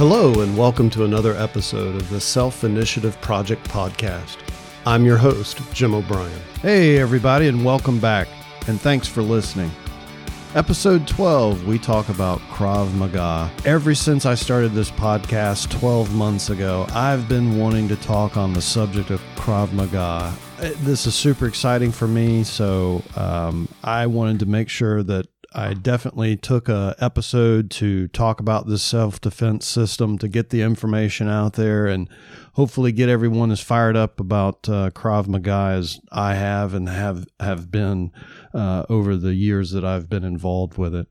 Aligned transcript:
Hello, 0.00 0.40
and 0.40 0.56
welcome 0.56 0.88
to 0.88 1.04
another 1.04 1.36
episode 1.36 1.94
of 1.94 2.08
the 2.08 2.22
Self 2.22 2.64
Initiative 2.64 3.20
Project 3.20 3.68
Podcast. 3.68 4.38
I'm 4.86 5.04
your 5.04 5.18
host, 5.18 5.60
Jim 5.74 5.94
O'Brien. 5.94 6.40
Hey, 6.62 6.98
everybody, 6.98 7.48
and 7.48 7.62
welcome 7.62 8.00
back, 8.00 8.26
and 8.66 8.80
thanks 8.80 9.06
for 9.06 9.20
listening. 9.20 9.70
Episode 10.54 11.06
12, 11.06 11.66
we 11.66 11.78
talk 11.78 12.08
about 12.08 12.38
Krav 12.48 12.94
Maga. 12.94 13.50
Ever 13.66 13.94
since 13.94 14.24
I 14.24 14.36
started 14.36 14.72
this 14.72 14.90
podcast 14.90 15.68
12 15.78 16.14
months 16.14 16.48
ago, 16.48 16.86
I've 16.94 17.28
been 17.28 17.58
wanting 17.58 17.86
to 17.88 17.96
talk 17.96 18.38
on 18.38 18.54
the 18.54 18.62
subject 18.62 19.10
of 19.10 19.20
Krav 19.36 19.70
Maga. 19.74 20.34
Uh, 20.58 20.70
This 20.78 21.06
is 21.06 21.14
super 21.14 21.44
exciting 21.46 21.92
for 21.92 22.08
me, 22.08 22.42
so 22.42 23.02
um, 23.16 23.68
I 23.84 24.06
wanted 24.06 24.38
to 24.38 24.46
make 24.46 24.70
sure 24.70 25.02
that 25.02 25.26
I 25.52 25.74
definitely 25.74 26.36
took 26.36 26.68
a 26.68 26.94
episode 27.00 27.70
to 27.72 28.06
talk 28.08 28.38
about 28.38 28.68
this 28.68 28.82
self 28.82 29.20
defense 29.20 29.66
system 29.66 30.16
to 30.18 30.28
get 30.28 30.50
the 30.50 30.62
information 30.62 31.28
out 31.28 31.54
there 31.54 31.86
and 31.86 32.08
hopefully 32.52 32.92
get 32.92 33.08
everyone 33.08 33.50
as 33.50 33.60
fired 33.60 33.96
up 33.96 34.20
about 34.20 34.68
uh, 34.68 34.90
Krav 34.90 35.26
Maga 35.26 35.74
as 35.76 36.00
I 36.12 36.34
have 36.34 36.72
and 36.72 36.88
have 36.88 37.26
have 37.40 37.70
been 37.70 38.12
uh, 38.54 38.84
over 38.88 39.16
the 39.16 39.34
years 39.34 39.72
that 39.72 39.84
I've 39.84 40.08
been 40.08 40.24
involved 40.24 40.78
with 40.78 40.94
it. 40.94 41.08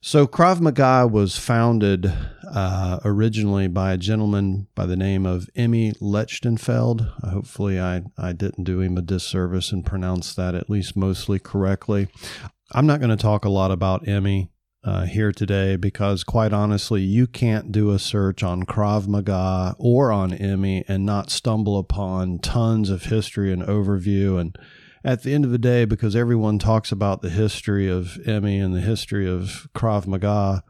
So 0.00 0.26
Krav 0.26 0.60
Maga 0.60 1.08
was 1.08 1.38
founded 1.38 2.12
uh, 2.52 3.00
originally 3.04 3.68
by 3.68 3.92
a 3.92 3.98
gentleman 3.98 4.68
by 4.74 4.86
the 4.86 4.96
name 4.96 5.24
of 5.26 5.48
Imi 5.56 5.98
Lichtenfeld. 5.98 7.10
Hopefully, 7.24 7.80
I, 7.80 8.02
I 8.16 8.32
didn't 8.32 8.64
do 8.64 8.80
him 8.80 8.96
a 8.96 9.02
disservice 9.02 9.72
and 9.72 9.84
pronounce 9.84 10.34
that 10.34 10.54
at 10.54 10.70
least 10.70 10.94
mostly 10.94 11.38
correctly. 11.38 12.08
I'm 12.72 12.86
not 12.86 13.00
going 13.00 13.10
to 13.10 13.16
talk 13.16 13.46
a 13.46 13.50
lot 13.50 13.70
about 13.70 14.04
Imi 14.04 14.50
uh, 14.84 15.06
here 15.06 15.32
today 15.32 15.76
because, 15.76 16.22
quite 16.22 16.52
honestly, 16.52 17.00
you 17.00 17.26
can't 17.26 17.72
do 17.72 17.92
a 17.92 17.98
search 17.98 18.42
on 18.42 18.64
Krav 18.64 19.08
Maga 19.08 19.74
or 19.78 20.12
on 20.12 20.32
Imi 20.32 20.84
and 20.86 21.06
not 21.06 21.30
stumble 21.30 21.78
upon 21.78 22.40
tons 22.40 22.90
of 22.90 23.04
history 23.04 23.52
and 23.52 23.62
overview. 23.62 24.38
And 24.38 24.54
at 25.02 25.22
the 25.22 25.32
end 25.32 25.46
of 25.46 25.50
the 25.50 25.58
day, 25.58 25.86
because 25.86 26.14
everyone 26.14 26.58
talks 26.58 26.92
about 26.92 27.22
the 27.22 27.30
history 27.30 27.88
of 27.88 28.18
Imi 28.26 28.62
and 28.62 28.74
the 28.74 28.82
history 28.82 29.26
of 29.26 29.68
Krav 29.74 30.06
Maga, 30.06 30.62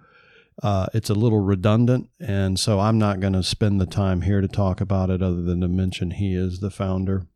uh, 0.63 0.87
it's 0.95 1.11
a 1.11 1.15
little 1.15 1.41
redundant. 1.41 2.11
And 2.21 2.61
so 2.61 2.79
I'm 2.79 2.99
not 2.99 3.19
going 3.19 3.33
to 3.33 3.43
spend 3.43 3.81
the 3.81 3.87
time 3.87 4.23
here 4.23 4.41
to 4.41 4.49
talk 4.49 4.81
about 4.81 5.11
it 5.11 5.21
other 5.21 5.43
than 5.43 5.61
to 5.63 5.69
mention 5.69 6.13
he 6.13 6.35
is 6.35 6.61
the 6.61 6.71
founder. 6.71 7.27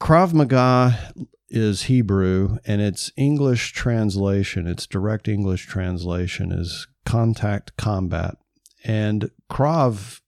Krav 0.00 0.34
Maga 0.34 1.12
is 1.48 1.84
Hebrew 1.84 2.58
and 2.66 2.80
its 2.80 3.10
English 3.16 3.72
translation, 3.72 4.66
its 4.66 4.86
direct 4.86 5.26
English 5.26 5.66
translation 5.66 6.52
is 6.52 6.86
contact 7.04 7.76
combat. 7.76 8.36
And 8.84 9.30
Krav 9.50 10.20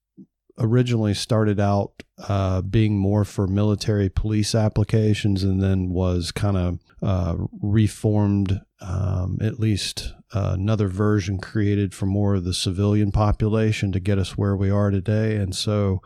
originally 0.58 1.14
started 1.14 1.60
out 1.60 2.02
uh, 2.28 2.62
being 2.62 2.98
more 2.98 3.24
for 3.24 3.46
military 3.46 4.08
police 4.08 4.54
applications 4.54 5.44
and 5.44 5.62
then 5.62 5.90
was 5.90 6.32
kind 6.32 6.56
of 6.56 6.78
uh, 7.02 7.36
reformed, 7.60 8.60
um, 8.80 9.38
at 9.40 9.60
least 9.60 10.14
uh, 10.34 10.52
another 10.54 10.88
version 10.88 11.38
created 11.38 11.94
for 11.94 12.06
more 12.06 12.36
of 12.36 12.44
the 12.44 12.54
civilian 12.54 13.12
population 13.12 13.92
to 13.92 14.00
get 14.00 14.18
us 14.18 14.36
where 14.36 14.56
we 14.56 14.70
are 14.70 14.90
today. 14.90 15.36
And 15.36 15.54
so 15.54 16.00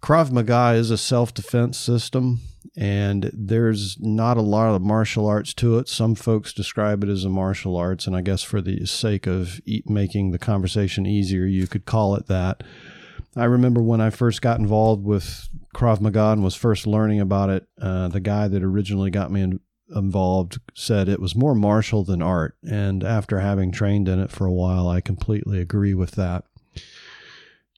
Krav 0.00 0.32
Maga 0.32 0.76
is 0.76 0.90
a 0.90 0.98
self 0.98 1.34
defense 1.34 1.78
system, 1.78 2.40
and 2.76 3.30
there's 3.32 3.98
not 4.00 4.36
a 4.36 4.42
lot 4.42 4.74
of 4.74 4.82
martial 4.82 5.26
arts 5.26 5.54
to 5.54 5.78
it. 5.78 5.88
Some 5.88 6.14
folks 6.14 6.52
describe 6.52 7.02
it 7.02 7.08
as 7.08 7.24
a 7.24 7.28
martial 7.28 7.76
arts, 7.76 8.06
and 8.06 8.16
I 8.16 8.20
guess 8.20 8.42
for 8.42 8.60
the 8.60 8.86
sake 8.86 9.26
of 9.26 9.60
e- 9.66 9.82
making 9.86 10.30
the 10.30 10.38
conversation 10.38 11.06
easier, 11.06 11.44
you 11.44 11.66
could 11.66 11.84
call 11.84 12.14
it 12.14 12.26
that. 12.26 12.62
I 13.36 13.44
remember 13.44 13.82
when 13.82 14.00
I 14.00 14.10
first 14.10 14.42
got 14.42 14.58
involved 14.58 15.04
with 15.04 15.48
Krav 15.74 16.00
Maga 16.00 16.32
and 16.32 16.42
was 16.42 16.54
first 16.54 16.86
learning 16.86 17.20
about 17.20 17.50
it, 17.50 17.68
uh, 17.80 18.08
the 18.08 18.20
guy 18.20 18.48
that 18.48 18.62
originally 18.62 19.10
got 19.10 19.30
me 19.30 19.42
in, 19.42 19.60
involved 19.94 20.58
said 20.74 21.08
it 21.08 21.20
was 21.20 21.36
more 21.36 21.54
martial 21.54 22.04
than 22.04 22.22
art. 22.22 22.56
And 22.62 23.04
after 23.04 23.40
having 23.40 23.70
trained 23.70 24.08
in 24.08 24.18
it 24.18 24.30
for 24.30 24.46
a 24.46 24.52
while, 24.52 24.88
I 24.88 25.00
completely 25.00 25.60
agree 25.60 25.94
with 25.94 26.12
that 26.12 26.44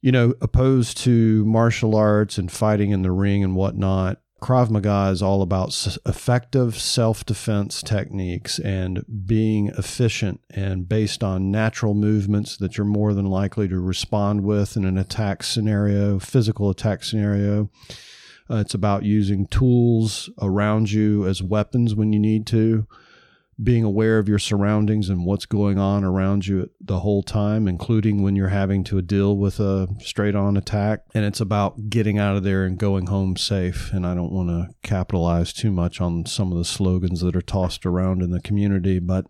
you 0.01 0.13
know, 0.13 0.35
opposed 0.41 0.97
to 0.99 1.45
martial 1.45 1.95
arts 1.95 2.39
and 2.39 2.51
fighting 2.51 2.91
in 2.91 3.03
the 3.03 3.11
ring 3.11 3.45
and 3.45 3.55
whatnot, 3.55 4.21
Krav 4.41 4.71
Maga 4.71 5.11
is 5.13 5.21
all 5.23 5.43
about 5.43 5.69
effective 6.07 6.79
self 6.79 7.27
defense 7.27 7.83
techniques 7.83 8.59
and 8.59 9.05
being 9.27 9.69
efficient 9.69 10.41
and 10.49 10.89
based 10.89 11.23
on 11.23 11.51
natural 11.51 11.93
movements 11.93 12.57
that 12.57 12.79
you're 12.79 12.87
more 12.87 13.13
than 13.13 13.27
likely 13.27 13.69
to 13.69 13.79
respond 13.79 14.43
with 14.43 14.77
in 14.77 14.85
an 14.87 14.97
attack 14.97 15.43
scenario, 15.43 16.19
physical 16.19 16.71
attack 16.71 17.05
scenario. 17.05 17.71
Uh, 18.51 18.57
it's 18.57 18.75
about 18.75 19.05
using 19.05 19.47
tools 19.47 20.31
around 20.41 20.91
you 20.91 21.27
as 21.27 21.43
weapons 21.43 21.95
when 21.95 22.13
you 22.13 22.19
need 22.19 22.47
to 22.47 22.87
being 23.63 23.85
aware 23.85 24.19
of 24.19 24.29
your 24.29 24.39
surroundings 24.39 25.09
and 25.09 25.27
what's 25.27 25.47
going 25.47 25.79
on 25.79 26.05
around 26.05 26.47
you 26.47 26.71
the 26.81 27.01
whole 27.01 27.23
time, 27.23 27.69
including 27.69 28.23
when 28.23 28.37
you're 28.37 28.49
having 28.49 28.85
to 28.85 29.03
deal 29.03 29.37
with 29.37 29.61
a 29.61 29.89
straight 30.01 30.35
on 30.35 30.57
attack. 30.57 31.01
And 31.15 31.25
it's 31.25 31.41
about 31.41 31.91
getting 31.91 32.19
out 32.19 32.37
of 32.37 32.43
there 32.43 32.65
and 32.65 32.79
going 32.79 33.07
home 33.07 33.37
safe. 33.37 33.93
And 33.93 34.07
I 34.07 34.15
don't 34.15 34.33
want 34.33 34.49
to 34.49 34.69
capitalize 34.83 35.53
too 35.53 35.71
much 35.71 36.01
on 36.01 36.27
some 36.27 36.53
of 36.53 36.59
the 36.59 36.65
slogans 36.65 37.21
that 37.21 37.37
are 37.37 37.43
tossed 37.43 37.85
around 37.85 38.23
in 38.23 38.31
the 38.31 38.41
community, 38.41 38.99
but 38.99 39.27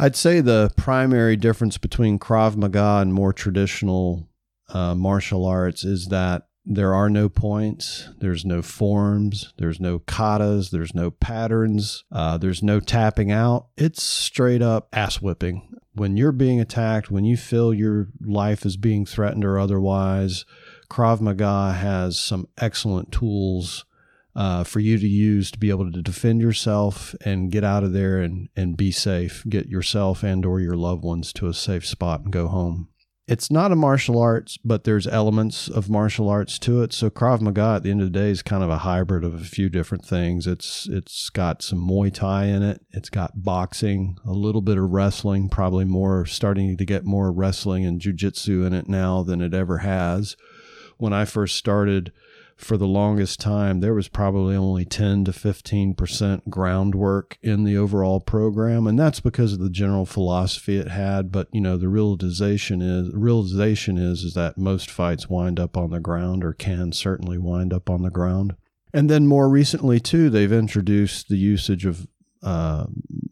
I'd 0.00 0.16
say 0.16 0.40
the 0.40 0.70
primary 0.76 1.36
difference 1.36 1.76
between 1.76 2.18
Krav 2.18 2.56
Maga 2.56 3.00
and 3.02 3.12
more 3.12 3.32
traditional 3.32 4.28
uh, 4.70 4.94
martial 4.94 5.44
arts 5.44 5.84
is 5.84 6.06
that 6.06 6.46
there 6.64 6.94
are 6.94 7.10
no 7.10 7.28
points, 7.28 8.08
there's 8.18 8.44
no 8.44 8.62
forms, 8.62 9.52
there's 9.58 9.80
no 9.80 9.98
katas, 9.98 10.70
there's 10.70 10.94
no 10.94 11.10
patterns, 11.10 12.04
uh, 12.12 12.38
there's 12.38 12.62
no 12.62 12.78
tapping 12.78 13.32
out. 13.32 13.66
It's 13.76 14.02
straight 14.02 14.62
up 14.62 14.88
ass 14.92 15.20
whipping. 15.20 15.68
When 15.94 16.16
you're 16.16 16.32
being 16.32 16.60
attacked, 16.60 17.10
when 17.10 17.24
you 17.24 17.36
feel 17.36 17.74
your 17.74 18.08
life 18.20 18.64
is 18.64 18.76
being 18.76 19.04
threatened 19.04 19.44
or 19.44 19.58
otherwise, 19.58 20.44
Krav 20.88 21.20
Maga 21.20 21.72
has 21.72 22.18
some 22.18 22.46
excellent 22.58 23.12
tools 23.12 23.84
uh, 24.34 24.64
for 24.64 24.80
you 24.80 24.98
to 24.98 25.08
use 25.08 25.50
to 25.50 25.58
be 25.58 25.68
able 25.68 25.90
to 25.90 26.00
defend 26.00 26.40
yourself 26.40 27.14
and 27.24 27.50
get 27.50 27.64
out 27.64 27.84
of 27.84 27.92
there 27.92 28.20
and, 28.20 28.48
and 28.56 28.76
be 28.76 28.90
safe. 28.90 29.44
Get 29.48 29.66
yourself 29.66 30.22
and 30.22 30.46
or 30.46 30.60
your 30.60 30.76
loved 30.76 31.02
ones 31.02 31.32
to 31.34 31.48
a 31.48 31.54
safe 31.54 31.84
spot 31.86 32.20
and 32.22 32.32
go 32.32 32.48
home 32.48 32.88
it's 33.32 33.50
not 33.50 33.72
a 33.72 33.76
martial 33.76 34.18
arts, 34.18 34.58
but 34.62 34.84
there's 34.84 35.06
elements 35.06 35.66
of 35.66 35.88
martial 35.88 36.28
arts 36.28 36.58
to 36.58 36.82
it. 36.82 36.92
So 36.92 37.08
Krav 37.08 37.40
Maga 37.40 37.76
at 37.76 37.82
the 37.82 37.90
end 37.90 38.02
of 38.02 38.12
the 38.12 38.18
day 38.18 38.28
is 38.28 38.42
kind 38.42 38.62
of 38.62 38.68
a 38.68 38.78
hybrid 38.78 39.24
of 39.24 39.32
a 39.32 39.44
few 39.44 39.70
different 39.70 40.04
things. 40.04 40.46
It's 40.46 40.86
it's 40.86 41.30
got 41.30 41.62
some 41.62 41.78
Muay 41.78 42.12
Thai 42.12 42.44
in 42.44 42.62
it. 42.62 42.84
It's 42.90 43.08
got 43.08 43.42
boxing, 43.42 44.18
a 44.26 44.32
little 44.32 44.60
bit 44.60 44.76
of 44.76 44.90
wrestling, 44.90 45.48
probably 45.48 45.86
more 45.86 46.26
starting 46.26 46.76
to 46.76 46.84
get 46.84 47.06
more 47.06 47.32
wrestling 47.32 47.86
and 47.86 48.02
jujitsu 48.02 48.66
in 48.66 48.74
it 48.74 48.86
now 48.86 49.22
than 49.22 49.40
it 49.40 49.54
ever 49.54 49.78
has. 49.78 50.36
When 50.98 51.14
I 51.14 51.24
first 51.24 51.56
started, 51.56 52.12
for 52.64 52.76
the 52.76 52.86
longest 52.86 53.40
time, 53.40 53.80
there 53.80 53.94
was 53.94 54.08
probably 54.08 54.54
only 54.54 54.84
10 54.84 55.24
to 55.24 55.32
15% 55.32 56.48
groundwork 56.48 57.38
in 57.42 57.64
the 57.64 57.76
overall 57.76 58.20
program. 58.20 58.86
And 58.86 58.98
that's 58.98 59.20
because 59.20 59.52
of 59.52 59.58
the 59.58 59.70
general 59.70 60.06
philosophy 60.06 60.76
it 60.76 60.88
had. 60.88 61.32
But, 61.32 61.48
you 61.52 61.60
know, 61.60 61.76
the 61.76 61.88
realization 61.88 62.80
is, 62.80 63.12
realization 63.14 63.98
is, 63.98 64.22
is 64.22 64.34
that 64.34 64.58
most 64.58 64.90
fights 64.90 65.28
wind 65.28 65.58
up 65.58 65.76
on 65.76 65.90
the 65.90 66.00
ground 66.00 66.44
or 66.44 66.52
can 66.52 66.92
certainly 66.92 67.38
wind 67.38 67.72
up 67.72 67.90
on 67.90 68.02
the 68.02 68.10
ground. 68.10 68.54
And 68.94 69.08
then 69.08 69.26
more 69.26 69.48
recently, 69.48 70.00
too, 70.00 70.28
they've 70.28 70.52
introduced 70.52 71.28
the 71.28 71.38
usage 71.38 71.86
of 71.86 72.06
uh, 72.42 72.86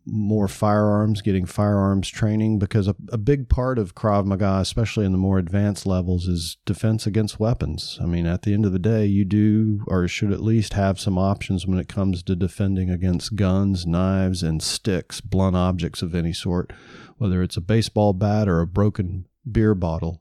more 0.07 0.49
firearms, 0.49 1.23
getting 1.23 1.47
firearms 1.47 2.09
training, 2.09 2.59
because 2.59 2.89
a, 2.89 2.97
a 3.11 3.19
big 3.19 3.49
part 3.49 3.79
of 3.79 3.95
Krav 3.95 4.25
Maga, 4.25 4.59
especially 4.61 5.05
in 5.05 5.13
the 5.13 5.19
more 5.19 5.39
advanced 5.39 5.87
levels, 5.87 6.27
is 6.27 6.57
defense 6.65 7.07
against 7.07 7.41
weapons. 7.41 7.99
I 8.01 8.07
mean, 8.07 8.27
at 8.27 8.43
the 8.43 8.55
end 8.55 8.67
of 8.67 8.73
the 8.73 8.79
day, 8.79 9.07
you 9.07 9.25
do 9.25 9.85
or 9.87 10.07
should 10.09 10.33
at 10.33 10.43
least 10.43 10.75
have 10.75 11.01
some 11.01 11.19
options 11.19 11.67
when 11.67 11.79
it 11.79 11.89
comes 11.89 12.23
to 12.25 12.37
defending 12.37 12.91
against 12.91 13.37
guns, 13.37 13.87
knives, 13.87 14.43
and 14.43 14.63
sticks, 14.63 15.21
blunt 15.21 15.57
objects 15.57 16.03
of 16.03 16.15
any 16.15 16.33
sort, 16.33 16.73
whether 17.19 17.43
it's 17.43 17.57
a 17.57 17.61
baseball 17.63 18.13
bat 18.13 18.49
or 18.49 18.61
a 18.61 18.67
broken 18.67 19.27
beer 19.51 19.75
bottle. 19.75 20.20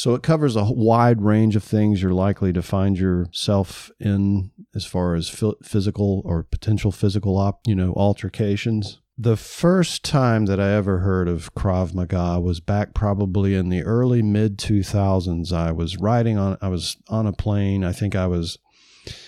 So 0.00 0.14
it 0.14 0.22
covers 0.22 0.56
a 0.56 0.64
wide 0.64 1.20
range 1.20 1.56
of 1.56 1.62
things 1.62 2.00
you're 2.00 2.14
likely 2.14 2.54
to 2.54 2.62
find 2.62 2.98
yourself 2.98 3.90
in 4.00 4.50
as 4.74 4.86
far 4.86 5.14
as 5.14 5.28
physical 5.62 6.22
or 6.24 6.42
potential 6.42 6.90
physical 6.90 7.36
op, 7.36 7.60
you 7.66 7.74
know, 7.74 7.92
altercations. 7.94 8.98
The 9.18 9.36
first 9.36 10.02
time 10.02 10.46
that 10.46 10.58
I 10.58 10.72
ever 10.72 11.00
heard 11.00 11.28
of 11.28 11.54
Krav 11.54 11.92
Maga 11.92 12.40
was 12.40 12.60
back 12.60 12.94
probably 12.94 13.54
in 13.54 13.68
the 13.68 13.82
early 13.82 14.22
mid 14.22 14.56
2000s. 14.56 15.52
I 15.52 15.70
was 15.70 15.98
riding 15.98 16.38
on 16.38 16.56
I 16.62 16.68
was 16.68 16.96
on 17.10 17.26
a 17.26 17.34
plane. 17.34 17.84
I 17.84 17.92
think 17.92 18.16
I 18.16 18.26
was 18.26 18.56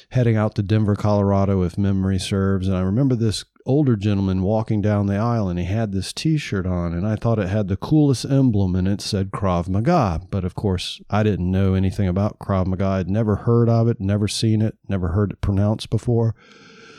heading 0.09 0.37
out 0.37 0.55
to 0.55 0.63
Denver, 0.63 0.97
Colorado 0.97 1.63
if 1.65 1.77
memory 1.77 2.19
serves, 2.19 2.67
and 2.67 2.79
I 2.79 2.81
remember 2.81 3.15
this 3.15 3.45
older 3.67 3.97
gentleman 3.97 4.43
walking 4.43 4.81
down 4.81 5.07
the 5.07 5.17
aisle 5.17 5.49
and 5.49 5.59
he 5.59 5.65
had 5.65 5.93
this 5.93 6.13
t-shirt 6.13 6.67
on 6.67 6.93
and 6.93 7.07
I 7.07 7.17
thought 7.17 7.39
it 7.39 7.49
had 7.49 7.69
the 7.69 7.77
coolest 7.77 8.25
emblem 8.25 8.75
and 8.75 8.89
it 8.89 9.01
said 9.01 9.31
Krav 9.31 9.69
Maga. 9.69 10.21
But 10.31 10.45
of 10.45 10.55
course, 10.55 11.01
I 11.11 11.23
didn't 11.23 11.51
know 11.51 11.75
anything 11.75 12.09
about 12.09 12.39
Krav 12.39 12.67
Maga. 12.67 12.87
I'd 12.87 13.11
never 13.11 13.37
heard 13.37 13.69
of 13.69 13.89
it, 13.89 14.01
never 14.01 14.29
seen 14.29 14.63
it, 14.63 14.77
never 14.89 15.09
heard 15.09 15.33
it 15.33 15.41
pronounced 15.41 15.91
before. 15.91 16.35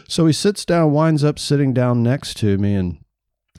So 0.08 0.26
he 0.26 0.34
sits 0.34 0.66
down, 0.66 0.92
winds 0.92 1.24
up 1.24 1.40
sitting 1.40 1.74
down 1.74 2.04
next 2.04 2.38
to 2.38 2.58
me 2.58 2.76
and 2.76 3.04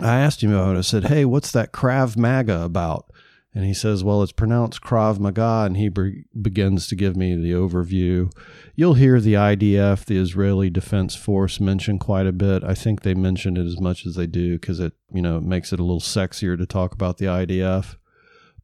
I 0.00 0.20
asked 0.20 0.42
him 0.42 0.52
about 0.52 0.76
it. 0.76 0.78
I 0.78 0.82
said, 0.82 1.04
Hey, 1.04 1.24
what's 1.24 1.52
that 1.52 1.72
Krav 1.72 2.16
Maga 2.16 2.62
about? 2.62 3.10
And 3.54 3.64
he 3.64 3.72
says, 3.72 4.02
Well, 4.02 4.22
it's 4.22 4.32
pronounced 4.32 4.82
Krav 4.82 5.20
Maga. 5.20 5.64
And 5.66 5.76
he 5.76 5.88
be- 5.88 6.24
begins 6.40 6.88
to 6.88 6.96
give 6.96 7.16
me 7.16 7.36
the 7.36 7.52
overview. 7.52 8.32
You'll 8.74 8.94
hear 8.94 9.20
the 9.20 9.34
IDF, 9.34 10.04
the 10.04 10.18
Israeli 10.18 10.70
Defense 10.70 11.14
Force, 11.14 11.60
mentioned 11.60 12.00
quite 12.00 12.26
a 12.26 12.32
bit. 12.32 12.64
I 12.64 12.74
think 12.74 13.02
they 13.02 13.14
mention 13.14 13.56
it 13.56 13.64
as 13.64 13.80
much 13.80 14.04
as 14.06 14.16
they 14.16 14.26
do 14.26 14.58
because 14.58 14.80
it, 14.80 14.94
you 15.12 15.22
know, 15.22 15.40
makes 15.40 15.72
it 15.72 15.78
a 15.78 15.84
little 15.84 16.00
sexier 16.00 16.58
to 16.58 16.66
talk 16.66 16.92
about 16.92 17.18
the 17.18 17.26
IDF. 17.26 17.96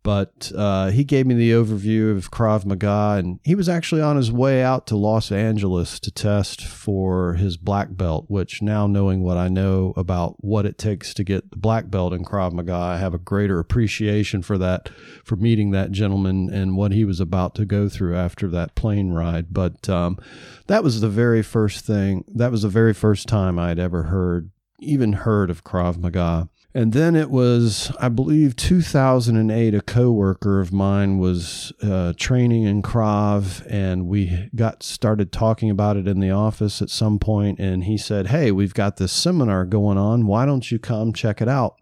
But 0.03 0.51
uh, 0.57 0.91
he 0.91 1.05
gave 1.05 1.27
me 1.27 1.35
the 1.35 1.51
overview 1.51 2.17
of 2.17 2.31
Krav 2.31 2.65
Maga, 2.65 3.19
and 3.19 3.39
he 3.45 3.55
was 3.55 3.69
actually 3.69 4.01
on 4.01 4.17
his 4.17 4.33
way 4.33 4.63
out 4.63 4.87
to 4.87 4.97
Los 4.97 5.31
Angeles 5.31 6.01
to 6.01 6.11
test 6.11 6.63
for 6.63 7.35
his 7.35 7.59
black 7.59 7.89
belt. 7.91 8.25
Which 8.29 8.63
now, 8.63 8.87
knowing 8.87 9.23
what 9.23 9.37
I 9.37 9.49
know 9.49 9.93
about 9.97 10.43
what 10.43 10.65
it 10.65 10.79
takes 10.79 11.13
to 11.15 11.25
get 11.25 11.51
the 11.51 11.59
black 11.59 11.91
belt 11.91 12.15
in 12.15 12.25
Krav 12.25 12.53
Maga, 12.53 12.75
I 12.75 12.97
have 12.97 13.13
a 13.13 13.19
greater 13.19 13.59
appreciation 13.59 14.41
for 14.41 14.57
that, 14.57 14.89
for 15.23 15.37
meeting 15.37 15.71
that 15.73 15.93
gentleman 15.93 16.49
and 16.51 16.77
what 16.77 16.93
he 16.93 17.05
was 17.05 17.21
about 17.21 17.55
to 17.57 17.67
go 17.67 17.91
through 17.91 18.17
after 18.17 18.49
that 18.49 18.75
plane 18.75 19.11
ride. 19.11 19.53
But 19.53 19.87
um, 19.91 20.19
that 20.67 20.83
was 20.83 21.03
the 21.03 21.11
very 21.11 21.43
first 21.43 21.85
thing. 21.85 22.25
That 22.35 22.51
was 22.51 22.63
the 22.63 22.69
very 22.69 22.95
first 22.95 23.29
time 23.29 23.59
I 23.59 23.69
had 23.69 23.79
ever 23.79 24.05
heard, 24.05 24.51
even 24.79 25.13
heard 25.13 25.51
of 25.51 25.63
Krav 25.63 25.99
Maga. 25.99 26.49
And 26.73 26.93
then 26.93 27.17
it 27.17 27.31
was, 27.31 27.91
I 27.99 28.09
believe, 28.09 28.55
2008. 28.55 29.75
A 29.75 29.81
coworker 29.81 30.61
of 30.61 30.73
mine 30.73 31.19
was 31.19 31.73
uh, 31.83 32.13
training 32.17 32.63
in 32.63 32.81
Krav, 32.81 33.67
and 33.69 34.07
we 34.07 34.49
got 34.55 34.85
started 34.85 35.33
talking 35.33 35.69
about 35.69 35.97
it 35.97 36.07
in 36.07 36.21
the 36.21 36.31
office 36.31 36.81
at 36.81 36.89
some 36.89 37.19
point. 37.19 37.59
And 37.59 37.85
he 37.85 37.99
said, 37.99 38.29
"Hey, 38.29 38.53
we've 38.53 38.75
got 38.75 38.99
this 38.99 39.11
seminar 39.11 39.65
going 39.65 39.99
on. 39.99 40.27
Why 40.27 40.47
don't 40.47 40.71
you 40.71 40.79
come 40.79 41.13
check 41.13 41.43
it 41.43 41.49
out?" 41.49 41.75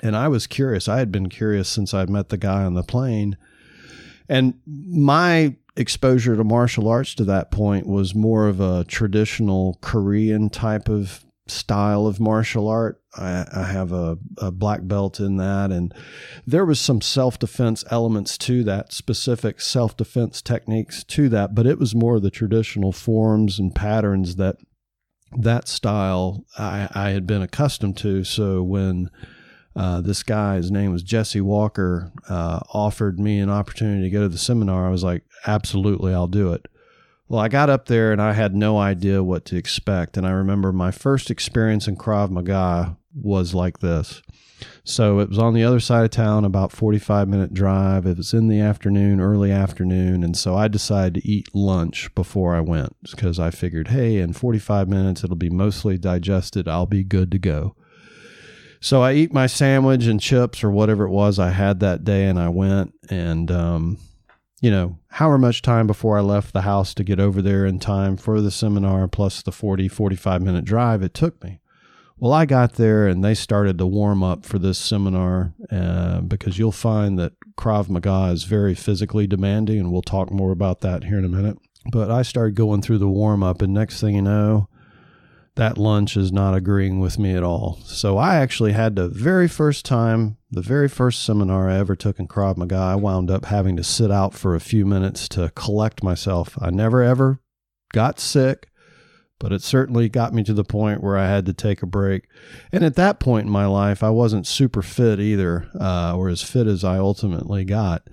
And 0.00 0.14
I 0.14 0.28
was 0.28 0.46
curious. 0.46 0.88
I 0.88 0.98
had 0.98 1.10
been 1.10 1.28
curious 1.28 1.68
since 1.68 1.92
I'd 1.92 2.08
met 2.08 2.28
the 2.28 2.36
guy 2.36 2.62
on 2.62 2.74
the 2.74 2.84
plane, 2.84 3.36
and 4.28 4.54
my 4.66 5.56
exposure 5.76 6.36
to 6.36 6.44
martial 6.44 6.86
arts 6.86 7.16
to 7.16 7.24
that 7.24 7.50
point 7.50 7.86
was 7.86 8.14
more 8.14 8.46
of 8.46 8.60
a 8.60 8.84
traditional 8.84 9.78
Korean 9.80 10.50
type 10.50 10.88
of 10.88 11.24
style 11.48 12.06
of 12.06 12.20
martial 12.20 12.68
art. 12.68 12.99
I, 13.16 13.44
I 13.52 13.64
have 13.64 13.92
a, 13.92 14.18
a, 14.38 14.52
black 14.52 14.80
belt 14.84 15.18
in 15.18 15.36
that, 15.38 15.72
and 15.72 15.92
there 16.46 16.64
was 16.64 16.80
some 16.80 17.00
self 17.00 17.38
defense 17.38 17.84
elements 17.90 18.38
to 18.38 18.62
that, 18.64 18.92
specific 18.92 19.60
self 19.60 19.96
defense 19.96 20.40
techniques 20.40 21.02
to 21.04 21.28
that, 21.30 21.54
but 21.54 21.66
it 21.66 21.78
was 21.78 21.94
more 21.94 22.20
the 22.20 22.30
traditional 22.30 22.92
forms 22.92 23.58
and 23.58 23.74
patterns 23.74 24.36
that 24.36 24.56
that 25.32 25.68
style 25.68 26.44
I, 26.58 26.88
I 26.92 27.10
had 27.10 27.26
been 27.26 27.42
accustomed 27.42 27.96
to. 27.98 28.24
So 28.24 28.62
when 28.62 29.10
uh, 29.76 30.00
this 30.00 30.22
guy, 30.22 30.56
his 30.56 30.70
name 30.70 30.92
was 30.92 31.02
Jesse 31.02 31.40
Walker, 31.40 32.12
uh, 32.28 32.60
offered 32.72 33.20
me 33.20 33.38
an 33.38 33.50
opportunity 33.50 34.02
to 34.02 34.10
go 34.10 34.22
to 34.22 34.28
the 34.28 34.38
seminar, 34.38 34.86
I 34.86 34.90
was 34.90 35.04
like, 35.04 35.24
absolutely, 35.46 36.12
I'll 36.12 36.26
do 36.26 36.52
it. 36.52 36.66
Well, 37.28 37.40
I 37.40 37.48
got 37.48 37.70
up 37.70 37.86
there 37.86 38.10
and 38.10 38.20
I 38.20 38.32
had 38.32 38.56
no 38.56 38.78
idea 38.78 39.22
what 39.22 39.44
to 39.46 39.56
expect. 39.56 40.16
And 40.16 40.26
I 40.26 40.30
remember 40.30 40.72
my 40.72 40.90
first 40.90 41.30
experience 41.30 41.86
in 41.86 41.96
Krav 41.96 42.30
Maga 42.30 42.96
was 43.14 43.54
like 43.54 43.78
this. 43.80 44.22
So 44.84 45.20
it 45.20 45.28
was 45.28 45.38
on 45.38 45.54
the 45.54 45.64
other 45.64 45.80
side 45.80 46.04
of 46.04 46.10
town, 46.10 46.44
about 46.44 46.72
45 46.72 47.28
minute 47.28 47.54
drive. 47.54 48.06
It 48.06 48.18
was 48.18 48.34
in 48.34 48.48
the 48.48 48.60
afternoon, 48.60 49.20
early 49.20 49.50
afternoon. 49.50 50.22
And 50.22 50.36
so 50.36 50.56
I 50.56 50.68
decided 50.68 51.14
to 51.14 51.28
eat 51.28 51.54
lunch 51.54 52.14
before 52.14 52.54
I 52.54 52.60
went 52.60 52.94
because 53.10 53.38
I 53.38 53.50
figured, 53.50 53.88
hey, 53.88 54.18
in 54.18 54.32
45 54.32 54.88
minutes, 54.88 55.24
it'll 55.24 55.36
be 55.36 55.50
mostly 55.50 55.96
digested. 55.98 56.68
I'll 56.68 56.86
be 56.86 57.04
good 57.04 57.30
to 57.32 57.38
go. 57.38 57.74
So 58.80 59.02
I 59.02 59.12
eat 59.12 59.32
my 59.32 59.46
sandwich 59.46 60.06
and 60.06 60.20
chips 60.20 60.64
or 60.64 60.70
whatever 60.70 61.04
it 61.04 61.10
was 61.10 61.38
I 61.38 61.50
had 61.50 61.80
that 61.80 62.02
day, 62.02 62.24
and 62.24 62.38
I 62.38 62.48
went. 62.48 62.94
And 63.10 63.50
um, 63.50 63.98
you 64.62 64.70
know, 64.70 64.98
however 65.08 65.36
much 65.36 65.60
time 65.60 65.86
before 65.86 66.16
I 66.16 66.22
left 66.22 66.54
the 66.54 66.62
house 66.62 66.94
to 66.94 67.04
get 67.04 67.20
over 67.20 67.42
there 67.42 67.66
in 67.66 67.78
time 67.78 68.16
for 68.16 68.40
the 68.40 68.50
seminar, 68.50 69.06
plus 69.06 69.42
the 69.42 69.52
40, 69.52 69.88
45 69.88 70.40
minute 70.42 70.64
drive 70.64 71.02
it 71.02 71.12
took 71.12 71.42
me. 71.44 71.60
Well, 72.20 72.34
I 72.34 72.44
got 72.44 72.74
there 72.74 73.08
and 73.08 73.24
they 73.24 73.34
started 73.34 73.78
to 73.78 73.86
warm 73.86 74.22
up 74.22 74.44
for 74.44 74.58
this 74.58 74.78
seminar 74.78 75.54
uh, 75.72 76.20
because 76.20 76.58
you'll 76.58 76.70
find 76.70 77.18
that 77.18 77.32
Krav 77.56 77.88
Maga 77.88 78.30
is 78.30 78.44
very 78.44 78.74
physically 78.74 79.26
demanding, 79.26 79.78
and 79.80 79.90
we'll 79.90 80.02
talk 80.02 80.30
more 80.30 80.52
about 80.52 80.80
that 80.82 81.04
here 81.04 81.18
in 81.18 81.24
a 81.24 81.30
minute. 81.30 81.56
But 81.90 82.10
I 82.10 82.20
started 82.20 82.54
going 82.54 82.82
through 82.82 82.98
the 82.98 83.08
warm 83.08 83.42
up, 83.42 83.62
and 83.62 83.72
next 83.72 84.02
thing 84.02 84.14
you 84.16 84.22
know, 84.22 84.68
that 85.56 85.78
lunch 85.78 86.14
is 86.14 86.30
not 86.30 86.54
agreeing 86.54 87.00
with 87.00 87.18
me 87.18 87.34
at 87.34 87.42
all. 87.42 87.80
So 87.84 88.18
I 88.18 88.36
actually 88.36 88.72
had 88.72 88.96
the 88.96 89.08
very 89.08 89.48
first 89.48 89.86
time, 89.86 90.36
the 90.50 90.62
very 90.62 90.88
first 90.88 91.24
seminar 91.24 91.70
I 91.70 91.78
ever 91.78 91.96
took 91.96 92.18
in 92.18 92.28
Krav 92.28 92.58
Maga, 92.58 92.76
I 92.76 92.96
wound 92.96 93.30
up 93.30 93.46
having 93.46 93.76
to 93.78 93.84
sit 93.84 94.10
out 94.10 94.34
for 94.34 94.54
a 94.54 94.60
few 94.60 94.84
minutes 94.84 95.26
to 95.30 95.52
collect 95.54 96.02
myself. 96.02 96.56
I 96.60 96.70
never 96.70 97.02
ever 97.02 97.40
got 97.92 98.20
sick, 98.20 98.69
but 99.40 99.52
it 99.52 99.62
certainly 99.62 100.08
got 100.08 100.32
me 100.32 100.44
to 100.44 100.54
the 100.54 100.62
point 100.62 101.02
where 101.02 101.16
I 101.16 101.26
had 101.26 101.46
to 101.46 101.52
take 101.52 101.82
a 101.82 101.86
break. 101.86 102.28
And 102.70 102.84
at 102.84 102.94
that 102.94 103.18
point 103.18 103.46
in 103.46 103.52
my 103.52 103.66
life, 103.66 104.04
I 104.04 104.10
wasn't 104.10 104.46
super 104.46 104.82
fit 104.82 105.18
either, 105.18 105.68
uh, 105.80 106.14
or 106.16 106.28
as 106.28 106.42
fit 106.42 106.68
as 106.68 106.84
I 106.84 106.98
ultimately 106.98 107.64
got. 107.64 108.06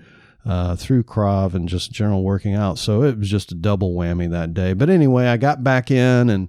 Uh, 0.46 0.78
through 0.78 1.04
Krav 1.04 1.54
and 1.54 1.68
just 1.68 1.92
general 1.92 2.24
working 2.24 2.54
out. 2.54 2.78
So 2.78 3.04
it 3.04 3.20
was 3.20 3.30
just 3.30 3.52
a 3.52 3.56
double 3.56 3.94
whammy 3.94 4.32
that 4.32 4.54
day. 4.54 4.72
But 4.72 4.90
anyway, 4.90 5.28
I 5.28 5.36
got 5.36 5.62
back 5.62 5.92
in 5.92 6.30
and 6.30 6.48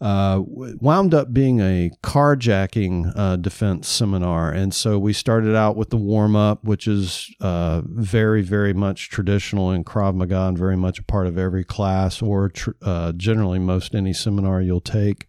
uh, 0.00 0.42
wound 0.44 1.14
up 1.14 1.32
being 1.32 1.60
a 1.60 1.90
carjacking 2.02 3.12
uh, 3.16 3.36
defense 3.36 3.88
seminar. 3.88 4.50
And 4.50 4.74
so 4.74 4.98
we 4.98 5.12
started 5.12 5.54
out 5.54 5.76
with 5.76 5.90
the 5.90 5.96
warm 5.96 6.36
up, 6.36 6.64
which 6.64 6.86
is 6.88 7.34
uh, 7.40 7.82
very, 7.86 8.42
very 8.42 8.74
much 8.74 9.08
traditional 9.08 9.70
in 9.70 9.84
Krav 9.84 10.14
Maga 10.14 10.48
and 10.48 10.58
very 10.58 10.76
much 10.76 10.98
a 10.98 11.04
part 11.04 11.26
of 11.26 11.38
every 11.38 11.64
class 11.64 12.20
or 12.20 12.50
tr- 12.50 12.72
uh, 12.82 13.12
generally 13.12 13.58
most 13.58 13.94
any 13.94 14.12
seminar 14.12 14.60
you'll 14.60 14.80
take. 14.80 15.26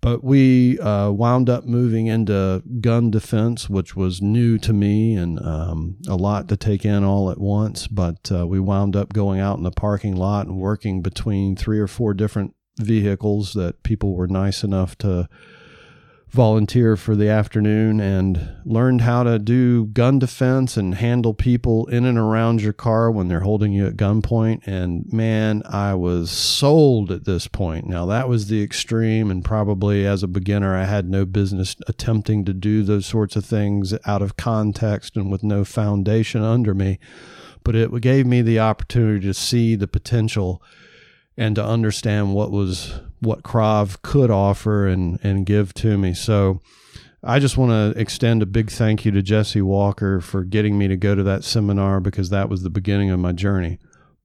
But 0.00 0.22
we 0.22 0.78
uh, 0.78 1.10
wound 1.10 1.48
up 1.48 1.64
moving 1.64 2.06
into 2.06 2.62
gun 2.80 3.10
defense, 3.10 3.70
which 3.70 3.96
was 3.96 4.20
new 4.20 4.58
to 4.58 4.72
me 4.72 5.16
and 5.16 5.40
um, 5.40 5.96
a 6.06 6.16
lot 6.16 6.48
to 6.48 6.56
take 6.56 6.84
in 6.84 7.02
all 7.02 7.30
at 7.30 7.38
once. 7.38 7.86
But 7.86 8.30
uh, 8.30 8.46
we 8.46 8.60
wound 8.60 8.94
up 8.94 9.12
going 9.12 9.40
out 9.40 9.58
in 9.58 9.64
the 9.64 9.70
parking 9.70 10.14
lot 10.14 10.46
and 10.46 10.58
working 10.58 11.02
between 11.02 11.56
three 11.56 11.78
or 11.78 11.86
four 11.86 12.14
different 12.14 12.54
vehicles 12.78 13.54
that 13.54 13.82
people 13.82 14.14
were 14.14 14.26
nice 14.26 14.62
enough 14.62 14.96
to 14.98 15.28
volunteer 16.28 16.96
for 16.96 17.16
the 17.16 17.28
afternoon 17.28 18.00
and 18.00 18.50
learned 18.64 19.00
how 19.00 19.22
to 19.22 19.38
do 19.38 19.86
gun 19.86 20.18
defense 20.18 20.76
and 20.76 20.96
handle 20.96 21.32
people 21.32 21.86
in 21.86 22.04
and 22.04 22.18
around 22.18 22.60
your 22.60 22.72
car 22.72 23.10
when 23.10 23.28
they're 23.28 23.40
holding 23.40 23.72
you 23.72 23.86
at 23.86 23.96
gunpoint. 23.96 24.60
And 24.66 25.10
man, 25.10 25.62
I 25.64 25.94
was 25.94 26.30
sold 26.30 27.10
at 27.10 27.24
this 27.24 27.46
point. 27.48 27.86
Now, 27.86 28.04
that 28.06 28.28
was 28.28 28.48
the 28.48 28.62
extreme, 28.62 29.30
and 29.30 29.44
probably 29.44 30.04
as 30.04 30.22
a 30.22 30.28
beginner, 30.28 30.76
I 30.76 30.84
had 30.84 31.08
no 31.08 31.24
business 31.24 31.76
attempting 31.86 32.44
to 32.44 32.52
do 32.52 32.82
those 32.82 33.06
sorts 33.06 33.36
of 33.36 33.44
things 33.44 33.94
out 34.04 34.20
of 34.20 34.36
context 34.36 35.16
and 35.16 35.30
with 35.30 35.42
no 35.42 35.64
foundation 35.64 36.42
under 36.42 36.74
me. 36.74 36.98
But 37.64 37.76
it 37.76 37.90
gave 38.00 38.26
me 38.26 38.42
the 38.42 38.60
opportunity 38.60 39.26
to 39.26 39.34
see 39.34 39.74
the 39.74 39.88
potential 39.88 40.62
and 41.36 41.54
to 41.56 41.64
understand 41.64 42.34
what 42.34 42.50
was 42.50 43.00
what 43.20 43.42
Krav 43.42 44.02
could 44.02 44.30
offer 44.30 44.86
and 44.86 45.18
and 45.22 45.46
give 45.46 45.74
to 45.74 45.98
me. 45.98 46.14
So 46.14 46.60
I 47.22 47.38
just 47.38 47.56
want 47.56 47.70
to 47.70 48.00
extend 48.00 48.42
a 48.42 48.46
big 48.46 48.70
thank 48.70 49.04
you 49.04 49.10
to 49.10 49.22
Jesse 49.22 49.62
Walker 49.62 50.20
for 50.20 50.44
getting 50.44 50.78
me 50.78 50.86
to 50.88 50.96
go 50.96 51.14
to 51.14 51.22
that 51.24 51.44
seminar 51.44 52.00
because 52.00 52.30
that 52.30 52.48
was 52.48 52.62
the 52.62 52.70
beginning 52.70 53.10
of 53.10 53.18
my 53.18 53.32
journey. 53.32 53.78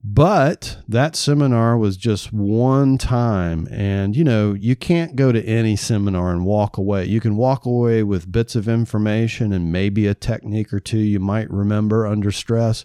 But 0.04 0.78
that 0.88 1.14
seminar 1.14 1.78
was 1.78 1.96
just 1.96 2.32
one 2.32 2.98
time. 2.98 3.68
And, 3.70 4.16
you 4.16 4.24
know, 4.24 4.52
you 4.52 4.74
can't 4.74 5.14
go 5.14 5.30
to 5.30 5.44
any 5.44 5.76
seminar 5.76 6.32
and 6.32 6.44
walk 6.44 6.76
away. 6.76 7.04
You 7.04 7.20
can 7.20 7.36
walk 7.36 7.66
away 7.66 8.02
with 8.02 8.30
bits 8.30 8.56
of 8.56 8.68
information 8.68 9.52
and 9.52 9.70
maybe 9.70 10.08
a 10.08 10.14
technique 10.14 10.72
or 10.72 10.80
two 10.80 10.98
you 10.98 11.20
might 11.20 11.48
remember 11.50 12.04
under 12.06 12.32
stress. 12.32 12.84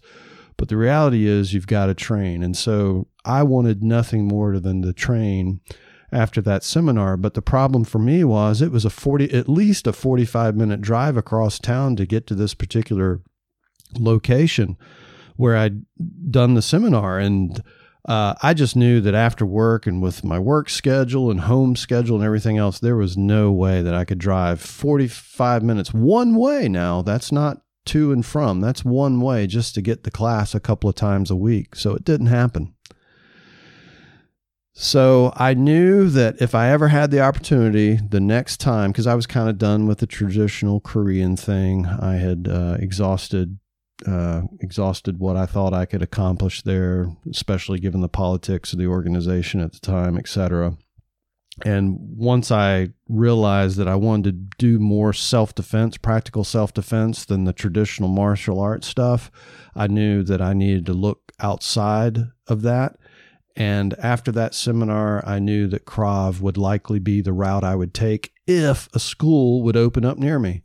But 0.57 0.69
the 0.69 0.77
reality 0.77 1.27
is, 1.27 1.53
you've 1.53 1.67
got 1.67 1.88
to 1.88 1.93
train. 1.93 2.43
And 2.43 2.55
so 2.55 3.07
I 3.27 3.43
wanted 3.43 3.84
nothing 3.84 4.27
more 4.27 4.60
than 4.60 4.81
to 4.84 4.93
train 4.93 5.60
after 6.12 6.41
that 6.41 6.63
seminar. 6.63 7.17
But 7.17 7.34
the 7.34 7.41
problem 7.41 7.84
for 7.84 8.00
me 8.00 8.24
was 8.24 8.62
it 8.62 8.72
was 8.72 8.86
a 8.86 8.89
40, 8.89 9.34
at 9.34 9.50
least 9.50 9.88
a 9.88 9.93
45 9.93 10.55
minute 10.55 10.81
drive 10.81 11.17
across 11.17 11.60
town 11.60 11.96
to 11.98 12.05
get 12.05 12.27
to 12.27 12.36
this 12.36 12.53
particular 12.53 13.22
location 13.98 14.77
where 15.36 15.55
I'd 15.55 15.84
done 16.31 16.53
the 16.53 16.62
seminar. 16.62 17.19
And 17.19 17.62
uh, 18.05 18.36
I 18.41 18.53
just 18.53 18.75
knew 18.75 19.01
that 19.01 19.13
after 19.13 19.46
work 19.46 19.86
and 19.86 20.01
with 20.01 20.24
my 20.24 20.39
work 20.39 20.69
schedule 20.69 21.29
and 21.29 21.41
home 21.41 21.75
schedule 21.75 22.15
and 22.15 22.25
everything 22.25 22.57
else, 22.57 22.79
there 22.79 22.96
was 22.96 23.17
no 23.17 23.51
way 23.51 23.81
that 23.81 23.93
I 23.93 24.05
could 24.05 24.19
drive 24.19 24.62
45 24.62 25.63
minutes 25.63 25.93
one 25.93 26.36
way 26.36 26.67
now. 26.69 27.01
That's 27.01 27.31
not 27.31 27.62
to 27.88 28.12
and 28.12 28.25
from, 28.25 28.60
that's 28.60 28.84
one 28.84 29.22
way 29.22 29.48
just 29.48 29.74
to 29.75 29.81
get 29.81 30.03
the 30.03 30.12
class 30.12 30.53
a 30.53 30.60
couple 30.60 30.89
of 30.89 30.96
times 30.96 31.31
a 31.31 31.36
week. 31.36 31.75
So 31.75 31.96
it 31.96 32.03
didn't 32.03 32.27
happen. 32.27 32.74
So 34.79 35.34
I 35.36 35.55
knew 35.55 36.07
that 36.10 36.39
if 36.39 36.53
I 36.53 36.69
ever 36.69 36.89
had 36.89 37.10
the 37.10 37.19
opportunity 37.19 37.96
the 37.96 38.19
next 38.19 38.57
time, 38.57 38.91
because 38.91 39.07
I 39.07 39.15
was 39.15 39.25
kind 39.25 39.50
of 39.50 39.57
done 39.57 39.88
with 39.88 39.98
the 39.98 40.05
traditional 40.05 40.79
Korean 40.79 41.36
thing, 41.36 41.88
I 41.88 42.17
had 42.17 42.48
uh, 42.48 42.77
exhausted 42.79 43.57
uh, 44.05 44.43
exhausted 44.60 45.17
what 45.17 45.36
I 45.36 45.48
thought 45.48 45.74
I 45.74 45.86
could 45.86 46.03
accomplish 46.03 46.62
there, 46.62 47.12
especially 47.27 47.79
given 47.79 48.01
the 48.01 48.07
politics 48.07 48.72
of 48.72 48.77
the 48.77 48.86
organization 48.86 49.62
at 49.62 49.74
the 49.74 49.79
time, 49.79 50.15
etc. 50.15 50.77
And 51.65 51.98
once 52.15 52.51
I 52.51 52.89
realized 53.10 53.77
that 53.77 53.88
I 53.88 53.96
wanted 53.96 54.25
to 54.25 54.57
do 54.60 54.77
more 54.77 55.12
self 55.12 55.55
defense, 55.55 55.98
practical 55.98 56.43
self 56.43 56.72
defense 56.72 57.25
than 57.25 57.46
the 57.46 57.51
traditional 57.51 58.10
martial 58.10 58.60
arts 58.60 58.86
stuff, 58.86 59.31
I 59.75 59.88
knew 59.88 60.22
that 60.22 60.39
I 60.39 60.53
needed 60.53 60.86
to 60.86 60.93
look 60.93 61.31
outside 61.39 62.19
of 62.48 62.62
that 62.62 62.98
and 63.57 63.95
after 63.97 64.31
that 64.33 64.53
seminar, 64.53 65.25
I 65.25 65.39
knew 65.39 65.67
that 65.67 65.85
Krav 65.85 66.39
would 66.41 66.57
likely 66.57 66.99
be 66.99 67.21
the 67.21 67.33
route 67.33 67.63
I 67.63 67.75
would 67.75 67.91
take 67.91 68.31
if 68.45 68.87
a 68.93 68.99
school 68.99 69.63
would 69.63 69.75
open 69.75 70.05
up 70.05 70.19
near 70.19 70.37
me. 70.37 70.61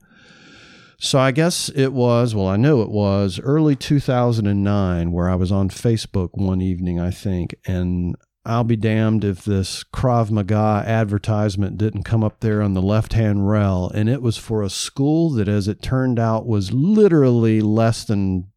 So 0.99 1.19
I 1.19 1.33
guess 1.33 1.71
it 1.71 1.95
was, 1.95 2.35
well, 2.35 2.47
I 2.47 2.57
know 2.57 2.83
it 2.83 2.91
was 2.91 3.41
early 3.41 3.75
2009 3.75 5.11
where 5.11 5.31
I 5.31 5.35
was 5.35 5.51
on 5.51 5.71
Facebook 5.71 6.31
one 6.35 6.61
evening, 6.61 7.01
I 7.01 7.11
think, 7.11 7.55
and 7.67 8.15
I'll 8.45 8.63
be 8.63 8.77
damned 8.77 9.25
if 9.25 9.43
this 9.43 9.85
Krav 9.85 10.31
Maga 10.31 10.85
advertisement 10.87 11.79
didn't 11.79 12.03
come 12.03 12.23
up 12.23 12.41
there 12.41 12.61
on 12.61 12.75
the 12.75 12.83
left 12.83 13.15
hand 13.15 13.49
rail. 13.49 13.91
And 13.95 14.11
it 14.11 14.21
was 14.21 14.37
for 14.37 14.63
a 14.63 14.71
school 14.71 15.31
that, 15.31 15.49
as 15.49 15.67
it 15.67 15.81
turned 15.81 16.19
out, 16.19 16.47
was 16.47 16.73
literally 16.73 17.63
less 17.63 18.05
than 18.05 18.52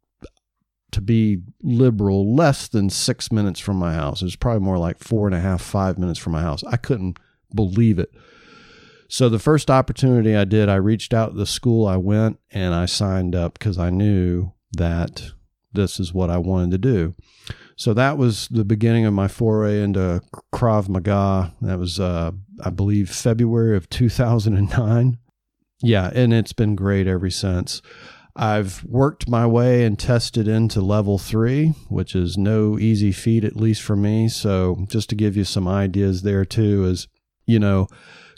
to 0.96 1.02
be 1.02 1.42
liberal 1.62 2.34
less 2.34 2.68
than 2.68 2.88
six 2.88 3.30
minutes 3.30 3.60
from 3.60 3.76
my 3.76 3.92
house. 3.92 4.22
It 4.22 4.24
was 4.24 4.34
probably 4.34 4.64
more 4.64 4.78
like 4.78 4.98
four 4.98 5.26
and 5.26 5.36
a 5.36 5.40
half, 5.40 5.60
five 5.60 5.98
minutes 5.98 6.18
from 6.18 6.32
my 6.32 6.40
house. 6.40 6.64
I 6.64 6.78
couldn't 6.78 7.18
believe 7.54 7.98
it. 7.98 8.10
So 9.06 9.28
the 9.28 9.38
first 9.38 9.70
opportunity 9.70 10.34
I 10.34 10.44
did, 10.44 10.70
I 10.70 10.76
reached 10.76 11.12
out 11.12 11.32
to 11.32 11.36
the 11.36 11.44
school 11.44 11.86
I 11.86 11.98
went 11.98 12.38
and 12.50 12.74
I 12.74 12.86
signed 12.86 13.34
up 13.34 13.58
because 13.58 13.78
I 13.78 13.90
knew 13.90 14.52
that 14.72 15.32
this 15.74 16.00
is 16.00 16.14
what 16.14 16.30
I 16.30 16.38
wanted 16.38 16.70
to 16.70 16.78
do. 16.78 17.14
So 17.76 17.92
that 17.92 18.16
was 18.16 18.48
the 18.48 18.64
beginning 18.64 19.04
of 19.04 19.12
my 19.12 19.28
foray 19.28 19.82
into 19.82 20.22
Krav 20.54 20.88
Maga. 20.88 21.52
That 21.60 21.78
was, 21.78 22.00
uh, 22.00 22.30
I 22.64 22.70
believe, 22.70 23.10
February 23.10 23.76
of 23.76 23.90
2009. 23.90 25.18
Yeah, 25.82 26.10
and 26.14 26.32
it's 26.32 26.54
been 26.54 26.74
great 26.74 27.06
ever 27.06 27.28
since. 27.28 27.82
I've 28.36 28.84
worked 28.84 29.28
my 29.28 29.46
way 29.46 29.84
and 29.84 29.98
tested 29.98 30.46
into 30.46 30.80
level 30.80 31.18
three, 31.18 31.68
which 31.88 32.14
is 32.14 32.36
no 32.36 32.78
easy 32.78 33.12
feat, 33.12 33.44
at 33.44 33.56
least 33.56 33.82
for 33.82 33.96
me. 33.96 34.28
So, 34.28 34.86
just 34.88 35.08
to 35.10 35.14
give 35.14 35.36
you 35.36 35.44
some 35.44 35.66
ideas 35.66 36.22
there, 36.22 36.44
too, 36.44 36.84
is 36.84 37.08
you 37.46 37.58
know, 37.58 37.88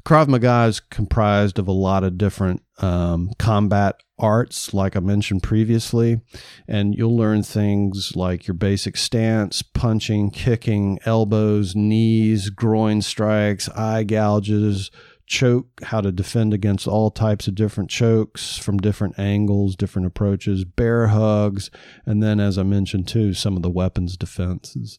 Krav 0.04 0.28
Maga 0.28 0.66
is 0.68 0.80
comprised 0.80 1.58
of 1.58 1.66
a 1.66 1.72
lot 1.72 2.04
of 2.04 2.16
different 2.16 2.62
um, 2.78 3.32
combat 3.38 3.96
arts, 4.18 4.72
like 4.72 4.96
I 4.96 5.00
mentioned 5.00 5.42
previously, 5.42 6.20
and 6.66 6.94
you'll 6.94 7.16
learn 7.16 7.42
things 7.42 8.14
like 8.14 8.46
your 8.46 8.54
basic 8.54 8.96
stance, 8.96 9.62
punching, 9.62 10.30
kicking, 10.30 10.98
elbows, 11.04 11.74
knees, 11.74 12.50
groin 12.50 13.02
strikes, 13.02 13.68
eye 13.70 14.04
gouges, 14.04 14.90
choke, 15.28 15.80
how 15.84 16.00
to 16.00 16.10
defend 16.10 16.54
against 16.54 16.88
all 16.88 17.10
types 17.10 17.46
of 17.46 17.54
different 17.54 17.90
chokes 17.90 18.56
from 18.58 18.78
different 18.78 19.18
angles, 19.18 19.76
different 19.76 20.06
approaches, 20.06 20.64
bear 20.64 21.08
hugs, 21.08 21.70
and 22.06 22.22
then, 22.22 22.40
as 22.40 22.58
I 22.58 22.62
mentioned 22.62 23.06
too, 23.06 23.34
some 23.34 23.56
of 23.56 23.62
the 23.62 23.70
weapons 23.70 24.16
defenses. 24.16 24.98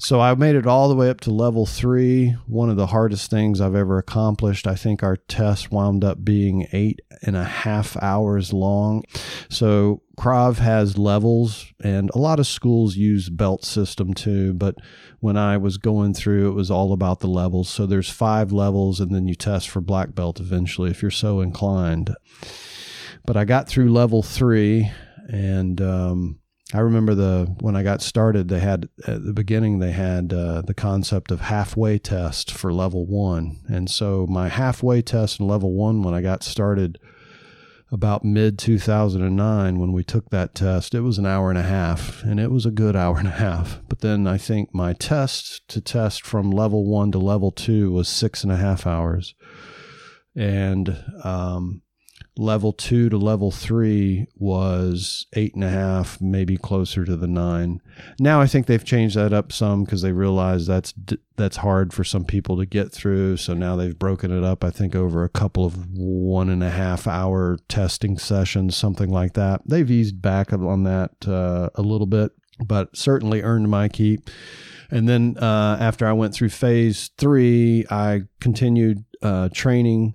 So 0.00 0.20
I 0.20 0.32
made 0.36 0.54
it 0.54 0.66
all 0.66 0.88
the 0.88 0.94
way 0.94 1.10
up 1.10 1.20
to 1.22 1.32
level 1.32 1.66
three, 1.66 2.36
one 2.46 2.70
of 2.70 2.76
the 2.76 2.86
hardest 2.86 3.30
things 3.30 3.60
I've 3.60 3.74
ever 3.74 3.98
accomplished. 3.98 4.68
I 4.68 4.76
think 4.76 5.02
our 5.02 5.16
test 5.16 5.72
wound 5.72 6.04
up 6.04 6.24
being 6.24 6.68
eight 6.72 7.00
and 7.22 7.36
a 7.36 7.42
half 7.42 7.96
hours 8.00 8.52
long. 8.52 9.02
So 9.48 10.02
Krav 10.16 10.58
has 10.58 10.96
levels, 10.96 11.66
and 11.82 12.10
a 12.14 12.18
lot 12.18 12.38
of 12.38 12.46
schools 12.46 12.96
use 12.96 13.28
belt 13.28 13.64
system 13.64 14.14
too. 14.14 14.54
But 14.54 14.76
when 15.18 15.36
I 15.36 15.56
was 15.56 15.78
going 15.78 16.14
through, 16.14 16.48
it 16.48 16.54
was 16.54 16.70
all 16.70 16.92
about 16.92 17.18
the 17.18 17.26
levels. 17.26 17.68
So 17.68 17.84
there's 17.84 18.08
five 18.08 18.52
levels, 18.52 19.00
and 19.00 19.12
then 19.12 19.26
you 19.26 19.34
test 19.34 19.68
for 19.68 19.80
black 19.80 20.14
belt 20.14 20.38
eventually 20.38 20.90
if 20.90 21.02
you're 21.02 21.10
so 21.10 21.40
inclined. 21.40 22.14
But 23.26 23.36
I 23.36 23.44
got 23.44 23.68
through 23.68 23.92
level 23.92 24.22
three, 24.22 24.92
and 25.28 25.80
um, 25.80 26.38
I 26.74 26.80
remember 26.80 27.14
the 27.14 27.54
when 27.60 27.76
I 27.76 27.82
got 27.82 28.02
started, 28.02 28.48
they 28.48 28.60
had 28.60 28.88
at 29.06 29.24
the 29.24 29.32
beginning 29.32 29.78
they 29.78 29.92
had 29.92 30.32
uh, 30.34 30.60
the 30.60 30.74
concept 30.74 31.30
of 31.30 31.40
halfway 31.40 31.98
test 31.98 32.50
for 32.50 32.72
level 32.72 33.06
one, 33.06 33.60
and 33.68 33.88
so 33.90 34.26
my 34.28 34.48
halfway 34.48 35.00
test 35.00 35.40
in 35.40 35.48
level 35.48 35.72
one 35.72 36.02
when 36.02 36.14
I 36.14 36.20
got 36.20 36.42
started 36.42 36.98
about 37.90 38.24
mid 38.24 38.58
2009 38.58 39.78
when 39.78 39.92
we 39.92 40.04
took 40.04 40.28
that 40.28 40.54
test 40.54 40.94
it 40.94 41.00
was 41.00 41.16
an 41.16 41.24
hour 41.24 41.48
and 41.48 41.58
a 41.58 41.62
half 41.62 42.22
and 42.22 42.38
it 42.38 42.50
was 42.50 42.66
a 42.66 42.70
good 42.70 42.94
hour 42.94 43.18
and 43.18 43.28
a 43.28 43.32
half. 43.32 43.80
But 43.88 44.00
then 44.00 44.26
i 44.26 44.36
think 44.36 44.74
my 44.74 44.92
test 44.92 45.66
to 45.68 45.80
test 45.80 46.26
from 46.26 46.50
level 46.50 46.84
one 46.84 47.10
to 47.12 47.18
level 47.18 47.50
two 47.50 47.90
was 47.90 48.08
six 48.08 48.42
and 48.42 48.52
a 48.52 48.56
half 48.56 48.86
hours. 48.86 49.34
And 50.36 51.02
um, 51.24 51.82
level 52.38 52.72
two 52.72 53.08
to 53.08 53.18
level 53.18 53.50
three 53.50 54.26
was 54.36 55.26
eight 55.34 55.54
and 55.54 55.64
a 55.64 55.68
half, 55.68 56.20
maybe 56.20 56.56
closer 56.56 57.04
to 57.04 57.16
the 57.16 57.26
nine. 57.26 57.80
Now 58.20 58.40
I 58.40 58.46
think 58.46 58.66
they've 58.66 58.84
changed 58.84 59.16
that 59.16 59.32
up 59.32 59.52
some 59.52 59.84
because 59.84 60.02
they 60.02 60.12
realize 60.12 60.66
that's 60.66 60.94
that's 61.36 61.58
hard 61.58 61.92
for 61.92 62.04
some 62.04 62.24
people 62.24 62.56
to 62.58 62.66
get 62.66 62.92
through. 62.92 63.36
So 63.38 63.54
now 63.54 63.76
they've 63.76 63.98
broken 63.98 64.30
it 64.30 64.44
up. 64.44 64.64
I 64.64 64.70
think 64.70 64.94
over 64.94 65.24
a 65.24 65.28
couple 65.28 65.64
of 65.64 65.88
one 65.92 66.48
and 66.48 66.62
a 66.62 66.70
half 66.70 67.06
hour 67.06 67.58
testing 67.68 68.18
sessions, 68.18 68.76
something 68.76 69.10
like 69.10 69.34
that. 69.34 69.62
They've 69.66 69.90
eased 69.90 70.22
back 70.22 70.52
on 70.52 70.84
that 70.84 71.26
uh, 71.26 71.70
a 71.74 71.82
little 71.82 72.06
bit, 72.06 72.32
but 72.64 72.96
certainly 72.96 73.42
earned 73.42 73.70
my 73.70 73.88
keep. 73.88 74.30
And 74.90 75.08
then 75.08 75.36
uh, 75.38 75.76
after 75.80 76.06
I 76.06 76.12
went 76.12 76.34
through 76.34 76.48
phase 76.48 77.10
three, 77.18 77.84
I 77.90 78.22
continued 78.40 79.04
uh, 79.22 79.50
training 79.52 80.14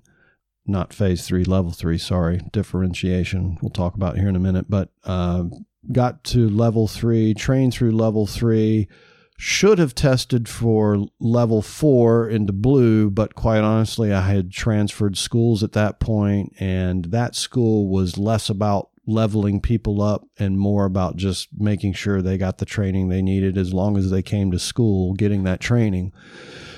not 0.66 0.92
phase 0.92 1.26
three, 1.26 1.44
level 1.44 1.72
three, 1.72 1.98
sorry, 1.98 2.40
differentiation. 2.52 3.58
We'll 3.60 3.70
talk 3.70 3.94
about 3.94 4.18
here 4.18 4.28
in 4.28 4.36
a 4.36 4.40
minute, 4.40 4.66
but 4.68 4.90
uh, 5.04 5.44
got 5.92 6.24
to 6.24 6.48
level 6.48 6.88
three, 6.88 7.34
trained 7.34 7.74
through 7.74 7.92
level 7.92 8.26
three, 8.26 8.88
should 9.36 9.78
have 9.78 9.94
tested 9.94 10.48
for 10.48 11.06
level 11.18 11.60
four 11.60 12.28
into 12.28 12.52
blue, 12.52 13.10
but 13.10 13.34
quite 13.34 13.62
honestly, 13.62 14.12
I 14.12 14.22
had 14.22 14.52
transferred 14.52 15.18
schools 15.18 15.62
at 15.62 15.72
that 15.72 16.00
point, 16.00 16.54
and 16.58 17.06
that 17.06 17.34
school 17.34 17.88
was 17.88 18.16
less 18.16 18.48
about 18.48 18.90
leveling 19.06 19.60
people 19.60 20.00
up 20.00 20.26
and 20.38 20.58
more 20.58 20.86
about 20.86 21.16
just 21.16 21.48
making 21.58 21.92
sure 21.92 22.22
they 22.22 22.38
got 22.38 22.58
the 22.58 22.64
training 22.64 23.08
they 23.08 23.20
needed 23.20 23.58
as 23.58 23.74
long 23.74 23.98
as 23.98 24.10
they 24.10 24.22
came 24.22 24.50
to 24.50 24.58
school 24.58 25.12
getting 25.14 25.42
that 25.44 25.60
training. 25.60 26.12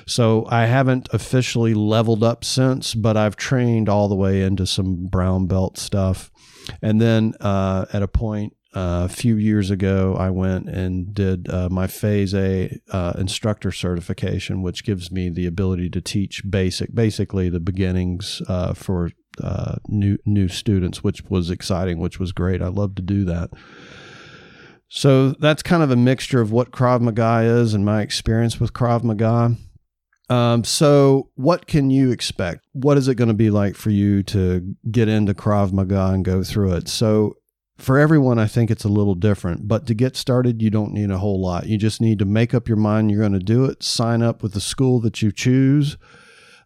So 0.06 0.46
I 0.48 0.66
haven't 0.66 1.08
officially 1.12 1.74
leveled 1.74 2.22
up 2.22 2.44
since, 2.44 2.94
but 2.94 3.16
I've 3.16 3.36
trained 3.36 3.88
all 3.88 4.08
the 4.08 4.14
way 4.14 4.42
into 4.42 4.66
some 4.66 5.06
brown 5.06 5.46
belt 5.46 5.78
stuff. 5.78 6.30
And 6.80 7.00
then 7.00 7.34
uh, 7.40 7.86
at 7.92 8.02
a 8.02 8.08
point 8.08 8.54
uh, 8.74 9.06
a 9.06 9.08
few 9.08 9.36
years 9.36 9.70
ago, 9.70 10.14
I 10.16 10.30
went 10.30 10.68
and 10.68 11.12
did 11.12 11.48
uh, 11.48 11.68
my 11.70 11.86
Phase 11.86 12.34
A 12.34 12.78
uh, 12.92 13.14
instructor 13.18 13.72
certification, 13.72 14.62
which 14.62 14.84
gives 14.84 15.10
me 15.10 15.28
the 15.28 15.46
ability 15.46 15.90
to 15.90 16.00
teach 16.00 16.42
basic, 16.48 16.94
basically 16.94 17.48
the 17.48 17.60
beginnings 17.60 18.42
uh, 18.48 18.74
for 18.74 19.10
uh, 19.42 19.76
new 19.88 20.18
new 20.24 20.48
students, 20.48 21.02
which 21.02 21.22
was 21.24 21.50
exciting, 21.50 21.98
which 21.98 22.20
was 22.20 22.32
great. 22.32 22.62
I 22.62 22.68
love 22.68 22.94
to 22.96 23.02
do 23.02 23.24
that. 23.24 23.50
So 24.88 25.30
that's 25.30 25.62
kind 25.62 25.82
of 25.82 25.90
a 25.90 25.96
mixture 25.96 26.40
of 26.40 26.52
what 26.52 26.70
Krav 26.70 27.00
Maga 27.00 27.40
is 27.42 27.74
and 27.74 27.84
my 27.84 28.02
experience 28.02 28.60
with 28.60 28.72
Krav 28.72 29.02
Maga. 29.02 29.56
Um, 30.28 30.64
so, 30.64 31.30
what 31.36 31.66
can 31.66 31.90
you 31.90 32.10
expect? 32.10 32.66
What 32.72 32.98
is 32.98 33.06
it 33.06 33.14
going 33.14 33.28
to 33.28 33.34
be 33.34 33.50
like 33.50 33.76
for 33.76 33.90
you 33.90 34.22
to 34.24 34.74
get 34.90 35.08
into 35.08 35.34
Krav 35.34 35.72
Maga 35.72 36.06
and 36.06 36.24
go 36.24 36.42
through 36.42 36.72
it? 36.74 36.88
So, 36.88 37.36
for 37.78 37.98
everyone, 37.98 38.38
I 38.38 38.46
think 38.46 38.70
it's 38.70 38.84
a 38.84 38.88
little 38.88 39.14
different. 39.14 39.68
But 39.68 39.86
to 39.86 39.94
get 39.94 40.16
started, 40.16 40.62
you 40.62 40.70
don't 40.70 40.92
need 40.92 41.10
a 41.10 41.18
whole 41.18 41.40
lot. 41.40 41.66
You 41.66 41.78
just 41.78 42.00
need 42.00 42.18
to 42.18 42.24
make 42.24 42.54
up 42.54 42.68
your 42.68 42.78
mind 42.78 43.10
you're 43.10 43.20
going 43.20 43.32
to 43.32 43.38
do 43.38 43.64
it, 43.66 43.82
sign 43.82 44.22
up 44.22 44.42
with 44.42 44.54
the 44.54 44.60
school 44.60 45.00
that 45.00 45.22
you 45.22 45.30
choose. 45.30 45.96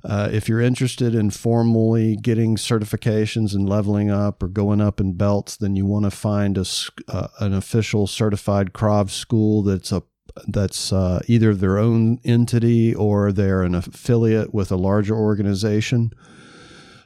Uh, 0.03 0.31
if 0.33 0.49
you're 0.49 0.61
interested 0.61 1.15
in 1.15 1.29
formally 1.31 2.17
getting 2.17 2.57
certifications 2.57 3.55
and 3.55 3.69
leveling 3.69 4.11
up 4.11 4.43
or 4.43 4.49
going 4.49 4.81
up 4.81 4.99
in 4.99 5.13
belts, 5.13 5.57
then 5.57 5.77
you 5.77 5.85
want 5.85 6.07
to 6.07 6.11
find 6.11 6.57
a, 6.57 6.65
uh, 7.09 7.29
an 7.41 7.53
official 7.53 8.07
certified 8.07 8.73
Krav 8.73 9.11
school 9.11 9.63
that's 9.63 9.93
a 9.93 10.03
that's 10.47 10.93
uh, 10.93 11.21
either 11.27 11.55
their 11.55 11.79
own 11.79 12.21
entity 12.25 12.95
or 12.95 13.33
they're 13.33 13.63
an 13.63 13.75
affiliate 13.75 14.55
with 14.55 14.71
a 14.71 14.77
larger 14.77 15.15
organization. 15.15 16.13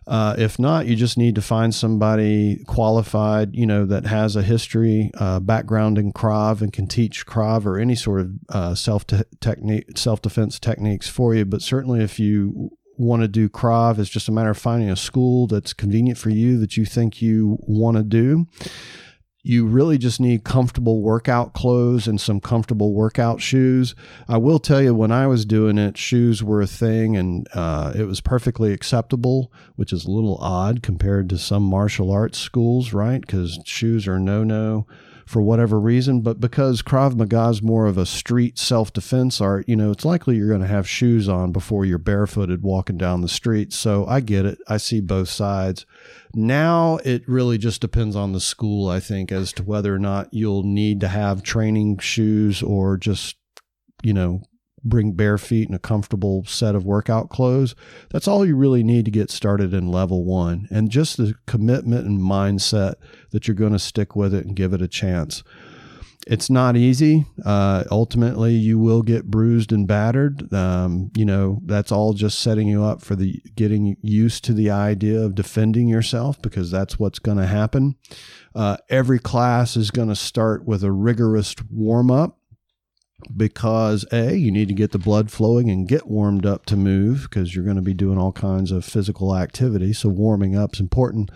Uh, 0.07 0.35
if 0.37 0.59
not, 0.59 0.87
you 0.87 0.95
just 0.95 1.17
need 1.17 1.35
to 1.35 1.41
find 1.41 1.75
somebody 1.75 2.63
qualified, 2.67 3.55
you 3.57 3.65
know, 3.65 3.87
that 3.87 4.05
has 4.05 4.37
a 4.37 4.43
history, 4.43 5.11
uh, 5.15 5.41
background 5.41 5.97
in 5.97 6.13
Krav 6.13 6.61
and 6.61 6.73
can 6.73 6.87
teach 6.87 7.27
Krav 7.27 7.65
or 7.65 7.79
any 7.79 7.95
sort 7.95 8.21
of 8.21 8.33
uh, 8.51 8.75
self 8.75 9.07
technique, 9.41 9.97
self 9.97 10.21
defense 10.21 10.59
techniques 10.59 11.09
for 11.09 11.35
you. 11.35 11.47
But 11.47 11.63
certainly, 11.63 12.03
if 12.03 12.19
you 12.19 12.71
want 12.99 13.23
to 13.23 13.29
do 13.29 13.49
Krav, 13.49 13.99
it's 13.99 14.11
just 14.11 14.29
a 14.29 14.33
matter 14.33 14.51
of 14.51 14.59
finding 14.59 14.91
a 14.91 14.97
school 14.97 15.47
that's 15.47 15.73
convenient 15.73 16.19
for 16.19 16.31
you 16.31 16.59
that 16.59 16.77
you 16.77 16.85
think 16.85 17.23
you 17.23 17.57
want 17.63 17.97
to 17.97 18.03
do 18.03 18.47
you 19.47 19.67
really 19.67 19.99
just 19.99 20.21
need 20.21 20.43
comfortable 20.43 21.03
workout 21.03 21.53
clothes 21.53 22.09
and 22.09 22.19
some 22.19 22.41
comfortable 22.41 22.95
workout 22.95 23.43
shoes. 23.43 23.95
I 24.27 24.39
will 24.39 24.59
tell 24.59 24.81
you, 24.81 24.95
when 24.95 25.13
I 25.13 25.27
was 25.27 25.45
doing 25.45 25.77
it, 25.77 25.99
shoes 25.99 26.43
were 26.43 26.63
a 26.63 26.67
thing 26.67 27.15
and 27.15 27.47
uh, 27.53 27.93
it 27.95 28.05
was 28.05 28.23
perfectly 28.23 28.73
acceptable, 28.73 29.53
which 29.77 29.93
is 29.93 30.07
a 30.07 30.11
little 30.11 30.39
odd 30.39 30.83
compared 30.83 31.29
to 31.29 31.39
some 31.39 31.63
martial 31.63 32.11
arts 32.11 32.39
schools, 32.39 32.95
right? 32.95 33.21
Because 33.21 33.61
shoes 33.67 34.09
are 34.09 34.19
no 34.19 34.45
no 34.45 34.87
for 35.27 35.41
whatever 35.41 35.81
reason, 35.81 36.21
but 36.21 36.41
because 36.41 36.83
Krav 36.83 37.17
Maga 37.17 37.49
is 37.49 37.63
more 37.63 37.87
of 37.87 37.97
a 37.97 38.07
street 38.07 38.59
self 38.59 38.93
defense 38.93 39.41
art, 39.41 39.69
you 39.69 39.77
know, 39.77 39.91
it's 39.91 40.05
likely 40.05 40.37
you're 40.37 40.49
going 40.49 40.61
to 40.61 40.67
have 40.67 40.89
shoes 40.89 41.29
on 41.29 41.53
before 41.53 41.85
you're 41.85 41.99
barefooted 41.99 42.63
walking 42.63 42.99
down 42.99 43.21
the 43.21 43.29
street. 43.29 43.73
So 43.73 44.07
I 44.07 44.21
get 44.21 44.45
it. 44.45 44.59
I 44.69 44.77
see 44.77 45.01
both 45.01 45.29
sides. 45.29 45.87
Now 46.35 46.99
it 47.05 47.29
really 47.29 47.59
just 47.59 47.81
depends 47.81 48.17
on 48.17 48.33
the 48.33 48.41
school, 48.41 48.89
I 48.89 49.01
think, 49.01 49.33
as 49.33 49.53
to 49.55 49.63
whether 49.63 49.95
or 49.95 49.99
not 49.99 50.33
you'll 50.33 50.65
need 50.65 51.01
to 51.01 51.09
have 51.09 51.43
training 51.43 51.99
shoes 51.99 52.63
or 52.63 52.97
just, 52.97 53.37
you 54.03 54.13
know, 54.13 54.43
bring 54.85 55.13
bare 55.13 55.39
feet 55.39 55.69
and 55.69 55.75
a 55.75 55.81
comfortable 55.81 56.45
set 56.45 56.75
of 56.75 56.85
workout 56.85 57.31
clothes. 57.31 57.75
That's 58.11 58.29
all 58.29 58.47
you 58.47 58.57
really 58.57 58.83
need 58.83 59.05
to 59.07 59.11
get 59.11 59.31
started 59.31 59.73
in 59.73 59.89
level 59.89 60.25
one. 60.25 60.69
And 60.71 60.91
just 60.91 61.17
the 61.17 61.35
commitment 61.47 62.07
and 62.07 62.21
mindset 62.21 62.95
that 63.31 63.49
you're 63.49 63.55
going 63.55 63.73
to 63.73 63.79
stick 63.79 64.15
with 64.15 64.35
it 64.35 64.47
and 64.47 64.57
give 64.57 64.73
it 64.73 64.83
a 64.83 64.89
chance. 64.89 65.43
It's 66.27 66.49
not 66.49 66.75
easy. 66.77 67.27
Uh, 67.45 67.85
ultimately, 67.91 68.55
you 68.55 68.79
will 68.79 69.03
get 69.03 69.31
bruised 69.31 69.73
and 69.73 69.87
battered. 69.87 70.51
Um, 70.55 71.11
you 71.15 71.25
know, 71.25 71.61
that's 71.67 71.93
all 71.93 72.15
just 72.15 72.39
setting 72.39 72.67
you 72.67 72.83
up 72.83 73.03
for 73.03 73.15
the 73.15 73.43
getting 73.57 73.97
used 74.01 74.43
to 74.45 74.55
the 74.55 74.71
idea 74.71 75.21
of 75.21 75.35
defending 75.35 75.87
yourself 75.87 76.41
because 76.41 76.71
that's 76.71 76.99
what's 76.99 77.19
going 77.19 77.37
to 77.37 77.47
happen. 77.47 77.97
Uh, 78.55 78.79
every 78.89 79.19
class 79.19 79.77
is 79.77 79.91
going 79.91 80.09
to 80.09 80.17
start 80.17 80.65
with 80.65 80.83
a 80.83 80.93
rigorous 80.93 81.55
warm 81.71 82.11
up 82.11 82.39
because 83.37 84.05
a 84.13 84.35
you 84.35 84.51
need 84.51 84.69
to 84.69 84.75
get 84.75 84.93
the 84.93 84.99
blood 84.99 85.31
flowing 85.31 85.71
and 85.71 85.89
get 85.89 86.07
warmed 86.07 86.47
up 86.47 86.67
to 86.67 86.77
move 86.77 87.23
because 87.23 87.55
you're 87.55 87.65
going 87.65 87.77
to 87.77 87.83
be 87.83 87.95
doing 87.95 88.19
all 88.19 88.33
kinds 88.33 88.71
of 88.71 88.85
physical 88.85 89.37
activity 89.37 89.93
so 89.93 90.09
warming 90.09 90.57
up 90.57 90.75
is 90.75 90.81
important. 90.81 91.31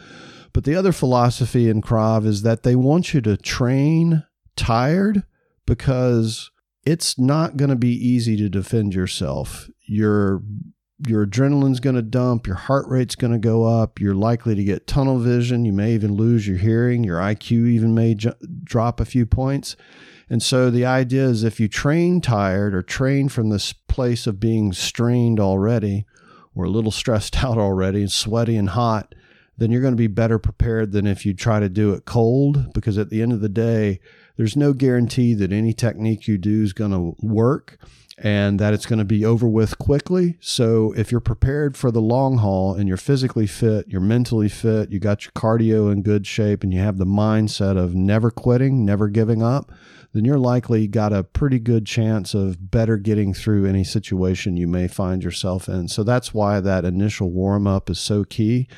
But 0.52 0.64
the 0.64 0.74
other 0.74 0.92
philosophy 0.92 1.68
in 1.68 1.82
krav 1.82 2.26
is 2.26 2.42
that 2.42 2.62
they 2.62 2.74
want 2.74 3.14
you 3.14 3.20
to 3.22 3.36
train 3.36 4.24
tired 4.56 5.24
because 5.66 6.50
it's 6.84 7.18
not 7.18 7.56
going 7.56 7.70
to 7.70 7.76
be 7.76 7.92
easy 7.92 8.36
to 8.36 8.48
defend 8.48 8.94
yourself. 8.94 9.68
Your 9.86 10.42
your 11.06 11.26
adrenaline's 11.26 11.80
going 11.80 11.94
to 11.94 12.02
dump 12.02 12.46
your 12.46 12.56
heart 12.56 12.86
rate's 12.88 13.14
going 13.14 13.32
to 13.32 13.38
go 13.38 13.64
up 13.64 14.00
you're 14.00 14.14
likely 14.14 14.56
to 14.56 14.64
get 14.64 14.86
tunnel 14.86 15.18
vision 15.18 15.64
you 15.64 15.72
may 15.72 15.94
even 15.94 16.14
lose 16.14 16.48
your 16.48 16.56
hearing 16.56 17.04
your 17.04 17.18
iq 17.18 17.52
even 17.52 17.94
may 17.94 18.16
drop 18.64 18.98
a 18.98 19.04
few 19.04 19.24
points 19.24 19.76
and 20.30 20.42
so 20.42 20.70
the 20.70 20.84
idea 20.84 21.24
is 21.24 21.42
if 21.42 21.58
you 21.58 21.68
train 21.68 22.20
tired 22.20 22.74
or 22.74 22.82
train 22.82 23.28
from 23.28 23.48
this 23.48 23.72
place 23.72 24.26
of 24.26 24.40
being 24.40 24.72
strained 24.72 25.40
already 25.40 26.06
or 26.54 26.64
a 26.64 26.70
little 26.70 26.90
stressed 26.92 27.42
out 27.42 27.58
already 27.58 28.00
and 28.02 28.12
sweaty 28.12 28.56
and 28.56 28.70
hot, 28.70 29.14
then 29.56 29.72
you're 29.72 29.82
going 29.82 29.92
to 29.94 29.96
be 29.96 30.06
better 30.06 30.38
prepared 30.38 30.92
than 30.92 31.06
if 31.06 31.26
you 31.26 31.34
try 31.34 31.58
to 31.58 31.68
do 31.68 31.92
it 31.92 32.04
cold 32.04 32.72
because 32.72 32.96
at 32.96 33.10
the 33.10 33.22
end 33.22 33.32
of 33.32 33.40
the 33.40 33.48
day, 33.48 34.00
there's 34.36 34.56
no 34.56 34.72
guarantee 34.72 35.34
that 35.34 35.52
any 35.52 35.72
technique 35.72 36.28
you 36.28 36.38
do 36.38 36.62
is 36.62 36.72
going 36.72 36.92
to 36.92 37.16
work 37.26 37.78
and 38.16 38.58
that 38.58 38.74
it's 38.74 38.86
going 38.86 38.98
to 38.98 39.04
be 39.04 39.24
over 39.24 39.48
with 39.48 39.78
quickly. 39.78 40.36
So 40.40 40.92
if 40.96 41.10
you're 41.10 41.20
prepared 41.20 41.76
for 41.76 41.90
the 41.90 42.00
long 42.00 42.38
haul 42.38 42.74
and 42.74 42.88
you're 42.88 42.96
physically 42.96 43.46
fit, 43.46 43.86
you're 43.88 44.00
mentally 44.00 44.48
fit, 44.48 44.90
you 44.90 44.98
got 44.98 45.24
your 45.24 45.32
cardio 45.32 45.90
in 45.92 46.02
good 46.02 46.26
shape 46.26 46.62
and 46.62 46.72
you 46.72 46.80
have 46.80 46.98
the 46.98 47.06
mindset 47.06 47.76
of 47.76 47.94
never 47.94 48.30
quitting, 48.30 48.84
never 48.84 49.08
giving 49.08 49.42
up, 49.42 49.72
then 50.12 50.24
you're 50.24 50.38
likely 50.38 50.86
got 50.86 51.12
a 51.12 51.22
pretty 51.22 51.58
good 51.58 51.86
chance 51.86 52.34
of 52.34 52.70
better 52.70 52.96
getting 52.96 53.34
through 53.34 53.66
any 53.66 53.84
situation 53.84 54.56
you 54.56 54.66
may 54.66 54.88
find 54.88 55.22
yourself 55.22 55.68
in. 55.68 55.88
So 55.88 56.02
that's 56.02 56.32
why 56.32 56.60
that 56.60 56.84
initial 56.84 57.30
warm 57.30 57.66
up 57.66 57.90
is 57.90 57.98
so 57.98 58.24
key. 58.24 58.68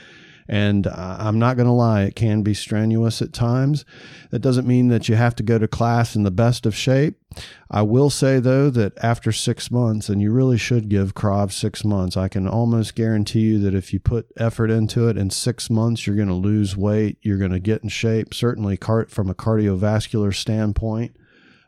And 0.49 0.89
I'm 0.89 1.39
not 1.39 1.57
going 1.57 1.69
to 1.69 1.73
lie, 1.73 2.03
it 2.03 2.17
can 2.17 2.43
be 2.43 2.55
strenuous 2.55 3.23
at 3.23 3.33
times. 3.33 3.85
That 4.31 4.41
doesn't 4.41 4.67
mean 4.67 4.89
that 4.89 5.09
you 5.09 5.15
have 5.15 5.37
to 5.37 5.45
go 5.45 5.59
to 5.59 5.69
class 5.69 6.17
in 6.17 6.25
the 6.25 6.33
best 6.33 6.67
of 6.67 6.75
shape. 6.75 7.15
I 7.71 7.83
will 7.83 8.11
say, 8.11 8.41
though, 8.41 8.69
that 8.71 8.99
after 9.01 9.31
six 9.31 9.71
months, 9.71 10.09
and 10.09 10.21
you 10.21 10.33
really 10.33 10.59
should 10.59 10.89
give 10.89 11.15
Krav 11.15 11.53
six 11.53 11.85
months, 11.85 12.17
I 12.17 12.27
can 12.27 12.49
almost 12.49 12.97
guarantee 12.97 13.43
you 13.43 13.61
that 13.61 13.77
if 13.77 13.93
you 13.93 14.01
put 14.01 14.27
effort 14.39 14.73
into 14.73 15.07
it 15.07 15.17
in 15.17 15.31
six 15.31 15.71
months, 15.71 16.05
you're 16.05 16.17
going 16.17 16.27
to 16.27 16.35
lose 16.35 16.77
weight, 16.77 17.19
you're 17.23 17.39
going 17.39 17.53
to 17.53 17.61
get 17.61 17.85
in 17.85 17.89
shape, 17.89 18.35
certainly 18.35 18.77
from 18.77 19.31
a 19.31 19.37
cardiovascular 19.37 20.35
standpoint 20.35 21.15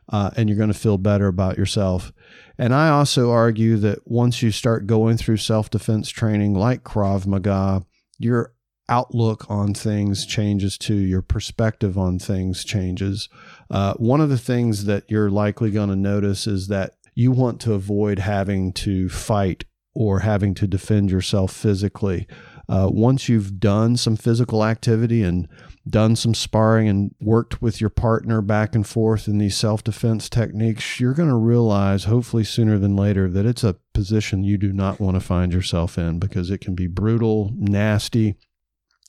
uh, 0.09 0.31
and 0.35 0.49
you're 0.49 0.57
going 0.57 0.71
to 0.71 0.77
feel 0.77 0.97
better 0.97 1.27
about 1.27 1.57
yourself. 1.57 2.11
And 2.57 2.73
I 2.73 2.89
also 2.89 3.31
argue 3.31 3.77
that 3.77 3.99
once 4.05 4.41
you 4.41 4.51
start 4.51 4.87
going 4.87 5.17
through 5.17 5.37
self 5.37 5.69
defense 5.69 6.09
training 6.09 6.53
like 6.53 6.83
Krav 6.83 7.25
Maga, 7.25 7.85
your 8.19 8.53
outlook 8.89 9.49
on 9.49 9.73
things 9.73 10.25
changes 10.25 10.77
too. 10.77 10.95
Your 10.95 11.21
perspective 11.21 11.97
on 11.97 12.19
things 12.19 12.63
changes. 12.63 13.29
Uh, 13.71 13.93
one 13.95 14.21
of 14.21 14.29
the 14.29 14.37
things 14.37 14.85
that 14.85 15.03
you're 15.07 15.31
likely 15.31 15.71
going 15.71 15.89
to 15.89 15.95
notice 15.95 16.47
is 16.47 16.67
that 16.67 16.95
you 17.15 17.31
want 17.31 17.61
to 17.61 17.73
avoid 17.73 18.19
having 18.19 18.73
to 18.73 19.09
fight 19.09 19.65
or 19.95 20.19
having 20.19 20.53
to 20.55 20.67
defend 20.67 21.11
yourself 21.11 21.51
physically. 21.53 22.27
Uh, 22.67 22.89
once 22.91 23.29
you've 23.29 23.59
done 23.59 23.95
some 23.95 24.15
physical 24.15 24.63
activity 24.63 25.21
and 25.21 25.47
done 25.87 26.15
some 26.15 26.33
sparring 26.33 26.87
and 26.87 27.13
worked 27.19 27.61
with 27.61 27.81
your 27.81 27.89
partner 27.89 28.41
back 28.41 28.73
and 28.73 28.87
forth 28.87 29.27
in 29.27 29.37
these 29.37 29.57
self 29.57 29.83
defense 29.83 30.29
techniques, 30.29 30.99
you're 30.99 31.13
going 31.13 31.29
to 31.29 31.35
realize, 31.35 32.05
hopefully 32.05 32.43
sooner 32.43 32.79
than 32.79 32.95
later, 32.95 33.29
that 33.29 33.45
it's 33.45 33.63
a 33.63 33.75
position 33.93 34.43
you 34.43 34.57
do 34.57 34.71
not 34.71 34.99
want 34.99 35.15
to 35.15 35.19
find 35.19 35.53
yourself 35.53 35.97
in 35.97 36.19
because 36.19 36.49
it 36.49 36.61
can 36.61 36.75
be 36.75 36.87
brutal, 36.87 37.51
nasty. 37.55 38.35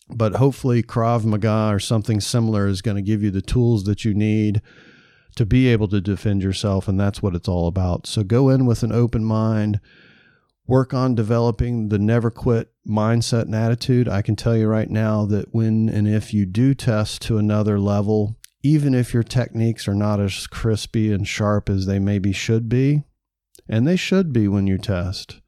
But 0.09 0.35
hopefully, 0.35 0.83
Krav 0.83 1.25
Maga 1.25 1.71
or 1.73 1.79
something 1.79 2.21
similar 2.21 2.67
is 2.67 2.83
going 2.83 2.97
to 2.97 3.03
give 3.03 3.23
you 3.23 3.31
the 3.31 3.41
tools 3.41 3.85
that 3.85 4.05
you 4.05 4.13
need 4.13 4.61
to 5.37 5.47
be 5.47 5.69
able 5.69 5.89
to 5.89 6.01
defend 6.01 6.43
yourself. 6.43 6.89
And 6.89 7.01
that's 7.01 7.23
what 7.23 7.35
it's 7.35 7.49
all 7.49 7.67
about. 7.67 8.07
So 8.07 8.23
go 8.23 8.51
in 8.51 8.67
with 8.67 8.83
an 8.83 8.93
open 8.93 9.25
mind 9.25 9.81
work 10.67 10.95
on 10.95 11.15
developing 11.15 11.89
the 11.89 11.99
never 11.99 12.31
quit 12.31 12.73
mindset 12.87 13.43
and 13.43 13.55
attitude. 13.55 14.09
I 14.09 14.23
can 14.23 14.37
tell 14.37 14.57
you 14.57 14.67
right 14.67 14.91
now 14.91 15.25
that 15.27 15.55
when 15.55 15.89
and 15.89 16.09
if 16.09 16.33
you 16.33 16.47
do 16.47 16.75
test 16.75 17.23
to 17.23 17.39
another 17.39 17.79
level, 17.79 18.37
even 18.63 18.95
if 18.95 19.13
your 19.13 19.23
techniques 19.23 19.87
are 19.87 19.95
not 19.95 20.21
as 20.21 20.47
crispy 20.47 21.13
and 21.13 21.29
sharp 21.29 21.69
as 21.69 21.87
they 21.87 21.99
maybe 21.99 22.33
should 22.33 22.69
be, 22.69 23.05
and 23.69 23.87
they 23.87 23.97
should 23.97 24.33
be 24.33 24.49
when 24.49 24.67
you 24.67 24.79
test, 24.79 25.41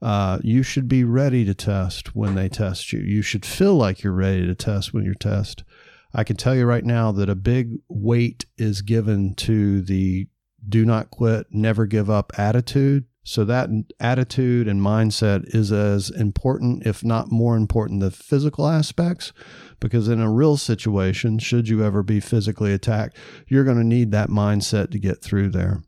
uh, 0.00 0.38
you 0.42 0.62
should 0.62 0.88
be 0.88 1.02
ready 1.02 1.44
to 1.44 1.54
test 1.54 2.14
when 2.14 2.34
they 2.34 2.48
test 2.48 2.92
you. 2.92 3.00
You 3.00 3.22
should 3.22 3.46
feel 3.46 3.74
like 3.74 4.02
you're 4.02 4.12
ready 4.12 4.46
to 4.46 4.54
test 4.54 4.92
when 4.92 5.04
you 5.04 5.14
test. 5.14 5.64
I 6.12 6.22
can 6.22 6.36
tell 6.36 6.54
you 6.54 6.64
right 6.64 6.84
now 6.84 7.10
that 7.12 7.28
a 7.28 7.34
big 7.34 7.78
weight 7.88 8.46
is 8.56 8.82
given 8.82 9.34
to 9.36 9.82
the 9.82 10.28
do 10.66 10.84
not 10.84 11.10
quit, 11.10 11.48
never 11.50 11.86
give 11.86 12.08
up 12.08 12.32
attitude 12.38 13.04
so 13.24 13.44
that 13.44 13.70
attitude 13.98 14.68
and 14.68 14.80
mindset 14.80 15.42
is 15.54 15.72
as 15.72 16.10
important, 16.10 16.86
if 16.86 17.02
not 17.02 17.32
more 17.32 17.56
important, 17.56 18.00
the 18.00 18.10
physical 18.10 18.68
aspects. 18.68 19.32
Because 19.80 20.08
in 20.08 20.20
a 20.20 20.30
real 20.30 20.56
situation, 20.56 21.38
should 21.38 21.68
you 21.68 21.82
ever 21.82 22.02
be 22.02 22.20
physically 22.20 22.72
attacked, 22.72 23.16
you're 23.48 23.64
going 23.64 23.78
to 23.78 23.84
need 23.84 24.12
that 24.12 24.28
mindset 24.28 24.90
to 24.90 24.98
get 24.98 25.22
through 25.22 25.50
there 25.50 25.82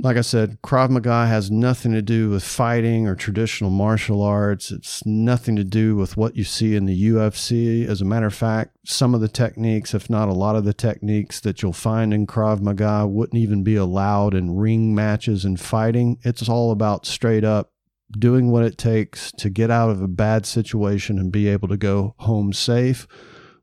like 0.00 0.16
I 0.16 0.20
said, 0.20 0.62
Krav 0.62 0.90
Maga 0.90 1.26
has 1.26 1.50
nothing 1.50 1.92
to 1.92 2.02
do 2.02 2.30
with 2.30 2.44
fighting 2.44 3.08
or 3.08 3.16
traditional 3.16 3.70
martial 3.70 4.22
arts. 4.22 4.70
It's 4.70 5.04
nothing 5.04 5.56
to 5.56 5.64
do 5.64 5.96
with 5.96 6.16
what 6.16 6.36
you 6.36 6.44
see 6.44 6.76
in 6.76 6.84
the 6.84 7.10
UFC. 7.10 7.86
As 7.86 8.00
a 8.00 8.04
matter 8.04 8.26
of 8.26 8.34
fact, 8.34 8.76
some 8.84 9.12
of 9.12 9.20
the 9.20 9.28
techniques, 9.28 9.94
if 9.94 10.08
not 10.08 10.28
a 10.28 10.32
lot 10.34 10.54
of 10.54 10.64
the 10.64 10.72
techniques 10.72 11.40
that 11.40 11.62
you'll 11.62 11.72
find 11.72 12.14
in 12.14 12.26
Krav 12.28 12.60
Maga, 12.60 13.08
wouldn't 13.08 13.40
even 13.40 13.64
be 13.64 13.74
allowed 13.74 14.34
in 14.34 14.56
ring 14.56 14.94
matches 14.94 15.44
and 15.44 15.58
fighting. 15.60 16.18
It's 16.22 16.48
all 16.48 16.70
about 16.70 17.04
straight 17.04 17.44
up 17.44 17.72
doing 18.12 18.50
what 18.50 18.64
it 18.64 18.78
takes 18.78 19.32
to 19.32 19.50
get 19.50 19.70
out 19.70 19.90
of 19.90 20.00
a 20.00 20.08
bad 20.08 20.46
situation 20.46 21.18
and 21.18 21.32
be 21.32 21.48
able 21.48 21.68
to 21.68 21.76
go 21.76 22.14
home 22.18 22.52
safe 22.52 23.08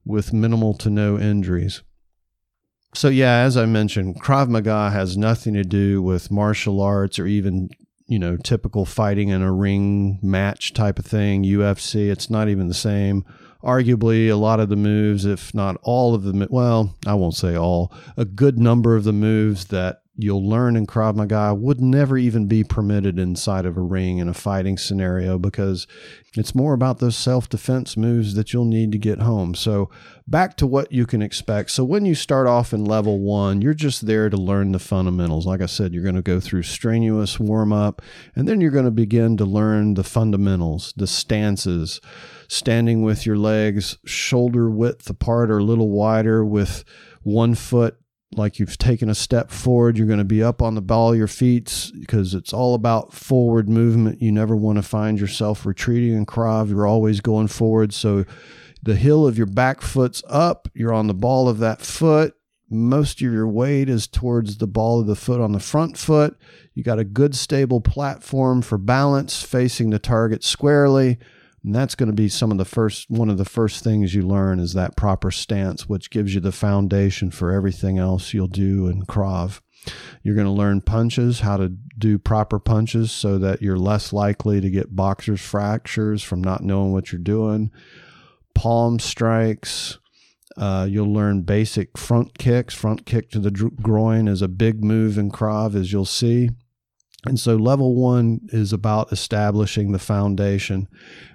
with 0.03 0.33
minimal 0.33 0.73
to 0.75 0.89
no 0.89 1.17
injuries. 1.17 1.81
So, 2.95 3.09
yeah, 3.09 3.39
as 3.39 3.57
I 3.57 3.65
mentioned, 3.65 4.21
Krav 4.21 4.47
Maga 4.47 4.89
has 4.89 5.17
nothing 5.17 5.53
to 5.55 5.63
do 5.63 6.01
with 6.01 6.31
martial 6.31 6.79
arts 6.79 7.19
or 7.19 7.27
even, 7.27 7.69
you 8.07 8.17
know, 8.17 8.37
typical 8.37 8.85
fighting 8.85 9.29
in 9.29 9.41
a 9.41 9.51
ring 9.51 10.17
match 10.21 10.73
type 10.73 10.97
of 10.97 11.05
thing, 11.05 11.43
UFC. 11.43 12.09
It's 12.09 12.29
not 12.29 12.47
even 12.47 12.69
the 12.69 12.73
same. 12.73 13.25
Arguably, 13.61 14.29
a 14.29 14.35
lot 14.35 14.61
of 14.61 14.69
the 14.69 14.77
moves, 14.77 15.25
if 15.25 15.53
not 15.53 15.75
all 15.83 16.15
of 16.15 16.23
them, 16.23 16.47
well, 16.49 16.95
I 17.05 17.15
won't 17.15 17.35
say 17.35 17.55
all, 17.55 17.91
a 18.15 18.23
good 18.23 18.57
number 18.57 18.95
of 18.95 19.03
the 19.03 19.11
moves 19.11 19.65
that 19.65 20.03
you'll 20.17 20.47
learn 20.47 20.75
in 20.75 20.87
Krav 20.87 21.15
Maga 21.15 21.53
would 21.53 21.81
never 21.81 22.17
even 22.17 22.47
be 22.47 22.63
permitted 22.63 23.19
inside 23.19 23.65
of 23.65 23.75
a 23.75 23.81
ring 23.81 24.19
in 24.19 24.29
a 24.29 24.33
fighting 24.33 24.77
scenario 24.77 25.37
because 25.37 25.87
it's 26.37 26.55
more 26.55 26.73
about 26.73 26.99
those 26.99 27.17
self 27.17 27.49
defense 27.49 27.97
moves 27.97 28.35
that 28.35 28.53
you'll 28.53 28.65
need 28.65 28.91
to 28.93 28.97
get 28.97 29.19
home. 29.19 29.55
So, 29.55 29.89
back 30.27 30.55
to 30.57 30.67
what 30.67 30.91
you 30.91 31.05
can 31.05 31.21
expect. 31.21 31.71
So, 31.71 31.83
when 31.83 32.05
you 32.05 32.15
start 32.15 32.47
off 32.47 32.73
in 32.73 32.85
level 32.85 33.19
one, 33.19 33.61
you're 33.61 33.73
just 33.73 34.05
there 34.05 34.29
to 34.29 34.37
learn 34.37 34.71
the 34.71 34.79
fundamentals. 34.79 35.45
Like 35.45 35.61
I 35.61 35.65
said, 35.65 35.93
you're 35.93 36.03
going 36.03 36.15
to 36.15 36.21
go 36.21 36.39
through 36.39 36.63
strenuous 36.63 37.39
warm 37.39 37.73
up 37.73 38.01
and 38.35 38.47
then 38.47 38.61
you're 38.61 38.71
going 38.71 38.85
to 38.85 38.91
begin 38.91 39.35
to 39.37 39.45
learn 39.45 39.95
the 39.95 40.03
fundamentals, 40.03 40.93
the 40.95 41.07
stances, 41.07 41.99
standing 42.47 43.01
with 43.01 43.25
your 43.25 43.37
legs 43.37 43.97
shoulder 44.05 44.69
width 44.69 45.09
apart 45.09 45.51
or 45.51 45.57
a 45.57 45.63
little 45.63 45.89
wider 45.89 46.45
with 46.45 46.85
one 47.23 47.55
foot 47.55 47.97
like 48.37 48.59
you've 48.59 48.77
taken 48.77 49.09
a 49.09 49.15
step 49.15 49.51
forward. 49.51 49.97
You're 49.97 50.07
going 50.07 50.19
to 50.19 50.25
be 50.25 50.43
up 50.43 50.61
on 50.61 50.75
the 50.75 50.81
ball 50.81 51.11
of 51.11 51.17
your 51.17 51.27
feet 51.27 51.91
because 51.99 52.33
it's 52.33 52.53
all 52.53 52.75
about 52.75 53.13
forward 53.13 53.69
movement. 53.69 54.21
You 54.21 54.31
never 54.31 54.55
want 54.55 54.77
to 54.77 54.83
find 54.83 55.19
yourself 55.19 55.65
retreating 55.65 56.15
in 56.17 56.25
Krav. 56.25 56.69
You're 56.69 56.87
always 56.87 57.21
going 57.21 57.47
forward. 57.47 57.93
So 57.93 58.25
the 58.83 58.95
heel 58.95 59.25
of 59.25 59.37
your 59.37 59.47
back 59.47 59.81
foot's 59.81 60.23
up. 60.29 60.69
You're 60.73 60.93
on 60.93 61.07
the 61.07 61.13
ball 61.13 61.49
of 61.49 61.59
that 61.59 61.81
foot. 61.81 62.35
Most 62.69 63.21
of 63.21 63.31
your 63.31 63.47
weight 63.47 63.89
is 63.89 64.07
towards 64.07 64.57
the 64.57 64.67
ball 64.67 64.99
of 64.99 65.07
the 65.07 65.15
foot 65.15 65.39
on 65.39 65.51
the 65.51 65.59
front 65.59 65.97
foot. 65.97 66.35
You 66.73 66.83
got 66.83 66.99
a 66.99 67.03
good 67.03 67.35
stable 67.35 67.79
platform 67.79 68.61
for 68.61 68.77
balance 68.77 69.43
facing 69.43 69.91
the 69.91 69.99
target 69.99 70.43
squarely. 70.43 71.19
And 71.65 71.73
that's 71.73 71.95
going 71.95 72.11
to 72.11 72.13
be 72.13 72.29
some 72.29 72.51
of 72.51 72.59
the 72.59 72.65
first, 72.65 73.09
one 73.09 73.29
of 73.29 73.39
the 73.39 73.45
first 73.45 73.83
things 73.83 74.13
you 74.13 74.21
learn 74.21 74.59
is 74.59 74.73
that 74.73 74.95
proper 74.95 75.31
stance, 75.31 75.89
which 75.89 76.11
gives 76.11 76.35
you 76.35 76.39
the 76.39 76.51
foundation 76.51 77.31
for 77.31 77.51
everything 77.51 77.97
else 77.97 78.35
you'll 78.35 78.45
do 78.45 78.87
in 78.87 79.01
Krav. 79.07 79.61
You're 80.21 80.35
going 80.35 80.45
to 80.45 80.51
learn 80.51 80.81
punches, 80.81 81.39
how 81.39 81.57
to 81.57 81.69
do 81.97 82.19
proper 82.19 82.59
punches 82.59 83.11
so 83.11 83.39
that 83.39 83.63
you're 83.63 83.79
less 83.79 84.13
likely 84.13 84.61
to 84.61 84.69
get 84.69 84.95
boxer's 84.95 85.41
fractures 85.41 86.21
from 86.21 86.43
not 86.43 86.61
knowing 86.61 86.91
what 86.91 87.11
you're 87.11 87.19
doing. 87.19 87.71
Palm 88.53 88.99
strikes. 88.99 89.97
Uh, 90.55 90.87
you'll 90.87 91.11
learn 91.11 91.41
basic 91.41 91.97
front 91.97 92.37
kicks. 92.37 92.75
Front 92.75 93.07
kick 93.07 93.31
to 93.31 93.39
the 93.39 93.51
groin 93.51 94.27
is 94.27 94.43
a 94.43 94.47
big 94.47 94.83
move 94.83 95.17
in 95.17 95.31
Krav, 95.31 95.73
as 95.73 95.91
you'll 95.91 96.05
see. 96.05 96.51
And 97.25 97.39
so 97.39 97.55
level 97.55 97.95
one 97.95 98.41
is 98.49 98.71
about 98.71 99.11
establishing 99.11 99.91
the 99.91 99.99
foundation. 99.99 100.87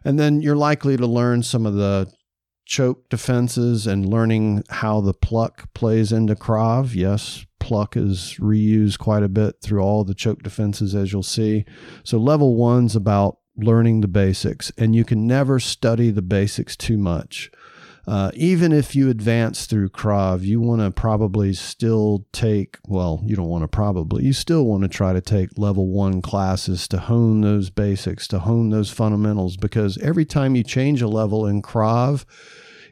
And 0.05 0.19
then 0.19 0.41
you're 0.41 0.57
likely 0.57 0.97
to 0.97 1.07
learn 1.07 1.43
some 1.43 1.67
of 1.67 1.75
the 1.75 2.11
choke 2.65 3.09
defenses 3.09 3.87
and 3.87 4.09
learning 4.09 4.63
how 4.69 5.01
the 5.01 5.15
pluck 5.15 5.73
plays 5.75 6.13
into 6.13 6.37
Krav. 6.37 6.95
Yes, 6.95 7.45
pluck 7.59 7.97
is 7.97 8.37
reused 8.39 8.99
quite 8.99 9.25
a 9.25 9.29
bit 9.29 9.57
through 9.61 9.81
all 9.81 10.05
the 10.05 10.15
choke 10.15 10.43
defenses, 10.43 10.95
as 10.95 11.13
you'll 11.13 11.25
see. 11.25 11.65
So 12.05 12.19
level 12.19 12.55
one's 12.55 12.95
about 12.95 13.39
learning 13.57 14.01
the 14.01 14.09
basics, 14.09 14.71
and 14.79 14.95
you 14.95 15.05
can 15.05 15.27
never 15.27 15.59
study 15.59 16.11
the 16.11 16.23
basics 16.23 16.77
too 16.77 16.97
much. 16.97 17.51
Uh, 18.07 18.31
even 18.35 18.73
if 18.73 18.97
you 18.97 19.11
advance 19.11 19.67
through 19.67 19.89
Krav, 19.89 20.43
you 20.43 20.61
want 20.61 20.81
to 20.81 20.91
probably 20.91 21.53
still 21.53 22.27
take, 22.33 22.79
well, 22.89 23.21
you 23.25 23.37
don't 23.37 23.49
want 23.49 23.63
to 23.63 23.69
probably, 23.69 24.25
you 24.25 24.33
still 24.33 24.65
want 24.65 24.83
to 24.83 24.89
try 24.89 25.13
to 25.13 25.21
take 25.21 25.59
level 25.59 25.89
one 25.89 26.23
classes 26.23 26.89
to 26.89 26.99
hone 26.99 27.43
those 27.43 27.71
basics, 27.71 28.27
to 28.29 28.41
hone 28.41 28.71
those 28.71 28.91
fundamentals, 28.91 29.57
because 29.57 29.99
every 29.99 30.25
time 30.25 30.57
you 30.57 30.65
change 30.65 31.03
a 31.03 31.09
level 31.09 31.47
in 31.47 31.63
Krav, 31.63 32.25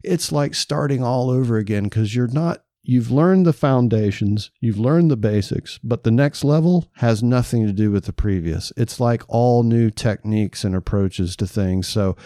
it's 0.05 0.31
like 0.31 0.55
starting 0.55 1.03
all 1.03 1.31
over 1.31 1.57
again 1.57 1.85
because 1.85 2.15
you're 2.15 2.29
not 2.29 2.63
you've 2.89 3.11
learned 3.11 3.45
the 3.45 3.53
foundations, 3.53 4.51
you've 4.61 4.79
learned 4.79 5.11
the 5.11 5.17
basics, 5.17 5.79
but 5.85 6.05
the 6.05 6.11
next 6.11 6.43
level 6.43 6.89
has 6.95 7.23
nothing 7.23 7.67
to 7.67 7.73
do 7.73 7.91
with 7.91 8.07
the 8.07 8.15
previous. 8.15 8.73
It's 8.79 8.99
like 8.99 9.23
all 9.29 9.63
new 9.63 9.91
techniques 9.91 10.65
and 10.65 10.75
approaches 10.75 11.37
to 11.37 11.47
things. 11.47 11.87
So 11.87 12.17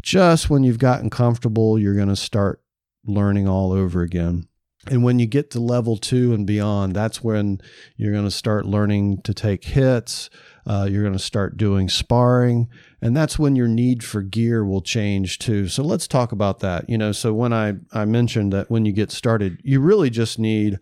just 0.00 0.48
when 0.48 0.62
you've 0.62 0.78
gotten 0.78 1.10
comfortable, 1.10 1.76
you're 1.76 1.96
going 1.96 2.06
to 2.06 2.14
start 2.14 2.62
learning 3.04 3.48
all 3.48 3.72
over 3.72 4.02
again. 4.02 4.46
And 4.86 5.02
when 5.02 5.18
you 5.18 5.26
get 5.26 5.50
to 5.50 5.60
level 5.60 5.96
two 5.96 6.32
and 6.32 6.46
beyond, 6.46 6.94
that's 6.94 7.24
when 7.24 7.60
you're 7.96 8.12
going 8.12 8.24
to 8.24 8.30
start 8.30 8.64
learning 8.64 9.22
to 9.22 9.34
take 9.34 9.64
hits. 9.64 10.30
Uh, 10.66 10.88
you're 10.90 11.02
going 11.02 11.12
to 11.12 11.18
start 11.18 11.56
doing 11.56 11.88
sparring. 11.88 12.68
And 13.00 13.16
that's 13.16 13.38
when 13.38 13.54
your 13.54 13.68
need 13.68 14.02
for 14.02 14.22
gear 14.22 14.64
will 14.64 14.80
change 14.80 15.38
too. 15.38 15.68
So 15.68 15.82
let's 15.82 16.08
talk 16.08 16.32
about 16.32 16.58
that. 16.60 16.88
You 16.90 16.98
know, 16.98 17.12
so 17.12 17.32
when 17.32 17.52
I, 17.52 17.74
I 17.92 18.04
mentioned 18.04 18.52
that 18.52 18.70
when 18.70 18.84
you 18.84 18.92
get 18.92 19.12
started, 19.12 19.60
you 19.62 19.80
really 19.80 20.10
just 20.10 20.38
need 20.38 20.78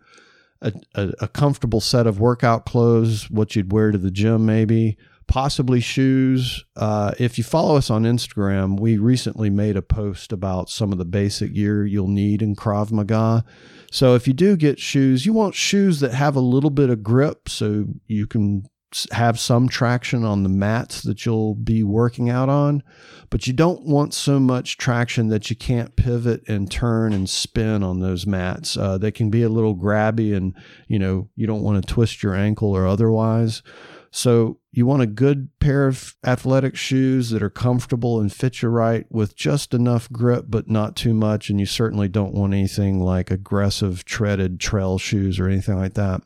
a, 0.63 0.73
a, 0.95 1.13
a 1.23 1.29
comfortable 1.29 1.81
set 1.81 2.07
of 2.07 2.19
workout 2.19 2.65
clothes, 2.65 3.31
what 3.31 3.55
you'd 3.55 3.73
wear 3.73 3.91
to 3.91 3.99
the 3.99 4.11
gym, 4.11 4.47
maybe 4.47 4.97
possibly 5.27 5.81
shoes. 5.81 6.65
Uh, 6.77 7.13
if 7.19 7.39
you 7.39 7.45
follow 7.45 7.77
us 7.77 7.91
on 7.91 8.05
Instagram, 8.05 8.79
we 8.79 8.97
recently 8.99 9.51
made 9.51 9.77
a 9.77 9.83
post 9.83 10.33
about 10.33 10.69
some 10.69 10.93
of 10.93 10.99
the 10.99 11.05
basic 11.05 11.55
gear 11.55 11.85
you'll 11.85 12.09
need 12.09 12.43
in 12.43 12.55
Krav 12.55 12.91
Maga. 12.91 13.45
So 13.91 14.15
if 14.15 14.27
you 14.27 14.35
do 14.35 14.57
get 14.57 14.79
shoes, 14.79 15.25
you 15.25 15.33
want 15.33 15.55
shoes 15.55 16.01
that 16.01 16.13
have 16.13 16.37
a 16.37 16.41
little 16.41 16.71
bit 16.71 16.91
of 16.91 17.03
grip 17.03 17.49
so 17.49 17.87
you 18.07 18.27
can 18.27 18.65
have 19.13 19.39
some 19.39 19.69
traction 19.69 20.25
on 20.25 20.43
the 20.43 20.49
mats 20.49 21.03
that 21.03 21.25
you'll 21.25 21.55
be 21.55 21.83
working 21.83 22.31
out 22.31 22.49
on, 22.49 22.83
but 23.31 23.47
you 23.47 23.53
don't 23.53 23.85
want 23.85 24.15
so 24.15 24.39
much 24.39 24.77
traction 24.77 25.29
that 25.29 25.51
you 25.51 25.57
can't 25.57 25.97
pivot 25.97 26.43
and 26.49 26.71
turn 26.71 27.13
and 27.13 27.29
spin 27.29 27.83
on 27.83 28.01
those 28.01 28.27
mats. 28.27 28.77
Uh, 28.77 28.99
they 28.99 29.11
can 29.11 29.31
be 29.31 29.43
a 29.43 29.49
little 29.49 29.75
grabby 29.75 30.37
and, 30.37 30.55
you 30.87 30.99
know, 30.99 31.29
you 31.35 31.47
don't 31.47 31.63
want 31.63 31.85
to 31.85 31.93
twist 31.93 32.23
your 32.23 32.35
ankle 32.35 32.71
or 32.71 32.87
otherwise. 32.87 33.63
So 34.11 34.61
you 34.71 34.87
want 34.87 35.03
a 35.03 35.09
good 35.09 35.49
pair 35.59 35.89
of 35.89 36.15
athletic 36.25 36.77
shoes 36.77 37.31
that 37.31 37.43
are 37.43 37.51
comfortable 37.51 38.21
and 38.21 38.33
fit 38.33 38.63
you 38.63 38.69
right 38.69 39.07
with 39.11 39.35
just 39.35 39.75
enough 39.75 40.09
grip, 40.13 40.45
but 40.49 40.71
not 40.71 40.95
too 40.95 41.15
much. 41.15 41.51
And 41.51 41.59
you 41.59 41.67
certainly 41.67 42.07
don't 42.07 42.33
want 42.33 42.55
anything 42.55 43.01
like 43.01 43.33
aggressive 43.33 44.05
treaded 44.05 44.61
trail 44.61 44.99
shoes 44.99 45.41
or 45.41 45.49
anything 45.49 45.77
like 45.77 45.95
that. 45.95 46.23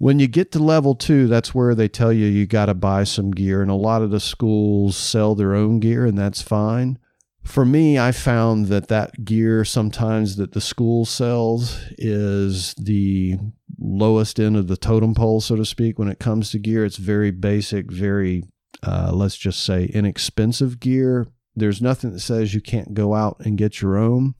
When 0.00 0.18
you 0.18 0.26
get 0.26 0.50
to 0.52 0.58
level 0.58 0.96
two, 0.96 1.28
that's 1.28 1.54
where 1.54 1.74
they 1.74 1.86
tell 1.86 2.12
you 2.12 2.26
you 2.26 2.46
got 2.46 2.66
to 2.66 2.74
buy 2.74 3.04
some 3.04 3.30
gear. 3.30 3.62
And 3.62 3.70
a 3.70 3.74
lot 3.74 4.02
of 4.02 4.10
the 4.10 4.18
schools 4.18 4.96
sell 4.96 5.34
their 5.36 5.54
own 5.54 5.78
gear, 5.78 6.04
and 6.04 6.18
that's 6.18 6.42
fine 6.42 6.98
for 7.44 7.64
me, 7.64 7.98
I 7.98 8.12
found 8.12 8.66
that 8.66 8.88
that 8.88 9.24
gear 9.24 9.64
sometimes 9.64 10.36
that 10.36 10.52
the 10.52 10.60
school 10.60 11.04
sells 11.04 11.80
is 11.98 12.74
the 12.74 13.38
lowest 13.78 14.38
end 14.38 14.56
of 14.56 14.68
the 14.68 14.76
totem 14.76 15.14
pole, 15.14 15.40
so 15.40 15.56
to 15.56 15.64
speak. 15.64 15.98
When 15.98 16.08
it 16.08 16.18
comes 16.18 16.50
to 16.50 16.58
gear, 16.58 16.84
it's 16.84 16.96
very 16.96 17.30
basic, 17.30 17.90
very, 17.90 18.44
uh, 18.82 19.10
let's 19.12 19.36
just 19.36 19.64
say, 19.64 19.86
inexpensive 19.86 20.80
gear. 20.80 21.28
There's 21.56 21.82
nothing 21.82 22.12
that 22.12 22.20
says 22.20 22.54
you 22.54 22.60
can't 22.60 22.94
go 22.94 23.14
out 23.14 23.38
and 23.40 23.58
get 23.58 23.80
your 23.80 23.96
own. 23.96 24.34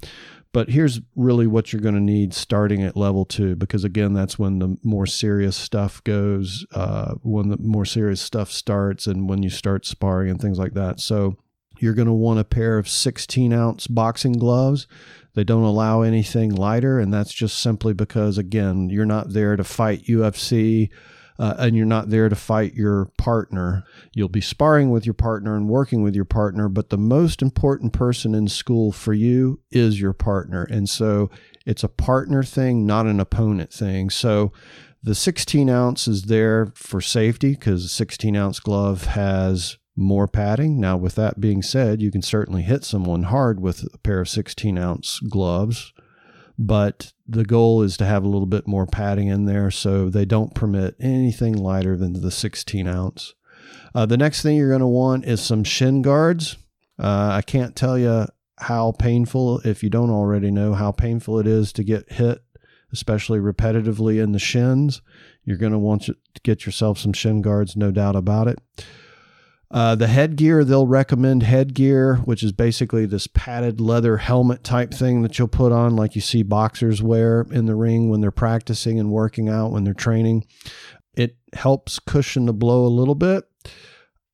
But 0.53 0.71
here's 0.71 1.01
really 1.15 1.47
what 1.47 1.73
you're 1.73 1.83
going 1.83 1.95
to 1.95 2.01
need 2.01 2.35
starting 2.35 2.83
at 2.83 2.97
level 2.97 3.25
two, 3.25 3.55
because 3.55 3.85
again, 3.85 4.15
that's 4.15 4.39
when 4.39 4.59
the 4.59 4.77
more 4.83 5.07
serious 5.07 5.57
stuff 5.57 6.03
goes, 6.03 6.67
uh, 6.75 7.15
when 7.23 7.51
the 7.51 7.59
more 7.59 7.85
serious 7.85 8.21
stuff 8.21 8.51
starts, 8.51 9.07
and 9.07 9.29
when 9.29 9.45
you 9.45 9.51
start 9.51 9.87
sparring 9.87 10.31
and 10.31 10.41
things 10.41 10.59
like 10.59 10.75
that. 10.75 10.99
So, 10.99 11.37
you're 11.81 11.95
going 11.95 12.07
to 12.07 12.13
want 12.13 12.39
a 12.39 12.45
pair 12.45 12.77
of 12.79 12.89
16 12.89 13.53
ounce 13.53 13.87
boxing 13.87 14.35
gloves. 14.35 14.87
They 15.35 15.45
don't 15.45 15.63
allow 15.63 16.03
anything 16.03 16.55
lighter, 16.55 16.99
and 16.99 17.13
that's 17.13 17.33
just 17.33 17.59
simply 17.59 17.95
because, 17.95 18.37
again, 18.37 18.91
you're 18.91 19.07
not 19.07 19.33
there 19.33 19.57
to 19.57 19.65
fight 19.65 20.05
UFC. 20.05 20.91
Uh, 21.41 21.55
and 21.59 21.75
you're 21.75 21.87
not 21.87 22.11
there 22.11 22.29
to 22.29 22.37
fight 22.37 22.75
your 22.75 23.07
partner. 23.17 23.83
You'll 24.13 24.29
be 24.29 24.43
sparring 24.43 24.91
with 24.91 25.07
your 25.07 25.15
partner 25.15 25.57
and 25.57 25.71
working 25.71 26.03
with 26.03 26.15
your 26.15 26.27
partner, 26.27 26.69
but 26.69 26.91
the 26.91 26.99
most 26.99 27.41
important 27.41 27.95
person 27.95 28.35
in 28.35 28.47
school 28.47 28.93
for 28.93 29.15
you 29.15 29.59
is 29.71 29.99
your 29.99 30.13
partner. 30.13 30.65
And 30.65 30.87
so 30.87 31.31
it's 31.65 31.83
a 31.83 31.89
partner 31.89 32.43
thing, 32.43 32.85
not 32.85 33.07
an 33.07 33.21
opponent 33.21 33.73
thing. 33.73 34.11
So 34.11 34.53
the 35.03 35.15
16 35.15 35.71
ounce 35.71 36.07
is 36.07 36.25
there 36.25 36.73
for 36.75 37.01
safety 37.01 37.53
because 37.53 37.87
a 37.87 37.89
16 37.89 38.37
ounce 38.37 38.61
glove 38.61 39.07
has 39.07 39.79
more 39.97 40.29
padding. 40.29 40.79
Now, 40.79 40.99
with 40.99 41.15
that 41.15 41.41
being 41.41 41.63
said, 41.63 42.03
you 42.03 42.11
can 42.11 42.23
certainly 42.23 42.63
hit 42.63 42.85
someone 42.85 43.25
hard 43.25 43.61
with 43.61 43.83
a 43.95 43.99
pair 43.99 44.21
of 44.21 44.29
16 44.29 44.77
ounce 44.77 45.21
gloves, 45.21 45.95
but 46.61 47.13
the 47.27 47.45
goal 47.45 47.83
is 47.83 47.97
to 47.97 48.05
have 48.05 48.23
a 48.23 48.29
little 48.29 48.47
bit 48.47 48.67
more 48.67 48.87
padding 48.87 49.29
in 49.29 49.47
there 49.47 49.71
so 49.71 50.11
they 50.11 50.27
don't 50.27 50.55
permit 50.55 50.95
anything 51.01 51.57
lighter 51.57 51.97
than 51.97 52.13
the 52.13 52.31
16 52.31 52.87
ounce. 52.87 53.35
Uh, 53.95 54.05
the 54.05 54.19
next 54.19 54.43
thing 54.43 54.57
you're 54.57 54.69
going 54.69 54.81
to 54.81 54.87
want 54.87 55.25
is 55.25 55.41
some 55.41 55.65
shin 55.65 56.03
guards. 56.03 56.59
Uh, 56.99 57.31
I 57.33 57.43
can't 57.43 57.75
tell 57.75 57.99
you 57.99 58.27
how 58.59 58.93
painful, 58.93 59.61
if 59.61 59.83
you 59.83 59.89
don't 59.89 60.11
already 60.11 60.51
know, 60.51 60.75
how 60.75 60.93
painful 60.93 61.41
it 61.41 61.47
is 61.47 61.73
to 61.73 61.83
get 61.83 62.13
hit 62.13 62.43
especially 62.93 63.39
repetitively 63.39 64.23
in 64.23 64.33
the 64.33 64.39
shins. 64.39 65.03
You're 65.45 65.57
going 65.57 65.73
to 65.73 65.79
want 65.79 66.03
to 66.03 66.17
get 66.43 66.67
yourself 66.67 66.99
some 66.99 67.13
shin 67.13 67.43
guards, 67.43 67.77
no 67.77 67.91
doubt 67.91 68.17
about 68.17 68.49
it. 68.49 68.59
Uh, 69.73 69.95
the 69.95 70.09
headgear, 70.09 70.65
they'll 70.65 70.87
recommend 70.87 71.45
headgear, 71.45 72.17
which 72.25 72.43
is 72.43 72.51
basically 72.51 73.07
this 73.07 73.29
padded 73.29 73.81
leather 73.81 74.17
helmet 74.17 74.65
type 74.65 74.93
thing 74.93 75.23
that 75.23 75.39
you'll 75.39 75.47
put 75.47 75.71
on, 75.71 75.95
like 75.95 76.17
you 76.17 76.21
see 76.21 76.43
boxers 76.43 77.01
wear 77.01 77.47
in 77.53 77.67
the 77.67 77.77
ring 77.77 78.11
when 78.11 78.21
they're 78.21 78.33
practicing 78.33 78.99
and 78.99 79.13
working 79.13 79.49
out, 79.49 79.71
when 79.71 79.85
they're 79.85 79.95
training. 79.95 80.45
It 81.15 81.37
helps 81.53 82.01
cushion 82.01 82.47
the 82.47 82.53
blow 82.53 82.85
a 82.85 82.89
little 82.89 83.15
bit. 83.15 83.45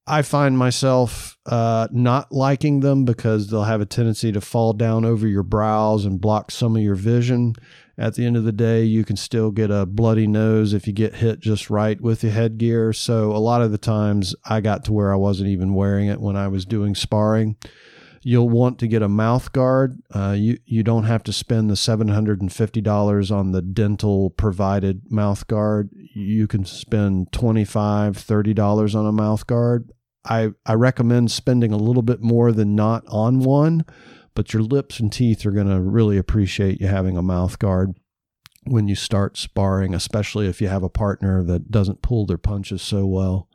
I 0.07 0.23
find 0.23 0.57
myself 0.57 1.37
uh, 1.47 1.89
not 1.91 2.31
liking 2.33 2.81
them 2.81 3.05
because 3.05 3.49
they'll 3.49 3.65
have 3.65 3.81
a 3.81 3.87
tendency 3.87 4.33
to 4.33 4.41
fall 4.41 4.73
down 4.73 5.05
over 5.05 5.27
your 5.27 5.43
brows 5.43 6.05
and 6.05 6.21
block 6.21 6.51
some 6.51 6.77
of 6.77 6.83
your 6.83 6.95
vision. 6.95 7.57
At 7.99 8.15
the 8.15 8.27
end 8.27 8.37
of 8.37 8.45
the 8.45 8.53
day, 8.53 8.85
you 8.85 9.05
can 9.05 9.17
still 9.17 9.51
get 9.51 9.71
a 9.71 9.87
bloody 9.87 10.27
nose 10.27 10.75
if 10.75 10.87
you 10.87 10.93
get 10.93 11.15
hit 11.15 11.41
just 11.41 11.71
right 11.71 11.99
with 12.01 12.21
the 12.21 12.31
headgear. 12.31 12.93
So, 12.93 13.33
a 13.33 13.39
lot 13.39 13.63
of 13.63 13.73
the 13.73 13.79
times, 13.79 14.35
I 14.45 14.61
got 14.61 14.85
to 14.85 14.93
where 14.93 15.13
I 15.13 15.17
wasn't 15.17 15.49
even 15.49 15.75
wearing 15.75 16.09
it 16.09 16.21
when 16.21 16.37
I 16.37 16.49
was 16.49 16.67
doing 16.67 16.95
sparring. 16.95 17.57
You'll 18.23 18.49
want 18.49 18.79
to 18.81 18.89
get 18.89 19.03
a 19.03 19.09
mouth 19.09 19.53
guard. 19.53 20.03
Uh, 20.13 20.35
you 20.37 20.59
you 20.67 20.83
don't 20.83 21.05
have 21.05 21.23
to 21.25 21.33
spend 21.33 21.71
the 21.71 21.77
seven 21.77 22.09
hundred 22.09 22.41
and 22.43 22.53
fifty 22.53 22.81
dollars 22.81 23.31
on 23.31 23.53
the 23.53 23.63
dental 23.63 24.31
provided 24.31 25.11
mouth 25.11 25.47
guard. 25.47 25.91
You 26.15 26.49
can 26.49 26.65
spend 26.65 27.31
twenty 27.33 27.65
five, 27.65 28.17
thirty 28.17 28.53
dollars 28.53 28.95
on 28.95 29.07
a 29.07 29.13
mouth 29.13 29.47
guard. 29.47 29.93
I, 30.29 30.51
I 30.65 30.75
recommend 30.75 31.31
spending 31.31 31.73
a 31.73 31.77
little 31.77 32.03
bit 32.03 32.21
more 32.21 32.51
than 32.51 32.75
not 32.75 33.05
on 33.07 33.41
one, 33.41 33.85
but 34.37 34.53
your 34.53 34.63
lips 34.63 35.01
and 35.01 35.13
teeth 35.13 35.45
are 35.45 35.51
going 35.51 35.69
to 35.69 35.81
really 35.81 36.19
appreciate 36.19 36.81
you 36.81 36.87
having 36.87 37.17
a 37.17 37.23
mouth 37.23 37.59
guard 37.59 37.99
when 38.65 38.87
you 38.87 38.95
start 38.95 39.37
sparring, 39.37 39.95
especially 39.95 40.47
if 40.47 40.61
you 40.61 40.69
have 40.69 40.83
a 40.83 40.89
partner 40.89 41.43
that 41.43 41.71
doesn't 41.71 42.03
pull 42.03 42.27
their 42.27 42.39
punches 42.39 42.83
so 42.83 43.07
well. 43.07 43.49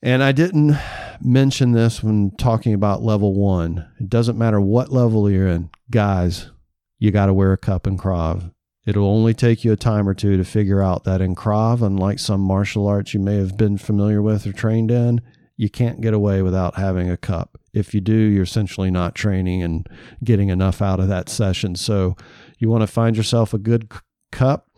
And 0.00 0.22
I 0.22 0.32
didn't 0.32 0.78
mention 1.20 1.72
this 1.72 2.02
when 2.02 2.30
talking 2.38 2.72
about 2.72 3.02
level 3.02 3.34
one. 3.34 3.90
It 4.00 4.08
doesn't 4.08 4.38
matter 4.38 4.60
what 4.60 4.92
level 4.92 5.30
you're 5.30 5.48
in, 5.48 5.70
guys, 5.90 6.50
you 6.98 7.10
got 7.10 7.26
to 7.26 7.34
wear 7.34 7.52
a 7.52 7.58
cup 7.58 7.86
and 7.86 7.98
Krav. 7.98 8.54
It'll 8.86 9.06
only 9.06 9.34
take 9.34 9.64
you 9.64 9.72
a 9.72 9.76
time 9.76 10.08
or 10.08 10.14
two 10.14 10.36
to 10.36 10.44
figure 10.44 10.82
out 10.82 11.04
that 11.04 11.20
in 11.20 11.34
Krav, 11.34 11.82
unlike 11.82 12.18
some 12.18 12.40
martial 12.40 12.86
arts 12.86 13.12
you 13.12 13.20
may 13.20 13.36
have 13.36 13.56
been 13.56 13.76
familiar 13.76 14.22
with 14.22 14.46
or 14.46 14.52
trained 14.52 14.90
in, 14.90 15.20
you 15.56 15.68
can't 15.68 16.00
get 16.00 16.14
away 16.14 16.40
without 16.40 16.76
having 16.76 17.10
a 17.10 17.16
cup. 17.16 17.59
If 17.72 17.94
you 17.94 18.00
do, 18.00 18.14
you're 18.14 18.42
essentially 18.42 18.90
not 18.90 19.14
training 19.14 19.62
and 19.62 19.88
getting 20.22 20.48
enough 20.48 20.82
out 20.82 21.00
of 21.00 21.08
that 21.08 21.28
session. 21.28 21.76
So 21.76 22.16
you 22.58 22.68
want 22.68 22.82
to 22.82 22.86
find 22.86 23.16
yourself 23.16 23.54
a 23.54 23.58
good 23.58 23.90
cup. 24.32 24.68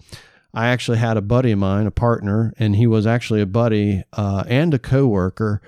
I 0.55 0.69
actually 0.69 0.99
had 0.99 1.17
a 1.17 1.23
buddy 1.23 1.53
of 1.53 1.59
mine, 1.59 1.87
a 1.87 1.91
partner, 1.91 2.53
and 2.59 2.77
he 2.77 2.87
was 2.87 3.07
actually 3.07 3.41
a 3.41 3.47
buddy 3.47 4.03
uh, 4.13 4.45
and 4.47 4.75
a 4.75 4.79
coworker 4.79 5.63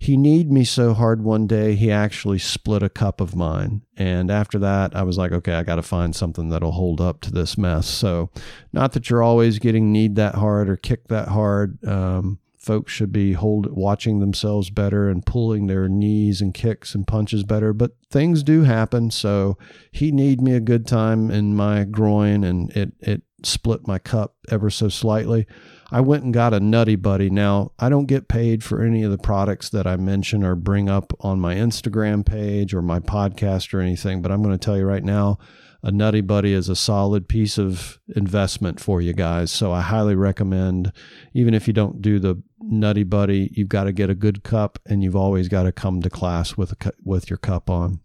he 0.00 0.16
kneed 0.16 0.50
me 0.50 0.64
so 0.64 0.94
hard 0.94 1.22
one 1.22 1.46
day 1.46 1.74
he 1.74 1.90
actually 1.90 2.38
split 2.38 2.82
a 2.82 2.88
cup 2.88 3.20
of 3.20 3.36
mine 3.36 3.82
and 3.96 4.30
after 4.30 4.58
that 4.58 4.96
i 4.96 5.02
was 5.02 5.18
like 5.18 5.30
okay 5.30 5.52
i 5.52 5.62
got 5.62 5.76
to 5.76 5.82
find 5.82 6.16
something 6.16 6.48
that'll 6.48 6.72
hold 6.72 7.00
up 7.00 7.20
to 7.20 7.30
this 7.30 7.58
mess 7.58 7.86
so 7.86 8.30
not 8.72 8.92
that 8.92 9.10
you're 9.10 9.22
always 9.22 9.58
getting 9.58 9.92
kneed 9.92 10.16
that 10.16 10.34
hard 10.34 10.70
or 10.70 10.76
kick 10.76 11.06
that 11.08 11.28
hard 11.28 11.84
um, 11.86 12.38
folks 12.60 12.92
should 12.92 13.10
be 13.10 13.32
hold 13.32 13.66
watching 13.72 14.20
themselves 14.20 14.68
better 14.68 15.08
and 15.08 15.24
pulling 15.24 15.66
their 15.66 15.88
knees 15.88 16.40
and 16.42 16.52
kicks 16.52 16.94
and 16.94 17.06
punches 17.06 17.42
better 17.42 17.72
but 17.72 17.92
things 18.10 18.42
do 18.42 18.62
happen 18.64 19.10
so 19.10 19.56
he 19.90 20.12
kneed 20.12 20.40
me 20.42 20.52
a 20.52 20.60
good 20.60 20.86
time 20.86 21.30
in 21.30 21.56
my 21.56 21.84
groin 21.84 22.44
and 22.44 22.70
it 22.76 22.92
it 23.00 23.22
split 23.42 23.86
my 23.86 23.98
cup 23.98 24.36
ever 24.50 24.68
so 24.68 24.88
slightly 24.88 25.46
I 25.92 26.00
went 26.00 26.22
and 26.22 26.32
got 26.32 26.54
a 26.54 26.60
Nutty 26.60 26.94
Buddy. 26.94 27.30
Now, 27.30 27.72
I 27.78 27.88
don't 27.88 28.06
get 28.06 28.28
paid 28.28 28.62
for 28.62 28.80
any 28.80 29.02
of 29.02 29.10
the 29.10 29.18
products 29.18 29.70
that 29.70 29.88
I 29.88 29.96
mention 29.96 30.44
or 30.44 30.54
bring 30.54 30.88
up 30.88 31.12
on 31.18 31.40
my 31.40 31.56
Instagram 31.56 32.24
page 32.24 32.72
or 32.72 32.80
my 32.80 33.00
podcast 33.00 33.74
or 33.74 33.80
anything, 33.80 34.22
but 34.22 34.30
I'm 34.30 34.40
going 34.40 34.56
to 34.56 34.64
tell 34.64 34.76
you 34.76 34.84
right 34.84 35.02
now 35.02 35.38
a 35.82 35.90
Nutty 35.90 36.20
Buddy 36.20 36.52
is 36.52 36.68
a 36.68 36.76
solid 36.76 37.28
piece 37.28 37.58
of 37.58 37.98
investment 38.14 38.80
for 38.80 39.00
you 39.00 39.12
guys. 39.12 39.50
So 39.50 39.72
I 39.72 39.80
highly 39.80 40.14
recommend, 40.14 40.92
even 41.32 41.54
if 41.54 41.66
you 41.66 41.72
don't 41.72 42.02
do 42.02 42.18
the 42.18 42.42
Nutty 42.60 43.04
Buddy, 43.04 43.50
you've 43.52 43.68
got 43.68 43.84
to 43.84 43.92
get 43.92 44.10
a 44.10 44.14
good 44.14 44.42
cup 44.42 44.78
and 44.86 45.02
you've 45.02 45.16
always 45.16 45.48
got 45.48 45.62
to 45.62 45.72
come 45.72 46.02
to 46.02 46.10
class 46.10 46.56
with 46.56 46.72
a, 46.72 46.92
with 47.02 47.30
your 47.30 47.38
cup 47.38 47.70
on. 47.70 48.00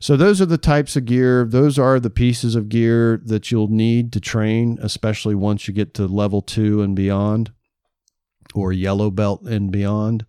So 0.00 0.16
those 0.16 0.40
are 0.40 0.46
the 0.46 0.58
types 0.58 0.94
of 0.94 1.06
gear. 1.06 1.44
Those 1.44 1.78
are 1.78 1.98
the 1.98 2.10
pieces 2.10 2.54
of 2.54 2.68
gear 2.68 3.20
that 3.24 3.50
you'll 3.50 3.68
need 3.68 4.12
to 4.12 4.20
train, 4.20 4.78
especially 4.80 5.34
once 5.34 5.66
you 5.66 5.74
get 5.74 5.94
to 5.94 6.06
level 6.06 6.40
two 6.40 6.82
and 6.82 6.94
beyond, 6.94 7.52
or 8.54 8.72
yellow 8.72 9.10
belt 9.10 9.42
and 9.42 9.72
beyond. 9.72 10.24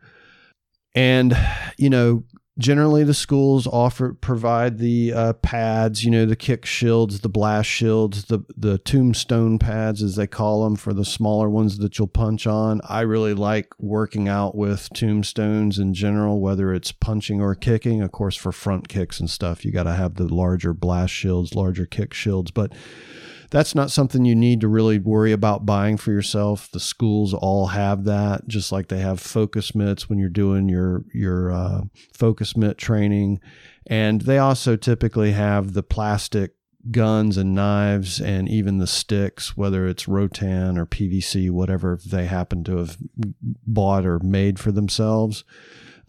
And 0.95 1.37
you 1.77 1.89
know, 1.89 2.23
generally 2.59 3.05
the 3.05 3.13
schools 3.13 3.65
offer 3.65 4.13
provide 4.13 4.77
the 4.77 5.13
uh, 5.13 5.33
pads 5.33 6.03
you 6.03 6.11
know 6.11 6.25
the 6.25 6.35
kick 6.35 6.65
shields 6.65 7.21
the 7.21 7.29
blast 7.29 7.69
shields 7.69 8.25
the 8.25 8.39
the 8.55 8.77
tombstone 8.79 9.57
pads 9.57 10.03
as 10.03 10.17
they 10.17 10.27
call 10.27 10.65
them 10.65 10.75
for 10.75 10.93
the 10.93 11.05
smaller 11.05 11.49
ones 11.49 11.77
that 11.77 11.97
you'll 11.97 12.07
punch 12.07 12.45
on. 12.45 12.81
I 12.87 13.01
really 13.01 13.33
like 13.33 13.73
working 13.79 14.27
out 14.27 14.55
with 14.55 14.89
tombstones 14.93 15.79
in 15.79 15.93
general 15.93 16.41
whether 16.41 16.73
it's 16.73 16.91
punching 16.91 17.41
or 17.41 17.55
kicking. 17.55 18.01
Of 18.01 18.11
course 18.11 18.35
for 18.35 18.51
front 18.51 18.89
kicks 18.89 19.19
and 19.19 19.29
stuff 19.29 19.63
you 19.63 19.71
got 19.71 19.83
to 19.83 19.93
have 19.93 20.15
the 20.15 20.33
larger 20.33 20.73
blast 20.73 21.13
shields 21.13 21.55
larger 21.55 21.85
kick 21.85 22.13
shields 22.13 22.51
but 22.51 22.73
that's 23.49 23.73
not 23.73 23.91
something 23.91 24.25
you 24.25 24.35
need 24.35 24.61
to 24.61 24.67
really 24.67 24.99
worry 24.99 25.31
about 25.31 25.65
buying 25.65 25.97
for 25.97 26.11
yourself. 26.11 26.69
The 26.71 26.79
schools 26.79 27.33
all 27.33 27.67
have 27.67 28.03
that, 28.05 28.47
just 28.47 28.71
like 28.71 28.87
they 28.87 28.99
have 28.99 29.19
focus 29.19 29.73
mitts 29.73 30.09
when 30.09 30.19
you're 30.19 30.29
doing 30.29 30.69
your 30.69 31.03
your 31.13 31.51
uh, 31.51 31.81
focus 32.13 32.55
mitt 32.55 32.77
training, 32.77 33.39
and 33.87 34.21
they 34.21 34.37
also 34.37 34.75
typically 34.75 35.31
have 35.31 35.73
the 35.73 35.83
plastic 35.83 36.53
guns 36.91 37.37
and 37.37 37.53
knives 37.53 38.21
and 38.21 38.47
even 38.47 38.77
the 38.77 38.87
sticks, 38.87 39.57
whether 39.57 39.87
it's 39.87 40.07
rattan 40.07 40.77
or 40.77 40.85
PVC, 40.85 41.49
whatever 41.51 41.99
they 42.05 42.25
happen 42.25 42.63
to 42.63 42.77
have 42.77 42.97
bought 43.67 44.05
or 44.05 44.19
made 44.19 44.59
for 44.59 44.71
themselves. 44.71 45.43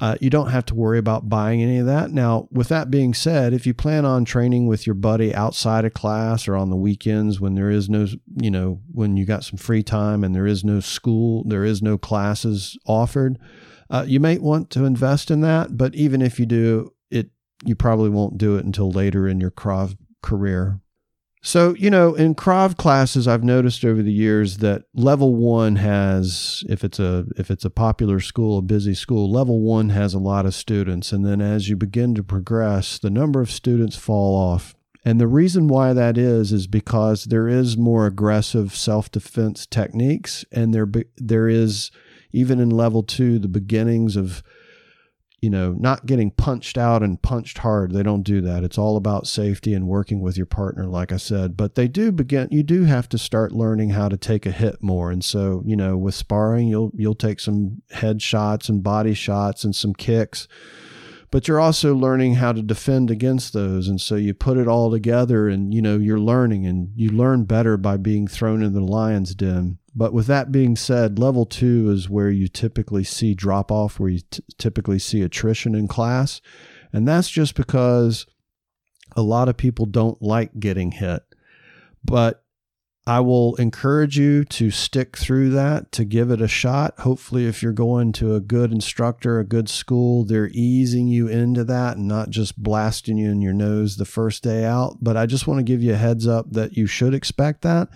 Uh, 0.01 0.17
you 0.19 0.31
don't 0.31 0.49
have 0.49 0.65
to 0.65 0.75
worry 0.75 0.99
about 0.99 1.29
buying 1.29 1.63
any 1.63 1.77
of 1.77 1.85
that. 1.85 2.11
Now, 2.11 2.49
with 2.51 2.69
that 2.69 2.91
being 2.91 3.13
said, 3.13 3.53
if 3.53 3.67
you 3.67 3.75
plan 3.75 4.07
on 4.07 4.25
training 4.25 4.67
with 4.67 4.87
your 4.87 4.95
buddy 4.95 5.35
outside 5.35 5.85
of 5.85 5.93
class 5.93 6.49
or 6.49 6.57
on 6.57 6.71
the 6.71 6.77
weekends 6.77 7.39
when 7.39 7.55
there 7.55 7.69
is 7.69 7.91
no, 7.91 8.07
you 8.41 8.51
know, 8.51 8.81
when 8.91 9.19
you 9.19 9.27
got 9.27 9.45
some 9.45 9.59
free 9.59 9.83
time 9.83 10.25
and 10.25 10.35
there 10.35 10.47
is 10.47 10.65
no 10.65 10.81
school, 10.81 11.45
there 11.47 11.67
is 11.67 11.83
no 11.83 11.99
classes 11.99 12.79
offered, 12.87 13.39
uh, 13.91 14.07
you 14.09 14.21
might 14.21 14.41
want 14.41 14.71
to 14.71 14.87
invest 14.87 15.31
in 15.31 15.43
that. 15.43 15.77
But 15.77 15.95
even 15.95 16.23
if 16.23 16.41
you 16.41 16.47
do, 16.47 16.95
it 17.11 17.29
you 17.67 17.75
probably 17.75 18.09
won't 18.09 18.39
do 18.39 18.57
it 18.57 18.65
until 18.65 18.91
later 18.91 19.29
in 19.29 19.39
your 19.39 19.53
career. 20.23 20.81
So, 21.43 21.75
you 21.75 21.89
know, 21.89 22.15
in 22.15 22.35
Krav 22.35 22.77
classes, 22.77 23.27
I've 23.27 23.43
noticed 23.43 23.83
over 23.83 24.03
the 24.03 24.13
years 24.13 24.59
that 24.59 24.83
level 24.95 25.35
one 25.35 25.77
has, 25.77 26.63
if 26.69 26.85
it's 26.85 26.99
a 26.99 27.25
if 27.37 27.51
it's 27.51 27.65
a 27.65 27.71
popular 27.71 28.21
school, 28.21 28.59
a 28.59 28.63
busy 28.63 28.93
school, 28.93 29.31
level 29.31 29.61
one 29.61 29.89
has 29.89 30.13
a 30.13 30.19
lot 30.19 30.45
of 30.45 30.55
students, 30.55 31.13
and 31.13 31.25
then 31.25 31.41
as 31.41 31.71
you 31.71 31.77
begin 31.77 32.15
to 32.17 32.23
progress, 32.23 32.99
the 32.99 33.09
number 33.09 33.41
of 33.41 33.51
students 33.51 33.97
fall 33.97 34.37
off. 34.37 34.75
And 35.03 35.19
the 35.19 35.27
reason 35.27 35.67
why 35.67 35.95
that 35.95 36.19
is 36.19 36.53
is 36.53 36.67
because 36.67 37.25
there 37.25 37.49
is 37.49 37.77
more 37.77 38.05
aggressive 38.05 38.77
self 38.77 39.11
defense 39.11 39.65
techniques, 39.65 40.45
and 40.53 40.75
there 40.75 40.89
there 41.17 41.49
is 41.49 41.91
even 42.33 42.61
in 42.61 42.69
level 42.69 43.03
two 43.03 43.39
the 43.39 43.49
beginnings 43.49 44.15
of 44.15 44.43
you 45.41 45.49
know, 45.49 45.73
not 45.73 46.05
getting 46.05 46.31
punched 46.31 46.77
out 46.77 47.03
and 47.03 47.23
punched 47.23 47.59
hard. 47.59 47.93
They 47.93 48.03
don't 48.03 48.23
do 48.23 48.43
that. 48.43 48.63
It's 48.63 48.77
all 48.77 48.97
about 48.97 49.27
safety 49.27 49.73
and 49.73 49.89
working 49.89 50.21
with 50.21 50.37
your 50.37 50.47
partner, 50.47 50.87
like 50.87 51.13
I 51.13 51.17
said. 51.17 51.57
But 51.57 51.77
they 51.77 51.89
do 51.89 52.13
begin. 52.13 52.49
You 52.51 52.63
do 52.63 52.85
have 52.85 53.09
to 53.11 53.19
start 53.19 53.53
learning 53.53 53.91
how 53.91 54.09
to 54.11 54.19
take 54.19 54.45
a 54.45 54.51
hit 54.51 54.83
more. 54.83 55.11
And 55.11 55.25
so, 55.25 55.63
you 55.65 55.77
know, 55.77 55.97
with 55.97 56.15
sparring, 56.15 56.69
you'll 56.69 56.93
you'll 56.95 57.15
take 57.15 57.41
some 57.41 57.83
head 57.91 58.21
shots 58.21 58.69
and 58.69 58.83
body 58.83 59.15
shots 59.15 59.65
and 59.65 59.75
some 59.75 59.95
kicks. 59.95 60.47
But 61.31 61.47
you're 61.47 61.61
also 61.61 61.95
learning 61.95 62.35
how 62.35 62.53
to 62.53 62.61
defend 62.61 63.11
against 63.11 63.53
those. 63.53 63.87
And 63.89 64.01
so 64.01 64.17
you 64.17 64.35
put 64.35 64.59
it 64.59 64.67
all 64.67 64.91
together 64.91 65.49
and, 65.49 65.73
you 65.73 65.81
know, 65.81 65.97
you're 65.97 66.19
learning 66.19 66.67
and 66.67 66.91
you 66.97 67.11
learn 67.11 67.45
better 67.45 67.77
by 67.77 67.97
being 67.99 68.27
thrown 68.27 68.65
in 68.65 68.73
the 68.73 68.81
lion's 68.81 69.35
den. 69.35 69.79
But 69.95 70.13
with 70.13 70.27
that 70.27 70.53
being 70.53 70.77
said, 70.77 71.19
level 71.19 71.47
two 71.47 71.91
is 71.91 72.09
where 72.09 72.31
you 72.31 72.49
typically 72.49 73.05
see 73.05 73.35
drop 73.35 73.73
off, 73.73 73.99
where 73.99 74.11
you 74.11 74.21
t- 74.31 74.43
typically 74.57 74.99
see 74.99 75.23
attrition 75.23 75.75
in 75.75 75.89
class. 75.89 76.41
And 76.93 77.07
that's 77.07 77.31
just 77.31 77.55
because 77.55 78.27
a 79.17 79.23
lot 79.23 79.49
of 79.49 79.57
people 79.57 79.87
don't 79.87 80.21
like 80.23 80.61
getting 80.61 80.93
hit. 80.93 81.23
But 82.05 82.45
I 83.07 83.19
will 83.21 83.57
encourage 83.57 84.17
you 84.17 84.45
to 84.45 84.71
stick 84.71 85.17
through 85.17 85.51
that, 85.51 85.91
to 85.93 86.05
give 86.05 86.31
it 86.31 86.41
a 86.41 86.47
shot. 86.47 87.01
Hopefully, 87.01 87.47
if 87.47 87.61
you're 87.63 87.73
going 87.73 88.13
to 88.13 88.37
a 88.37 88.41
good 88.41 88.71
instructor, 88.71 89.41
a 89.41 89.45
good 89.45 89.69
school, 89.69 90.25
they're 90.25 90.51
easing 90.53 91.09
you 91.09 91.27
into 91.27 91.65
that 91.65 91.97
and 91.97 92.07
not 92.07 92.31
just 92.31 92.63
blasting 92.63 93.19
you 93.19 93.31
in 93.31 93.41
your 93.41 93.53
nose 93.53 93.97
the 93.97 94.05
first 94.05 94.45
day 94.45 94.65
out. 94.65 94.99
But 95.01 95.17
I 95.17 95.27
just 95.27 95.49
want 95.49 95.59
to 95.59 95.65
give 95.65 95.83
you 95.83 95.95
a 95.95 95.97
heads 95.97 96.29
up 96.29 96.53
that 96.53 96.77
you 96.77 96.87
should 96.87 97.15
expect 97.15 97.63
that 97.63 97.89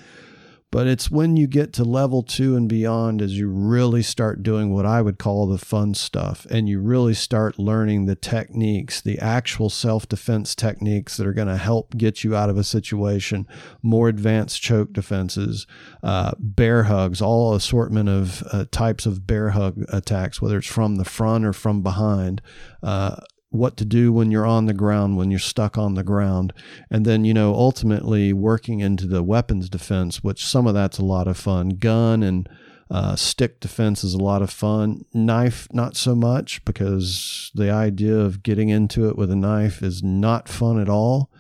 but 0.75 0.89
it's 0.89 1.09
when 1.09 1.37
you 1.37 1.47
get 1.47 1.73
to 1.73 1.85
level 1.85 2.21
two 2.21 2.57
and 2.57 2.69
beyond 2.69 3.23
as 3.23 3.39
you 3.39 3.49
really 3.49 4.03
start 4.03 4.43
doing 4.43 4.75
what 4.75 4.85
I 4.85 5.03
would 5.03 5.21
call 5.21 5.47
the 5.47 5.57
fun 5.57 5.95
stuff 5.95 6.49
and 6.51 6.69
you 6.69 6.81
really 6.81 7.15
start 7.15 7.61
learning 7.61 8.07
the 8.07 8.17
techniques, 8.17 9.01
the 9.01 9.21
actual 9.21 9.71
self 9.71 10.09
defense 10.09 10.53
techniques 10.57 11.17
that 11.17 11.29
are 11.29 11.33
going 11.33 11.47
to 11.47 11.59
help 11.59 11.97
get 11.97 12.25
you 12.25 12.35
out 12.35 12.51
of 12.51 12.59
a 12.59 12.65
situation, 12.65 13.47
more 13.85 14.09
advanced 14.09 14.63
choke 14.63 14.93
defenses, 14.93 15.65
uh, 16.03 16.33
bear 16.41 16.83
hugs, 16.83 17.23
all 17.23 17.55
assortment 17.55 18.09
of 18.09 18.43
uh, 18.51 18.65
types 18.73 19.07
of 19.07 19.29
bear 19.29 19.51
hug 19.51 19.85
attacks, 19.91 20.43
whether 20.43 20.59
it's 20.59 20.67
from 20.67 20.97
the 20.97 21.05
front 21.05 21.45
or 21.45 21.53
from 21.53 21.85
behind. 21.85 22.43
Uh, 22.83 23.15
what 23.55 23.77
to 23.77 23.85
do 23.85 24.13
when 24.13 24.31
you're 24.31 24.47
on 24.47 24.67
the 24.67 24.75
ground, 24.75 25.17
when 25.17 25.31
you're 25.31 25.39
stuck 25.39 25.79
on 25.79 25.95
the 25.95 26.03
ground. 26.03 26.53
And 26.91 27.05
then, 27.05 27.25
you 27.25 27.33
know, 27.33 27.55
ultimately 27.55 28.33
working 28.33 28.81
into 28.81 29.07
the 29.07 29.23
weapons 29.23 29.69
defense, 29.69 30.25
which 30.25 30.45
some 30.45 30.67
of 30.67 30.75
that's 30.75 30.99
a 30.99 31.05
lot 31.05 31.29
of 31.29 31.37
fun. 31.37 31.71
Gun 31.71 32.23
and 32.23 32.49
uh, 32.91 33.17
stick 33.17 33.61
defense 33.61 34.03
is 34.03 34.15
a 34.15 34.19
lot 34.23 34.43
of 34.43 34.51
fun. 34.51 35.05
Knife, 35.15 35.69
not 35.73 35.97
so 35.97 36.15
much, 36.15 36.65
because 36.65 37.51
the 37.55 37.71
idea 37.71 38.17
of 38.17 38.43
getting 38.43 38.69
into 38.69 39.09
it 39.09 39.17
with 39.17 39.31
a 39.31 39.37
knife 39.37 39.83
is 39.83 40.03
not 40.03 40.49
fun 40.49 40.81
at 40.81 40.89
all. 40.89 41.31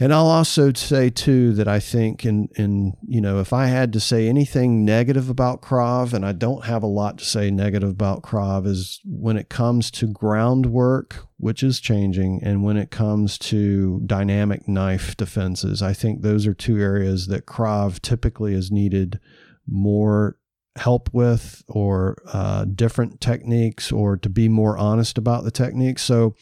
And 0.00 0.14
I'll 0.14 0.28
also 0.28 0.72
say 0.72 1.10
too 1.10 1.52
that 1.54 1.66
I 1.66 1.80
think 1.80 2.24
in 2.24 2.48
in 2.54 2.96
you 3.06 3.20
know 3.20 3.40
if 3.40 3.52
I 3.52 3.66
had 3.66 3.92
to 3.94 4.00
say 4.00 4.28
anything 4.28 4.84
negative 4.84 5.28
about 5.28 5.60
Krav, 5.60 6.12
and 6.12 6.24
I 6.24 6.32
don't 6.32 6.66
have 6.66 6.84
a 6.84 6.88
lot 6.88 7.18
to 7.18 7.24
say 7.24 7.50
negative 7.50 7.90
about 7.90 8.22
Krav, 8.22 8.66
is 8.66 9.00
when 9.04 9.36
it 9.36 9.48
comes 9.48 9.90
to 9.92 10.06
groundwork, 10.06 11.26
which 11.36 11.64
is 11.64 11.80
changing, 11.80 12.40
and 12.44 12.62
when 12.62 12.76
it 12.76 12.92
comes 12.92 13.38
to 13.38 14.00
dynamic 14.06 14.68
knife 14.68 15.16
defenses, 15.16 15.82
I 15.82 15.94
think 15.94 16.22
those 16.22 16.46
are 16.46 16.54
two 16.54 16.78
areas 16.78 17.26
that 17.26 17.46
Krav 17.46 18.00
typically 18.00 18.54
is 18.54 18.70
needed 18.70 19.18
more 19.66 20.36
help 20.76 21.10
with, 21.12 21.64
or 21.66 22.22
uh, 22.32 22.66
different 22.66 23.20
techniques, 23.20 23.90
or 23.90 24.16
to 24.16 24.28
be 24.28 24.48
more 24.48 24.78
honest 24.78 25.18
about 25.18 25.42
the 25.42 25.50
techniques. 25.50 26.02
So, 26.02 26.36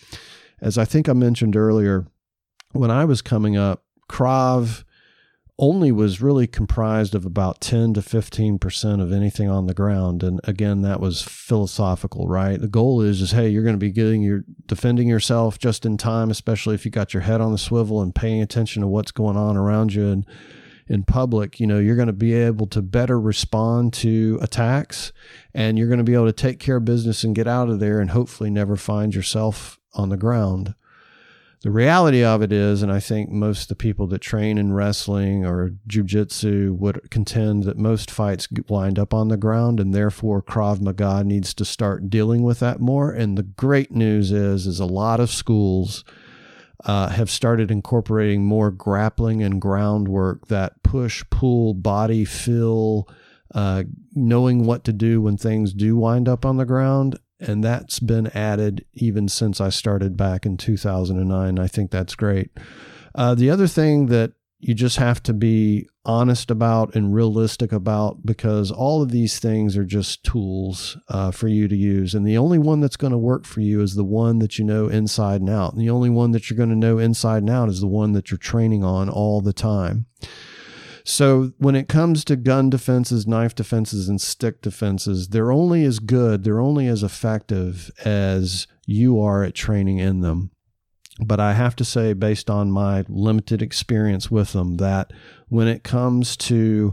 as 0.61 0.77
I 0.77 0.85
think 0.85 1.09
I 1.09 1.15
mentioned 1.15 1.57
earlier 1.57 2.07
when 2.79 2.91
I 2.91 3.05
was 3.05 3.23
coming 3.23 3.57
up, 3.57 3.85
Krav 4.09 4.85
only 5.59 5.91
was 5.91 6.21
really 6.21 6.47
comprised 6.47 7.15
of 7.15 7.25
about 7.25 7.63
10 7.63 7.95
to 7.95 8.01
15% 8.01 9.03
of 9.03 9.11
anything 9.11 9.49
on 9.49 9.67
the 9.67 9.75
ground. 9.75 10.23
And 10.23 10.41
again 10.45 10.83
that 10.83 11.01
was 11.01 11.23
philosophical 11.23 12.29
right? 12.29 12.61
The 12.61 12.69
goal 12.69 13.01
is 13.01 13.23
is 13.23 13.31
hey 13.31 13.49
you're 13.49 13.63
going 13.63 13.75
to 13.75 13.79
be 13.79 13.91
getting 13.91 14.23
your 14.23 14.45
defending 14.67 15.09
yourself 15.09 15.59
just 15.59 15.87
in 15.87 15.97
time 15.97 16.31
especially 16.31 16.75
if 16.75 16.85
you 16.85 16.91
got 16.91 17.15
your 17.15 17.23
head 17.23 17.41
on 17.41 17.53
the 17.53 17.59
swivel 17.59 18.03
and 18.03 18.15
paying 18.15 18.43
attention 18.43 18.83
to 18.83 18.89
what's 18.89 19.13
going 19.13 19.37
on 19.37 19.57
around 19.57 19.95
you 19.95 20.09
and 20.09 20.27
in 20.89 21.03
public 21.03 21.59
you 21.59 21.67
know 21.67 21.79
you're 21.79 21.97
going 21.97 22.07
to 22.07 22.13
be 22.13 22.33
able 22.33 22.67
to 22.67 22.81
better 22.81 23.19
respond 23.19 23.93
to 23.93 24.39
attacks 24.41 25.13
and 25.53 25.79
you're 25.79 25.89
going 25.89 25.99
to 25.99 26.05
be 26.05 26.15
able 26.15 26.27
to 26.27 26.33
take 26.33 26.61
care 26.61 26.77
of 26.77 26.85
business 26.85 27.25
and 27.25 27.35
get 27.35 27.49
out 27.49 27.69
of 27.69 27.81
there 27.81 27.99
and 27.99 28.11
hopefully 28.11 28.51
never 28.51 28.77
find 28.77 29.15
yourself 29.15 29.81
on 29.95 30.11
the 30.11 30.17
ground 30.17 30.75
the 31.67 31.73
reality 31.73 32.23
of 32.23 32.43
it 32.43 32.53
is, 32.53 32.81
and 32.85 32.93
I 32.93 33.01
think 33.01 33.29
most 33.29 33.63
of 33.63 33.69
the 33.71 33.75
people 33.75 34.07
that 34.07 34.21
train 34.21 34.57
in 34.57 34.73
wrestling 34.73 35.45
or 35.45 35.73
jujitsu 35.89 36.71
would 36.79 37.11
contend 37.11 37.65
that 37.65 37.77
most 37.77 38.09
fights 38.09 38.47
wind 38.69 39.01
up 39.01 39.13
on 39.13 39.27
the 39.27 39.37
ground, 39.37 39.81
and 39.81 39.93
therefore 39.93 40.41
Krav 40.41 40.81
Maga 40.81 41.25
needs 41.25 41.53
to 41.55 41.65
start 41.65 42.09
dealing 42.09 42.45
with 42.45 42.61
that 42.61 42.79
more. 42.79 43.11
And 43.11 43.37
the 43.37 43.43
great 43.43 43.91
news 43.91 44.31
is, 44.31 44.69
is 44.69 44.79
a 44.79 44.87
lot 44.87 45.19
of 45.19 45.29
schools 45.29 46.05
uh, 46.85 47.09
have 47.09 47.31
started 47.31 47.73
incorporating 47.73 48.45
more 48.45 48.71
grappling 48.71 49.43
and 49.43 49.61
groundwork 49.61 50.47
that 50.47 50.85
push, 50.85 51.25
pull, 51.31 51.75
body 51.75 52.25
fill, 52.25 53.09
uh, 53.57 53.83
knowing 54.15 54.67
what 54.67 54.85
to 54.85 54.93
do 54.93 55.21
when 55.21 55.37
things 55.37 55.73
do 55.73 55.97
wind 55.97 56.29
up 56.29 56.47
on 56.47 56.59
the 56.59 56.65
ground 56.65 57.19
and 57.41 57.63
that's 57.63 58.01
been 58.01 58.29
added 58.29 58.85
even 58.95 59.29
since 59.29 59.61
I 59.61 59.69
started 59.69 60.17
back 60.17 60.47
in 60.47 60.57
2009. 60.57 61.59
I 61.59 61.67
think 61.67 61.91
that's 61.91 62.15
great. 62.15 62.51
Uh, 63.15 63.35
the 63.35 63.51
other 63.51 63.67
thing 63.67 64.07
that 64.07 64.33
you 64.59 64.75
just 64.75 64.97
have 64.97 65.23
to 65.23 65.35
be 65.35 65.87
honest 66.05 66.51
about 66.51 66.95
and 66.95 67.15
realistic 67.15 67.73
about 67.73 68.25
because 68.25 68.71
all 68.71 69.03
of 69.03 69.11
these 69.11 69.39
things 69.39 69.77
are 69.77 69.85
just 69.85 70.25
tools 70.25 70.97
uh, 71.09 71.31
for 71.31 71.49
you 71.49 71.69
to 71.69 71.77
use. 71.77 72.15
And 72.15 72.27
the 72.27 72.39
only 72.39 72.59
one 72.59 72.81
that's 72.81 72.97
going 72.97 73.13
to 73.13 73.19
work 73.19 73.45
for 73.45 73.61
you 73.61 73.83
is 73.83 73.95
the 73.95 74.05
one 74.05 74.39
that 74.39 74.59
you 74.59 74.65
know 74.65 74.89
inside 74.89 75.41
and 75.41 75.51
out. 75.51 75.73
And 75.73 75.81
the 75.81 75.91
only 75.91 76.09
one 76.09 76.31
that 76.31 76.49
you're 76.49 76.57
going 76.57 76.71
to 76.71 76.77
know 76.77 76.99
inside 76.99 77.39
and 77.39 77.51
out 77.51 77.69
is 77.69 77.81
the 77.81 77.87
one 77.87 78.13
that 78.13 78.31
you're 78.31 78.39
training 78.39 78.83
on 78.83 79.11
all 79.11 79.41
the 79.41 79.53
time. 79.53 80.07
So 81.09 81.53
when 81.59 81.77
it 81.77 81.89
comes 81.89 82.25
to 82.25 82.35
gun 82.35 82.69
defenses, 82.69 83.29
knife 83.29 83.55
defenses, 83.55 84.09
and 84.09 84.21
stick 84.21 84.61
defenses, 84.61 85.29
they're 85.29 85.53
only 85.53 85.85
as 85.85 86.01
good, 86.01 86.43
they're 86.43 86.59
only 86.59 86.89
as 86.89 87.05
effective 87.05 87.93
as 88.05 88.67
you 88.87 89.21
are 89.21 89.45
at 89.45 89.55
training 89.55 89.99
in 89.99 90.21
them. 90.21 90.51
But 91.25 91.39
I 91.39 91.53
have 91.53 91.77
to 91.77 91.85
say, 91.85 92.13
based 92.13 92.51
on 92.51 92.73
my 92.73 93.05
limited 93.09 93.63
experience 93.63 94.33
with 94.33 94.53
them, 94.53 94.79
that 94.79 95.13
when 95.49 95.69
it 95.69 95.85
comes 95.85 96.37
to 96.39 96.93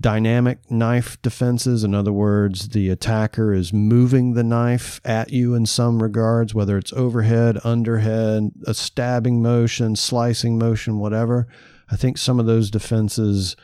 dynamic 0.00 0.70
knife 0.70 1.20
defenses. 1.20 1.84
In 1.84 1.94
other 1.94 2.12
words, 2.12 2.70
the 2.70 2.88
attacker 2.88 3.52
is 3.52 3.72
moving 3.72 4.32
the 4.32 4.42
knife 4.42 5.00
at 5.04 5.30
you 5.30 5.54
in 5.54 5.66
some 5.66 6.02
regards, 6.02 6.54
whether 6.54 6.78
it's 6.78 6.92
overhead, 6.94 7.56
underhead, 7.56 8.50
a 8.66 8.72
stabbing 8.72 9.42
motion, 9.42 9.94
slicing 9.94 10.58
motion, 10.58 10.98
whatever. 10.98 11.46
I 11.90 11.96
think 11.96 12.18
some 12.18 12.40
of 12.40 12.46
those 12.46 12.70
defenses, 12.70 13.56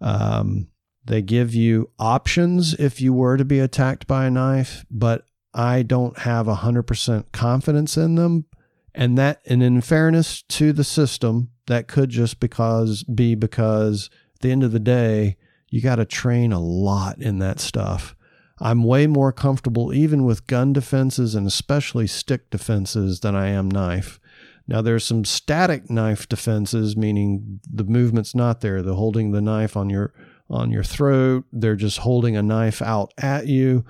um, 0.00 0.68
they 1.04 1.22
give 1.22 1.54
you 1.54 1.90
options 1.98 2.74
if 2.74 3.00
you 3.00 3.12
were 3.12 3.36
to 3.36 3.44
be 3.44 3.60
attacked 3.60 4.06
by 4.06 4.26
a 4.26 4.30
knife, 4.30 4.84
but 4.90 5.26
I 5.52 5.82
don't 5.82 6.18
have 6.20 6.46
100% 6.46 7.32
confidence 7.32 7.96
in 7.96 8.14
them. 8.16 8.46
And 8.94 9.18
that, 9.18 9.40
and 9.46 9.62
in 9.62 9.80
fairness 9.80 10.42
to 10.42 10.72
the 10.72 10.84
system, 10.84 11.50
that 11.66 11.88
could 11.88 12.10
just 12.10 12.40
because 12.40 13.02
be 13.04 13.34
because 13.34 14.08
at 14.36 14.40
the 14.42 14.52
end 14.52 14.62
of 14.62 14.72
the 14.72 14.80
day, 14.80 15.36
you 15.68 15.80
got 15.80 15.96
to 15.96 16.04
train 16.04 16.52
a 16.52 16.60
lot 16.60 17.20
in 17.20 17.38
that 17.38 17.58
stuff. 17.60 18.14
I'm 18.60 18.84
way 18.84 19.06
more 19.06 19.32
comfortable 19.32 19.92
even 19.92 20.24
with 20.24 20.46
gun 20.46 20.72
defenses 20.72 21.34
and 21.34 21.46
especially 21.46 22.06
stick 22.06 22.50
defenses 22.50 23.20
than 23.20 23.34
I 23.34 23.48
am 23.48 23.68
knife. 23.68 24.20
Now 24.66 24.80
there's 24.80 25.04
some 25.04 25.24
static 25.24 25.90
knife 25.90 26.28
defenses, 26.28 26.96
meaning 26.96 27.60
the 27.70 27.84
movement's 27.84 28.34
not 28.34 28.60
there. 28.60 28.82
They're 28.82 28.94
holding 28.94 29.32
the 29.32 29.42
knife 29.42 29.76
on 29.76 29.90
your 29.90 30.14
on 30.48 30.70
your 30.70 30.84
throat. 30.84 31.44
They're 31.52 31.76
just 31.76 31.98
holding 31.98 32.36
a 32.36 32.42
knife 32.42 32.80
out 32.80 33.12
at 33.18 33.46
you. 33.46 33.84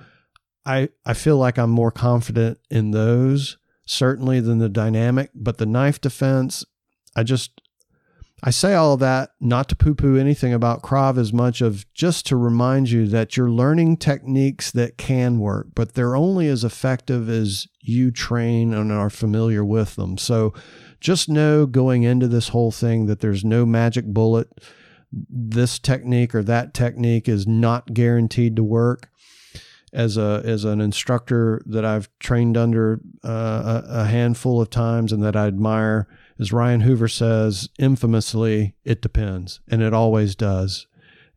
I 0.65 0.89
I 1.05 1.13
feel 1.13 1.37
like 1.37 1.57
I'm 1.57 1.69
more 1.69 1.91
confident 1.91 2.59
in 2.69 2.91
those 2.91 3.57
certainly 3.85 4.39
than 4.39 4.57
the 4.59 4.69
dynamic, 4.69 5.29
but 5.35 5.57
the 5.57 5.65
knife 5.65 6.01
defense, 6.01 6.65
I 7.15 7.23
just 7.23 7.61
I 8.47 8.51
say 8.51 8.75
all 8.75 8.93
of 8.93 8.99
that 8.99 9.31
not 9.41 9.69
to 9.69 9.75
poo 9.75 9.95
poo 9.95 10.17
anything 10.17 10.53
about 10.53 10.83
Krav 10.83 11.17
as 11.17 11.33
much 11.33 11.61
of 11.61 11.91
just 11.95 12.27
to 12.27 12.37
remind 12.37 12.91
you 12.91 13.07
that 13.07 13.35
you're 13.35 13.49
learning 13.49 13.97
techniques 13.97 14.69
that 14.69 14.99
can 14.99 15.39
work, 15.39 15.69
but 15.73 15.95
they're 15.95 16.15
only 16.15 16.47
as 16.47 16.63
effective 16.63 17.27
as 17.27 17.67
you 17.81 18.11
train 18.11 18.71
and 18.71 18.91
are 18.91 19.09
familiar 19.09 19.65
with 19.65 19.95
them. 19.95 20.19
So 20.19 20.53
just 20.99 21.27
know 21.27 21.65
going 21.65 22.03
into 22.03 22.27
this 22.27 22.49
whole 22.49 22.71
thing 22.71 23.07
that 23.07 23.19
there's 23.19 23.43
no 23.43 23.65
magic 23.65 24.05
bullet. 24.05 24.47
This 25.11 25.79
technique 25.79 26.35
or 26.35 26.43
that 26.43 26.75
technique 26.75 27.27
is 27.27 27.47
not 27.47 27.95
guaranteed 27.95 28.55
to 28.57 28.63
work. 28.63 29.09
As 29.91 30.17
a 30.17 30.41
as 30.43 30.65
an 30.65 30.81
instructor 30.81 31.61
that 31.65 31.85
I've 31.85 32.09
trained 32.19 32.57
under 32.57 32.99
uh, 33.23 33.81
a, 33.87 34.01
a 34.01 34.05
handful 34.05 34.61
of 34.61 34.69
times 34.69 35.13
and 35.13 35.23
that 35.23 35.37
I 35.37 35.47
admire, 35.47 36.05
as 36.39 36.51
Ryan 36.51 36.81
Hoover 36.81 37.07
says 37.07 37.69
infamously, 37.79 38.75
it 38.83 39.01
depends, 39.01 39.61
and 39.67 39.81
it 39.81 39.93
always 39.93 40.35
does. 40.35 40.87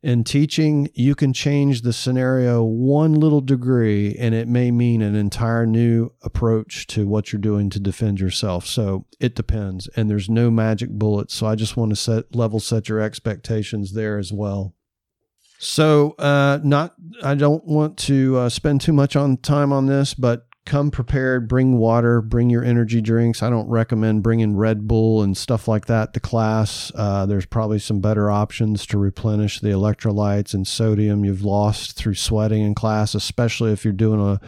In 0.01 0.23
teaching, 0.23 0.89
you 0.95 1.17
can 1.17 1.33
change 1.33 1.83
the 1.83 1.93
scenario 1.93 2.63
one 2.63 3.15
little 3.15 3.41
degree, 3.41 4.15
and 4.17 4.33
it 4.33 4.47
may 4.47 4.71
mean 4.71 5.03
an 5.03 5.17
entire 5.17 5.67
new 5.67 6.13
approach 6.23 6.87
to 6.89 7.07
what 7.07 7.33
you're 7.33 7.41
doing 7.41 7.69
to 7.71 7.81
defend 7.81 8.21
yourself. 8.21 8.65
So 8.65 9.07
it 9.19 9.35
depends, 9.35 9.89
and 9.97 10.09
there's 10.09 10.29
no 10.29 10.51
magic 10.51 10.91
bullet. 10.91 11.33
So 11.33 11.47
I 11.47 11.57
just 11.57 11.77
want 11.77 11.91
to 11.91 11.97
set 11.97 12.35
level 12.35 12.61
set 12.61 12.89
your 12.89 13.01
expectations 13.01 13.93
there 13.93 14.19
as 14.19 14.33
well. 14.33 14.75
So, 15.61 16.15
uh, 16.19 16.61
not 16.63 16.95
I 17.21 17.35
don't 17.35 17.65
want 17.65 17.99
to 17.99 18.37
uh, 18.37 18.49
spend 18.49 18.81
too 18.81 18.93
much 18.93 19.17
on 19.17 19.37
time 19.39 19.73
on 19.73 19.87
this, 19.87 20.15
but 20.15 20.48
come 20.69 20.91
prepared. 20.91 21.49
Bring 21.49 21.79
water. 21.79 22.21
Bring 22.21 22.51
your 22.51 22.63
energy 22.63 23.01
drinks. 23.01 23.43
I 23.43 23.51
don't 23.51 23.69
recommend 23.69 24.23
bringing 24.23 24.57
Red 24.57 24.87
Bull 24.87 25.23
and 25.23 25.37
stuff 25.37 25.67
like 25.67 25.87
that 25.87 26.13
to 26.13 26.21
class. 26.21 26.93
Uh, 26.95 27.27
there's 27.27 27.47
probably 27.47 27.79
some 27.81 28.01
better 28.01 28.31
options 28.31 28.87
to 28.87 28.99
replenish 28.99 29.59
the 29.59 29.71
electrolytes 29.71 30.55
and 30.55 30.67
sodium 30.67 31.25
you've 31.25 31.43
lost 31.43 31.97
through 31.97 32.15
sweating 32.15 32.63
in 32.63 32.75
class, 32.75 33.15
especially 33.15 33.73
if 33.73 33.85
you're 33.85 33.93
doing 33.93 34.21
a 34.21 34.41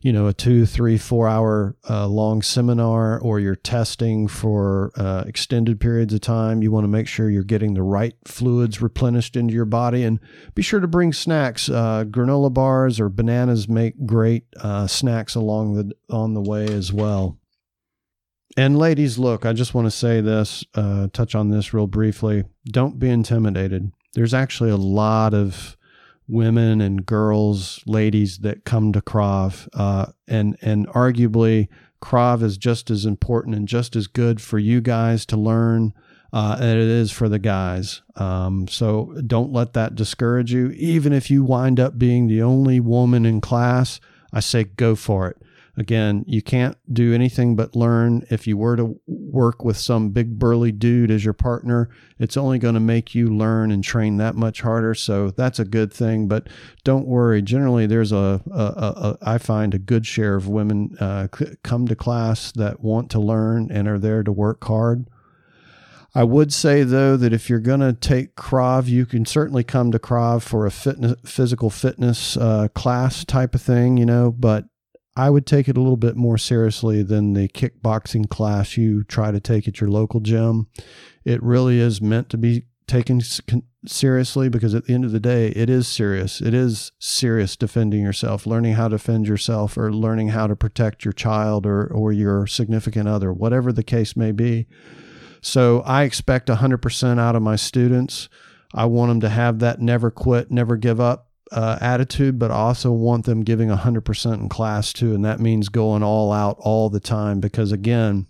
you 0.00 0.12
know 0.12 0.26
a 0.26 0.32
two 0.32 0.66
three 0.66 0.98
four 0.98 1.28
hour 1.28 1.76
uh, 1.88 2.06
long 2.06 2.42
seminar 2.42 3.18
or 3.18 3.40
you're 3.40 3.56
testing 3.56 4.28
for 4.28 4.90
uh, 4.96 5.24
extended 5.26 5.80
periods 5.80 6.12
of 6.12 6.20
time 6.20 6.62
you 6.62 6.70
want 6.70 6.84
to 6.84 6.88
make 6.88 7.08
sure 7.08 7.30
you're 7.30 7.42
getting 7.42 7.74
the 7.74 7.82
right 7.82 8.14
fluids 8.24 8.80
replenished 8.82 9.36
into 9.36 9.54
your 9.54 9.64
body 9.64 10.02
and 10.02 10.20
be 10.54 10.62
sure 10.62 10.80
to 10.80 10.88
bring 10.88 11.12
snacks. 11.12 11.68
Uh, 11.68 12.04
granola 12.04 12.52
bars 12.52 13.00
or 13.00 13.08
bananas 13.08 13.68
make 13.68 14.06
great 14.06 14.44
uh, 14.60 14.86
snacks 14.86 15.34
along 15.34 15.74
the 15.74 15.92
on 16.14 16.34
the 16.34 16.42
way 16.42 16.66
as 16.66 16.92
well. 16.92 17.38
And 18.56 18.78
ladies 18.78 19.18
look 19.18 19.46
i 19.46 19.52
just 19.52 19.74
want 19.74 19.86
to 19.86 19.90
say 19.90 20.20
this 20.20 20.64
uh, 20.74 21.08
touch 21.12 21.34
on 21.34 21.50
this 21.50 21.72
real 21.72 21.86
briefly. 21.86 22.44
Don't 22.66 22.98
be 22.98 23.08
intimidated. 23.08 23.92
There's 24.14 24.34
actually 24.34 24.70
a 24.70 24.76
lot 24.76 25.34
of 25.34 25.77
women 26.28 26.80
and 26.80 27.06
girls, 27.06 27.82
ladies 27.86 28.38
that 28.38 28.64
come 28.64 28.92
to 28.92 29.00
Krav, 29.00 29.68
uh, 29.72 30.12
and 30.26 30.56
and 30.60 30.86
arguably 30.88 31.68
Krav 32.00 32.42
is 32.42 32.58
just 32.58 32.90
as 32.90 33.04
important 33.04 33.56
and 33.56 33.66
just 33.66 33.96
as 33.96 34.06
good 34.06 34.40
for 34.40 34.58
you 34.58 34.80
guys 34.80 35.26
to 35.26 35.36
learn 35.36 35.92
uh, 36.32 36.56
as 36.60 36.76
it 36.76 36.78
is 36.78 37.10
for 37.10 37.28
the 37.28 37.38
guys. 37.38 38.02
Um, 38.16 38.68
so 38.68 39.14
don't 39.26 39.52
let 39.52 39.72
that 39.72 39.94
discourage 39.94 40.52
you. 40.52 40.70
Even 40.70 41.12
if 41.12 41.30
you 41.30 41.42
wind 41.42 41.80
up 41.80 41.98
being 41.98 42.28
the 42.28 42.42
only 42.42 42.80
woman 42.80 43.24
in 43.24 43.40
class, 43.40 43.98
I 44.32 44.40
say 44.40 44.64
go 44.64 44.94
for 44.94 45.28
it. 45.28 45.42
Again, 45.78 46.24
you 46.26 46.42
can't 46.42 46.76
do 46.92 47.14
anything 47.14 47.54
but 47.54 47.76
learn. 47.76 48.26
If 48.30 48.48
you 48.48 48.56
were 48.56 48.74
to 48.74 49.00
work 49.06 49.64
with 49.64 49.76
some 49.76 50.10
big 50.10 50.36
burly 50.36 50.72
dude 50.72 51.12
as 51.12 51.24
your 51.24 51.34
partner, 51.34 51.88
it's 52.18 52.36
only 52.36 52.58
going 52.58 52.74
to 52.74 52.80
make 52.80 53.14
you 53.14 53.28
learn 53.28 53.70
and 53.70 53.84
train 53.84 54.16
that 54.16 54.34
much 54.34 54.62
harder. 54.62 54.92
So 54.94 55.30
that's 55.30 55.60
a 55.60 55.64
good 55.64 55.92
thing. 55.92 56.26
But 56.26 56.48
don't 56.82 57.06
worry. 57.06 57.42
Generally, 57.42 57.86
there's 57.86 58.10
a, 58.10 58.42
a, 58.50 58.60
a, 58.60 58.94
a 58.96 59.18
I 59.22 59.38
find 59.38 59.72
a 59.72 59.78
good 59.78 60.04
share 60.04 60.34
of 60.34 60.48
women 60.48 60.96
uh, 60.98 61.28
come 61.62 61.86
to 61.86 61.94
class 61.94 62.50
that 62.52 62.80
want 62.80 63.08
to 63.12 63.20
learn 63.20 63.70
and 63.70 63.86
are 63.86 64.00
there 64.00 64.24
to 64.24 64.32
work 64.32 64.64
hard. 64.64 65.06
I 66.12 66.24
would 66.24 66.52
say 66.52 66.82
though 66.82 67.16
that 67.16 67.32
if 67.32 67.48
you're 67.48 67.60
going 67.60 67.78
to 67.78 67.92
take 67.92 68.34
Krav, 68.34 68.88
you 68.88 69.06
can 69.06 69.24
certainly 69.24 69.62
come 69.62 69.92
to 69.92 70.00
Krav 70.00 70.42
for 70.42 70.66
a 70.66 70.72
fitness, 70.72 71.14
physical 71.24 71.70
fitness 71.70 72.36
uh, 72.36 72.66
class 72.74 73.24
type 73.24 73.54
of 73.54 73.62
thing, 73.62 73.96
you 73.96 74.06
know. 74.06 74.32
But 74.32 74.64
I 75.18 75.30
would 75.30 75.46
take 75.46 75.68
it 75.68 75.76
a 75.76 75.80
little 75.80 75.96
bit 75.96 76.14
more 76.14 76.38
seriously 76.38 77.02
than 77.02 77.32
the 77.32 77.48
kickboxing 77.48 78.28
class 78.28 78.76
you 78.76 79.02
try 79.02 79.32
to 79.32 79.40
take 79.40 79.66
at 79.66 79.80
your 79.80 79.90
local 79.90 80.20
gym. 80.20 80.68
It 81.24 81.42
really 81.42 81.80
is 81.80 82.00
meant 82.00 82.28
to 82.30 82.38
be 82.38 82.66
taken 82.86 83.20
seriously 83.84 84.48
because 84.48 84.76
at 84.76 84.84
the 84.84 84.94
end 84.94 85.04
of 85.04 85.10
the 85.10 85.18
day, 85.18 85.48
it 85.48 85.68
is 85.68 85.88
serious. 85.88 86.40
It 86.40 86.54
is 86.54 86.92
serious 87.00 87.56
defending 87.56 88.00
yourself, 88.00 88.46
learning 88.46 88.74
how 88.74 88.86
to 88.86 88.94
defend 88.94 89.26
yourself, 89.26 89.76
or 89.76 89.92
learning 89.92 90.28
how 90.28 90.46
to 90.46 90.54
protect 90.54 91.04
your 91.04 91.12
child 91.12 91.66
or, 91.66 91.88
or 91.88 92.12
your 92.12 92.46
significant 92.46 93.08
other, 93.08 93.32
whatever 93.32 93.72
the 93.72 93.82
case 93.82 94.14
may 94.14 94.30
be. 94.30 94.68
So 95.40 95.80
I 95.80 96.04
expect 96.04 96.46
100% 96.46 97.18
out 97.18 97.34
of 97.34 97.42
my 97.42 97.56
students. 97.56 98.28
I 98.72 98.84
want 98.84 99.10
them 99.10 99.20
to 99.22 99.30
have 99.30 99.58
that 99.58 99.80
never 99.80 100.12
quit, 100.12 100.52
never 100.52 100.76
give 100.76 101.00
up 101.00 101.27
uh, 101.52 101.78
attitude, 101.80 102.38
but 102.38 102.50
I 102.50 102.54
also 102.54 102.92
want 102.92 103.24
them 103.24 103.42
giving 103.42 103.68
100% 103.68 104.34
in 104.34 104.48
class 104.48 104.92
too. 104.92 105.14
And 105.14 105.24
that 105.24 105.40
means 105.40 105.68
going 105.68 106.02
all 106.02 106.32
out 106.32 106.56
all 106.60 106.90
the 106.90 107.00
time 107.00 107.40
because, 107.40 107.72
again, 107.72 108.26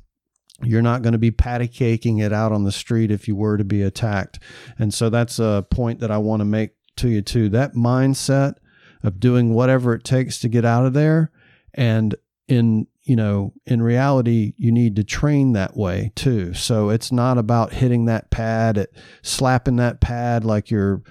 you're 0.63 0.83
not 0.83 1.03
going 1.03 1.13
to 1.13 1.19
be 1.19 1.31
patty 1.31 1.69
caking 1.69 2.19
it 2.19 2.33
out 2.33 2.53
on 2.53 2.65
the 2.65 2.73
street 2.73 3.11
if 3.11 3.29
you 3.29 3.37
were 3.37 3.57
to 3.57 3.65
be 3.65 3.83
attacked. 3.83 4.41
And 4.79 4.93
so 4.93 5.09
that's 5.09 5.39
a 5.39 5.67
point 5.71 6.01
that 6.01 6.11
I 6.11 6.19
want 6.19 6.41
to 6.41 6.45
make 6.45 6.71
to 6.97 7.09
you 7.09 7.23
too. 7.23 7.49
That 7.49 7.75
mindset 7.75 8.55
of 9.03 9.21
doing 9.21 9.55
whatever 9.55 9.95
it 9.95 10.05
takes 10.05 10.41
to 10.41 10.49
get 10.49 10.65
out 10.65 10.85
of 10.85 10.95
there. 10.95 11.31
And 11.75 12.17
in, 12.49 12.89
you 13.05 13.15
know, 13.15 13.53
in 13.67 13.83
reality, 13.83 14.55
you 14.57 14.73
need 14.73 14.97
to 14.97 15.05
train 15.05 15.53
that 15.53 15.77
way 15.77 16.13
too. 16.17 16.55
So 16.55 16.91
it's 16.91 17.13
not 17.13 17.39
about 17.39 17.75
hitting 17.75 18.07
that 18.07 18.31
pad, 18.31 18.79
at, 18.79 18.91
slapping 19.23 19.77
that 19.77 20.01
pad 20.01 20.45
like 20.45 20.71
you're, 20.71 21.03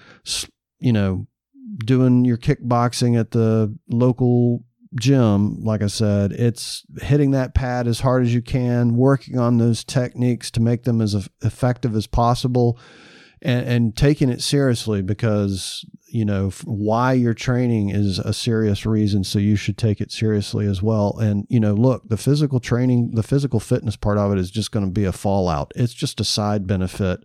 you 0.80 0.92
know, 0.92 1.28
doing 1.78 2.26
your 2.26 2.38
kickboxing 2.38 3.20
at 3.20 3.32
the 3.32 3.76
local 3.90 4.64
gym, 4.96 5.64
like 5.64 5.82
I 5.82 5.88
said, 5.88 6.32
it's 6.32 6.84
hitting 7.02 7.32
that 7.32 7.54
pad 7.54 7.88
as 7.88 8.00
hard 8.00 8.24
as 8.24 8.34
you 8.34 8.42
can, 8.42 8.96
working 8.96 9.38
on 9.38 9.58
those 9.58 9.84
techniques 9.84 10.50
to 10.52 10.62
make 10.62 10.84
them 10.84 11.02
as 11.02 11.30
effective 11.42 11.96
as 11.96 12.08
possible, 12.08 12.80
and, 13.42 13.68
and 13.68 13.98
taking 13.98 14.30
it 14.30 14.42
seriously 14.42 15.02
because 15.02 15.86
you 16.10 16.24
know 16.24 16.50
why 16.64 17.12
you're 17.14 17.34
training 17.34 17.90
is 17.90 18.18
a 18.18 18.34
serious 18.34 18.86
reason. 18.86 19.24
So 19.24 19.40
you 19.40 19.56
should 19.56 19.78
take 19.78 20.02
it 20.02 20.12
seriously 20.12 20.66
as 20.66 20.82
well. 20.82 21.18
And 21.20 21.46
you 21.50 21.60
know, 21.60 21.74
look, 21.74 22.08
the 22.08 22.18
physical 22.18 22.60
training, 22.60 23.12
the 23.14 23.24
physical 23.24 23.60
fitness 23.60 23.96
part 23.96 24.18
of 24.18 24.32
it 24.32 24.40
is 24.40 24.50
just 24.50 24.72
going 24.72 24.86
to 24.86 24.92
be 24.92 25.06
a 25.06 25.12
fallout. 25.12 25.72
It's 25.76 25.94
just 25.94 26.20
a 26.20 26.26
side 26.26 26.66
benefit. 26.66 27.20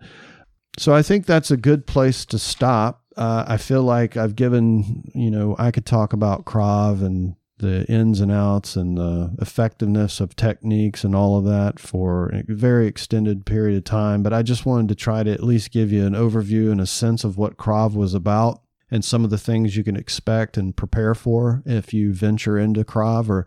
So 0.78 0.94
I 0.94 1.02
think 1.02 1.26
that's 1.26 1.50
a 1.50 1.56
good 1.56 1.86
place 1.86 2.24
to 2.26 2.38
stop 2.38 3.01
uh, 3.16 3.44
I 3.46 3.56
feel 3.56 3.82
like 3.82 4.16
I've 4.16 4.36
given, 4.36 5.10
you 5.14 5.30
know, 5.30 5.56
I 5.58 5.70
could 5.70 5.86
talk 5.86 6.12
about 6.12 6.44
Krav 6.44 7.04
and 7.04 7.36
the 7.58 7.86
ins 7.86 8.20
and 8.20 8.32
outs 8.32 8.74
and 8.74 8.98
the 8.98 9.32
effectiveness 9.40 10.20
of 10.20 10.34
techniques 10.34 11.04
and 11.04 11.14
all 11.14 11.38
of 11.38 11.44
that 11.44 11.78
for 11.78 12.28
a 12.28 12.42
very 12.48 12.86
extended 12.86 13.46
period 13.46 13.76
of 13.78 13.84
time. 13.84 14.22
But 14.22 14.32
I 14.32 14.42
just 14.42 14.66
wanted 14.66 14.88
to 14.88 14.94
try 14.94 15.22
to 15.22 15.30
at 15.30 15.44
least 15.44 15.70
give 15.70 15.92
you 15.92 16.04
an 16.04 16.14
overview 16.14 16.72
and 16.72 16.80
a 16.80 16.86
sense 16.86 17.22
of 17.22 17.38
what 17.38 17.56
Krav 17.56 17.94
was 17.94 18.14
about 18.14 18.60
and 18.90 19.04
some 19.04 19.24
of 19.24 19.30
the 19.30 19.38
things 19.38 19.76
you 19.76 19.84
can 19.84 19.96
expect 19.96 20.56
and 20.56 20.76
prepare 20.76 21.14
for 21.14 21.62
if 21.64 21.94
you 21.94 22.12
venture 22.12 22.58
into 22.58 22.84
Krav 22.84 23.28
or 23.28 23.46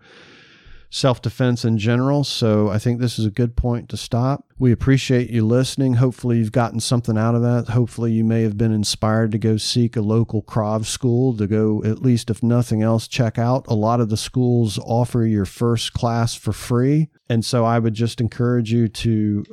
self 0.96 1.22
defense 1.22 1.66
in 1.66 1.78
general. 1.78 2.24
So 2.24 2.70
I 2.70 2.80
think 2.80 3.02
this 3.02 3.20
is 3.20 3.26
a 3.26 3.32
good 3.32 3.58
point 3.58 3.90
to 3.90 3.98
stop. 3.98 4.46
We 4.58 4.72
appreciate 4.72 5.30
you 5.30 5.46
listening. 5.46 5.96
Hopefully, 5.96 6.38
you've 6.38 6.54
gotten 6.54 6.80
something 6.80 7.18
out 7.18 7.36
of 7.36 7.42
that. 7.42 7.74
Hopefully, 7.74 8.14
you 8.14 8.24
may 8.24 8.44
have 8.44 8.58
been 8.58 8.72
inspired 8.72 9.34
to 9.34 9.38
go 9.38 9.58
seek 9.58 9.98
a 9.98 10.02
local 10.02 10.42
Krav 10.42 10.86
school 10.86 11.36
to 11.36 11.48
go, 11.48 11.84
at 11.84 12.02
least 12.02 12.30
if 12.30 12.42
nothing 12.42 12.82
else, 12.82 13.10
check 13.10 13.38
out. 13.38 13.66
A 13.68 13.74
lot 13.74 14.00
of 14.00 14.08
the 14.08 14.16
schools 14.16 14.80
offer 14.80 15.26
your 15.26 15.44
first 15.44 15.92
class 15.92 16.34
for 16.34 16.54
free. 16.54 17.10
And 17.28 17.44
so 17.44 17.66
I 17.66 17.78
would 17.78 17.94
just 17.94 18.22
encourage 18.22 18.72
you 18.72 18.88
to 18.88 19.44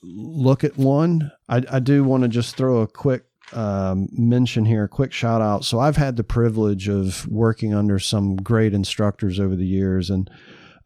look 0.00 0.62
at 0.62 0.76
one. 0.76 1.32
I, 1.48 1.62
I 1.72 1.80
do 1.80 2.04
want 2.04 2.22
to 2.22 2.28
just 2.28 2.56
throw 2.56 2.82
a 2.82 2.86
quick 2.86 3.24
um, 3.52 4.08
mention 4.12 4.64
here, 4.64 4.84
a 4.84 4.88
quick 4.88 5.12
shout 5.12 5.42
out. 5.42 5.64
So 5.64 5.80
I've 5.80 5.96
had 5.96 6.16
the 6.16 6.24
privilege 6.24 6.88
of 6.88 7.26
working 7.26 7.74
under 7.74 7.98
some 7.98 8.36
great 8.36 8.72
instructors 8.72 9.40
over 9.40 9.56
the 9.56 9.66
years, 9.66 10.08
and 10.08 10.30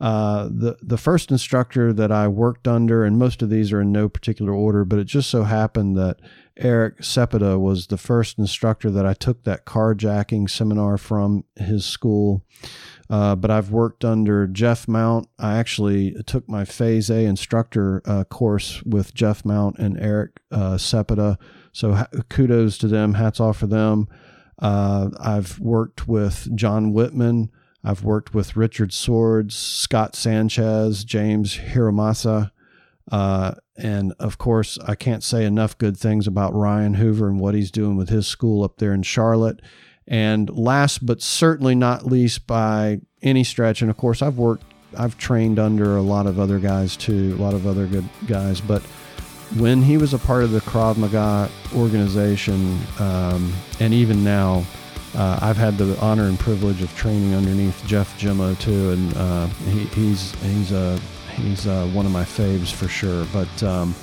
uh, 0.00 0.44
the 0.44 0.76
the 0.80 0.96
first 0.96 1.30
instructor 1.30 1.92
that 1.92 2.12
I 2.12 2.28
worked 2.28 2.68
under, 2.68 3.04
and 3.04 3.18
most 3.18 3.42
of 3.42 3.50
these 3.50 3.72
are 3.72 3.80
in 3.80 3.90
no 3.90 4.08
particular 4.08 4.52
order, 4.52 4.84
but 4.84 4.98
it 4.98 5.04
just 5.04 5.28
so 5.28 5.42
happened 5.42 5.96
that 5.96 6.20
Eric 6.56 6.98
Sepeda 6.98 7.58
was 7.58 7.86
the 7.88 7.98
first 7.98 8.38
instructor 8.38 8.90
that 8.90 9.06
I 9.06 9.14
took 9.14 9.44
that 9.44 9.64
carjacking 9.64 10.50
seminar 10.50 10.98
from 10.98 11.44
his 11.56 11.84
school. 11.84 12.44
Uh, 13.10 13.34
but 13.34 13.50
I've 13.50 13.70
worked 13.70 14.04
under 14.04 14.46
Jeff 14.46 14.86
Mount. 14.86 15.28
I 15.38 15.56
actually 15.56 16.14
took 16.26 16.48
my 16.48 16.64
Phase 16.64 17.10
A 17.10 17.24
instructor 17.24 18.02
uh, 18.04 18.24
course 18.24 18.82
with 18.82 19.14
Jeff 19.14 19.44
Mount 19.44 19.78
and 19.78 19.98
Eric 19.98 20.40
uh, 20.50 20.74
Sepeda. 20.74 21.38
So 21.72 21.94
ha- 21.94 22.08
kudos 22.28 22.76
to 22.78 22.88
them. 22.88 23.14
Hats 23.14 23.40
off 23.40 23.58
for 23.58 23.66
them. 23.66 24.08
Uh, 24.58 25.10
I've 25.18 25.58
worked 25.58 26.06
with 26.06 26.54
John 26.54 26.92
Whitman. 26.92 27.50
I've 27.84 28.04
worked 28.04 28.34
with 28.34 28.56
Richard 28.56 28.92
Swords, 28.92 29.54
Scott 29.54 30.16
Sanchez, 30.16 31.04
James 31.04 31.56
Hiramasa. 31.56 32.50
Uh, 33.10 33.54
and 33.76 34.12
of 34.18 34.38
course, 34.38 34.78
I 34.86 34.94
can't 34.94 35.22
say 35.22 35.44
enough 35.44 35.78
good 35.78 35.96
things 35.96 36.26
about 36.26 36.54
Ryan 36.54 36.94
Hoover 36.94 37.28
and 37.28 37.40
what 37.40 37.54
he's 37.54 37.70
doing 37.70 37.96
with 37.96 38.08
his 38.08 38.26
school 38.26 38.64
up 38.64 38.78
there 38.78 38.92
in 38.92 39.02
Charlotte. 39.02 39.60
And 40.06 40.50
last 40.50 41.06
but 41.06 41.22
certainly 41.22 41.74
not 41.74 42.06
least, 42.06 42.46
by 42.46 43.00
any 43.22 43.44
stretch, 43.44 43.82
and 43.82 43.90
of 43.90 43.96
course, 43.96 44.22
I've 44.22 44.38
worked, 44.38 44.64
I've 44.96 45.18
trained 45.18 45.58
under 45.58 45.96
a 45.96 46.02
lot 46.02 46.26
of 46.26 46.40
other 46.40 46.58
guys 46.58 46.96
too, 46.96 47.36
a 47.38 47.42
lot 47.42 47.54
of 47.54 47.66
other 47.66 47.86
good 47.86 48.08
guys. 48.26 48.60
But 48.60 48.82
when 49.56 49.82
he 49.82 49.96
was 49.96 50.14
a 50.14 50.18
part 50.18 50.44
of 50.44 50.50
the 50.50 50.60
Krav 50.60 50.96
Maga 50.96 51.50
organization, 51.74 52.78
um, 52.98 53.52
and 53.80 53.94
even 53.94 54.24
now, 54.24 54.64
uh, 55.14 55.38
I've 55.40 55.56
had 55.56 55.78
the 55.78 55.98
honor 56.00 56.24
and 56.24 56.38
privilege 56.38 56.82
of 56.82 56.94
training 56.96 57.34
underneath 57.34 57.84
Jeff 57.86 58.18
Jimmo 58.18 58.54
too, 58.54 58.90
and 58.90 59.16
uh, 59.16 59.46
he, 59.46 59.84
he's 59.86 60.34
he's 60.42 60.72
uh, 60.72 60.98
he's 61.34 61.66
uh, 61.66 61.86
one 61.88 62.06
of 62.06 62.12
my 62.12 62.24
faves 62.24 62.72
for 62.72 62.88
sure. 62.88 63.26
But 63.32 63.62
um, 63.62 63.94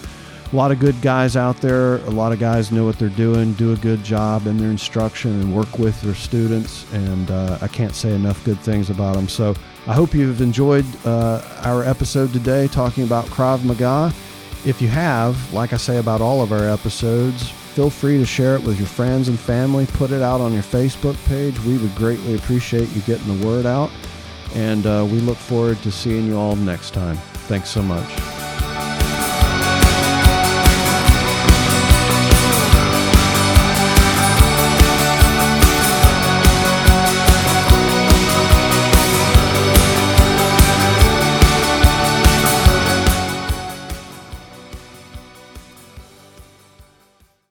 a 0.51 0.55
lot 0.55 0.71
of 0.71 0.79
good 0.79 0.99
guys 1.01 1.35
out 1.35 1.57
there. 1.57 1.97
A 1.97 2.09
lot 2.11 2.31
of 2.31 2.39
guys 2.39 2.71
know 2.71 2.85
what 2.85 2.97
they're 2.97 3.09
doing, 3.09 3.53
do 3.53 3.73
a 3.73 3.75
good 3.75 4.03
job 4.03 4.47
in 4.47 4.57
their 4.57 4.69
instruction, 4.69 5.31
and 5.41 5.55
work 5.55 5.79
with 5.79 5.99
their 6.01 6.15
students. 6.15 6.91
And 6.93 7.29
uh, 7.29 7.57
I 7.61 7.67
can't 7.67 7.93
say 7.93 8.13
enough 8.13 8.43
good 8.45 8.59
things 8.59 8.89
about 8.89 9.15
them. 9.15 9.27
So 9.27 9.55
I 9.87 9.93
hope 9.93 10.13
you've 10.13 10.41
enjoyed 10.41 10.85
uh, 11.05 11.41
our 11.63 11.83
episode 11.83 12.31
today 12.33 12.67
talking 12.67 13.03
about 13.03 13.25
Krav 13.25 13.63
Maga. 13.63 14.13
If 14.65 14.81
you 14.81 14.87
have, 14.87 15.53
like 15.53 15.73
I 15.73 15.77
say 15.77 15.97
about 15.97 16.21
all 16.21 16.41
of 16.41 16.51
our 16.51 16.67
episodes, 16.69 17.53
feel 17.76 17.89
free 17.89 18.17
to 18.17 18.26
share 18.26 18.55
it 18.55 18.63
with 18.63 18.80
your 18.80 18.88
friends 18.88 19.28
and 19.28 19.38
family. 19.38 19.86
Put 19.86 20.11
it 20.11 20.21
out 20.21 20.39
on 20.39 20.53
your 20.53 20.63
Facebook 20.63 21.17
page. 21.28 21.59
We 21.59 21.78
would 21.78 21.93
greatly 21.95 22.36
appreciate 22.36 22.89
you 22.95 23.01
getting 23.01 23.38
the 23.38 23.45
word 23.45 23.65
out. 23.65 23.91
And 24.53 24.88
uh, 24.88 25.05
we 25.11 25.19
look 25.19 25.38
forward 25.38 25.82
to 25.84 25.91
seeing 25.91 26.26
you 26.26 26.38
all 26.38 26.55
next 26.55 26.93
time. 26.93 27.17
Thanks 27.47 27.69
so 27.69 27.82
much. 27.82 28.44